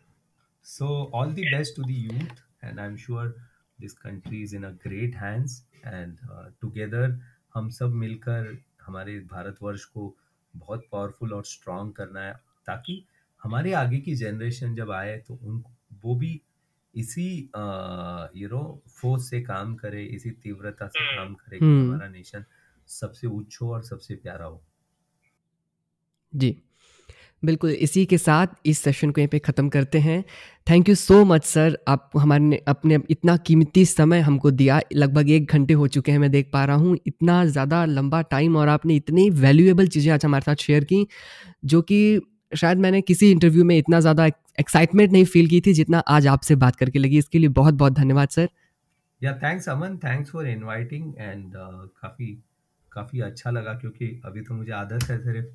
so 0.66 0.88
all 1.14 1.28
all 1.28 1.36
the 1.36 1.46
best 1.54 1.76
to 1.76 1.84
the 1.84 1.98
youth, 2.08 2.42
and 2.64 2.82
I'm 2.82 2.98
sure 2.98 3.28
this 3.80 3.94
country 3.94 4.42
is 4.42 4.54
in 4.54 4.66
a 4.66 4.72
great 4.88 5.16
hands. 5.16 5.64
And 5.84 6.20
uh, 6.36 6.46
together 6.62 7.04
हम 7.58 7.70
सब 7.70 7.94
मिलकर 7.94 8.58
हमारे 8.82 9.20
भारतवर्ष 9.20 9.86
को 9.86 10.16
बहुत 10.56 10.86
पावरफुल 10.92 11.34
और 11.34 11.46
स्ट्रांग 11.46 11.94
करना 11.94 12.22
है 12.22 12.34
ताकि 12.66 13.06
हमारे 13.44 13.74
आगे 13.74 13.98
की 13.98 14.16
जनरेशन 14.16 14.76
जब 14.76 14.92
आए 14.92 15.18
तो 15.18 15.40
उन 15.44 15.64
वो 16.04 16.16
भी 16.16 16.42
इसी 16.96 17.50
यू 18.36 18.50
नो 18.50 18.82
फोर्स 18.90 19.30
से 19.30 19.42
काम 19.42 19.76
करे 19.76 20.04
इसी 20.06 20.32
तीव्रता 20.32 20.88
से 20.88 21.16
काम 21.16 21.34
करे 21.34 21.60
कि 21.60 21.66
हम्म। 21.66 21.88
हमारा 21.88 22.08
नेशन 22.10 22.46
सबसे 22.88 23.28
उच्च 23.28 23.58
हो 23.62 23.74
और 23.74 23.84
सबसे 23.84 24.16
प्यारा 24.16 24.46
हो। 24.46 24.64
जी। 26.36 26.64
बिल्कुल, 27.44 27.70
इसी 27.72 28.06
के 28.06 28.18
साथ 28.18 28.48
इस 28.66 28.80
सेशन 28.80 29.12
को 29.12 29.22
यहीं 29.22 29.28
पे 29.30 29.40
ख़त्म 29.40 29.70
करते 29.70 30.00
हैं। 30.00 30.24
Thank 30.68 30.90
you 30.90 30.96
so 30.98 31.24
much 31.26 31.44
sir 31.46 31.78
आप 31.88 32.10
हमारे 32.18 32.62
अपने, 32.68 32.98
इतना 33.10 33.36
कीमती 33.40 33.86
समय 33.88 34.20
हमको 34.22 34.52
दिया। 34.54 34.80
लगभग 34.96 35.30
एक 35.32 35.52
घंटे 35.52 35.74
हो 35.74 35.88
चुके 35.90 36.12
हैं, 36.12 36.20
मैं 36.20 36.32
देख 36.32 36.50
पा 36.54 36.64
रहा 36.66 36.76
हूँ। 36.78 36.98
इतना 37.08 37.44
ज़्यादा 37.48 37.84
लंबा 37.88 38.22
टाइम 38.24 38.56
और 38.58 38.68
आपने 38.70 38.96
इतनी 38.96 39.30
वैल्यूएबल 39.32 39.88
चीज़ें 39.88 40.12
आज 40.14 40.26
हमारे 40.26 40.44
साथ 40.44 40.64
शेयर 40.64 40.84
की, 40.84 41.06
जो 41.66 41.82
कि 41.84 42.20
शायद 42.52 42.78
मैंने 42.80 43.02
किसी 43.04 43.32
इंटरव्यू 43.32 43.64
में 43.66 43.78
इतना 43.78 44.00
ज़्यादा 44.00 44.26
एक्साइटमेंट 44.60 45.12
नहीं 45.12 45.26
फील 45.28 45.48
की 45.48 45.62
थी 45.62 45.74
जितना 45.74 46.00
आज 46.10 46.28
आपसे 46.28 46.56
बात 46.58 46.76
करके 46.76 47.00
लगी। 47.00 47.18
इसके 47.18 47.40
लिए 47.40 47.50
बहुत 47.52 47.74
बहुत 47.76 47.94
धन्यवाद 47.94 48.30
सर 48.30 48.50
या 49.22 49.34
thanks 49.38 49.70
Aman 49.70 49.98
thanks 50.00 50.32
for 50.32 50.48
inviting 50.48 51.14
and 51.18 51.54
काफ़ी 51.54 52.34
काफ़ी 52.92 53.20
अच्छा 53.22 53.52
लगा, 53.52 53.74
क्योंकि 53.76 54.22
अभी 54.26 54.42
तो 54.42 54.54
मुझे 54.56 54.72
आदत 54.74 55.10
है 55.10 55.18
सिर्फ़ 55.20 55.46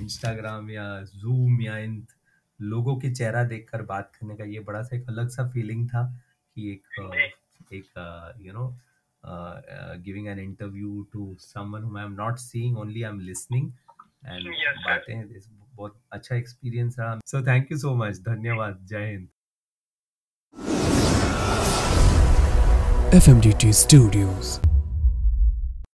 इंस्टाग्राम 0.00 0.70
या 0.70 0.86
जूम 1.14 1.60
या 1.62 1.78
इन 1.78 2.02
लोगों 2.60 2.96
के 3.00 3.10
चेहरा 3.14 3.42
देखकर 3.44 3.82
बात 3.82 4.12
करने 4.14 4.36
का 4.36 4.44
ये 4.44 4.60
बड़ा 4.60 4.82
सा 4.82 4.96
एक 4.96 5.08
अलग 5.08 5.28
सा 5.28 5.48
फीलिंग 5.50 5.88
था 5.88 6.02
कि 6.56 6.70
एक 6.72 6.82
uh, 7.00 7.74
एक 7.74 8.36
you 8.46 8.52
know 8.52 8.66
giving 10.04 10.28
an 10.28 10.38
interview 10.38 11.06
to 11.12 11.36
someone 11.40 11.82
whom 11.82 11.96
I 11.98 12.04
am 12.04 12.12
not 12.12 12.38
seeing 12.38 12.78
only 12.78 13.02
I 13.02 13.10
am 13.10 13.20
listening 13.20 13.70
and. 14.26 14.48
बातें 14.84 15.40
बहुत 15.74 16.00
अच्छा 16.12 16.36
एक्सपीरियंस 16.36 16.96
रहा। 16.98 17.18
So 17.26 17.46
thank 17.46 17.72
you 17.72 17.78
so 17.78 17.94
much 17.94 18.18
धन्यवाद. 18.28 18.86
जय 18.86 19.10
हिंद. 19.10 19.28
FMDT 23.18 23.68
Studios. 23.76 24.67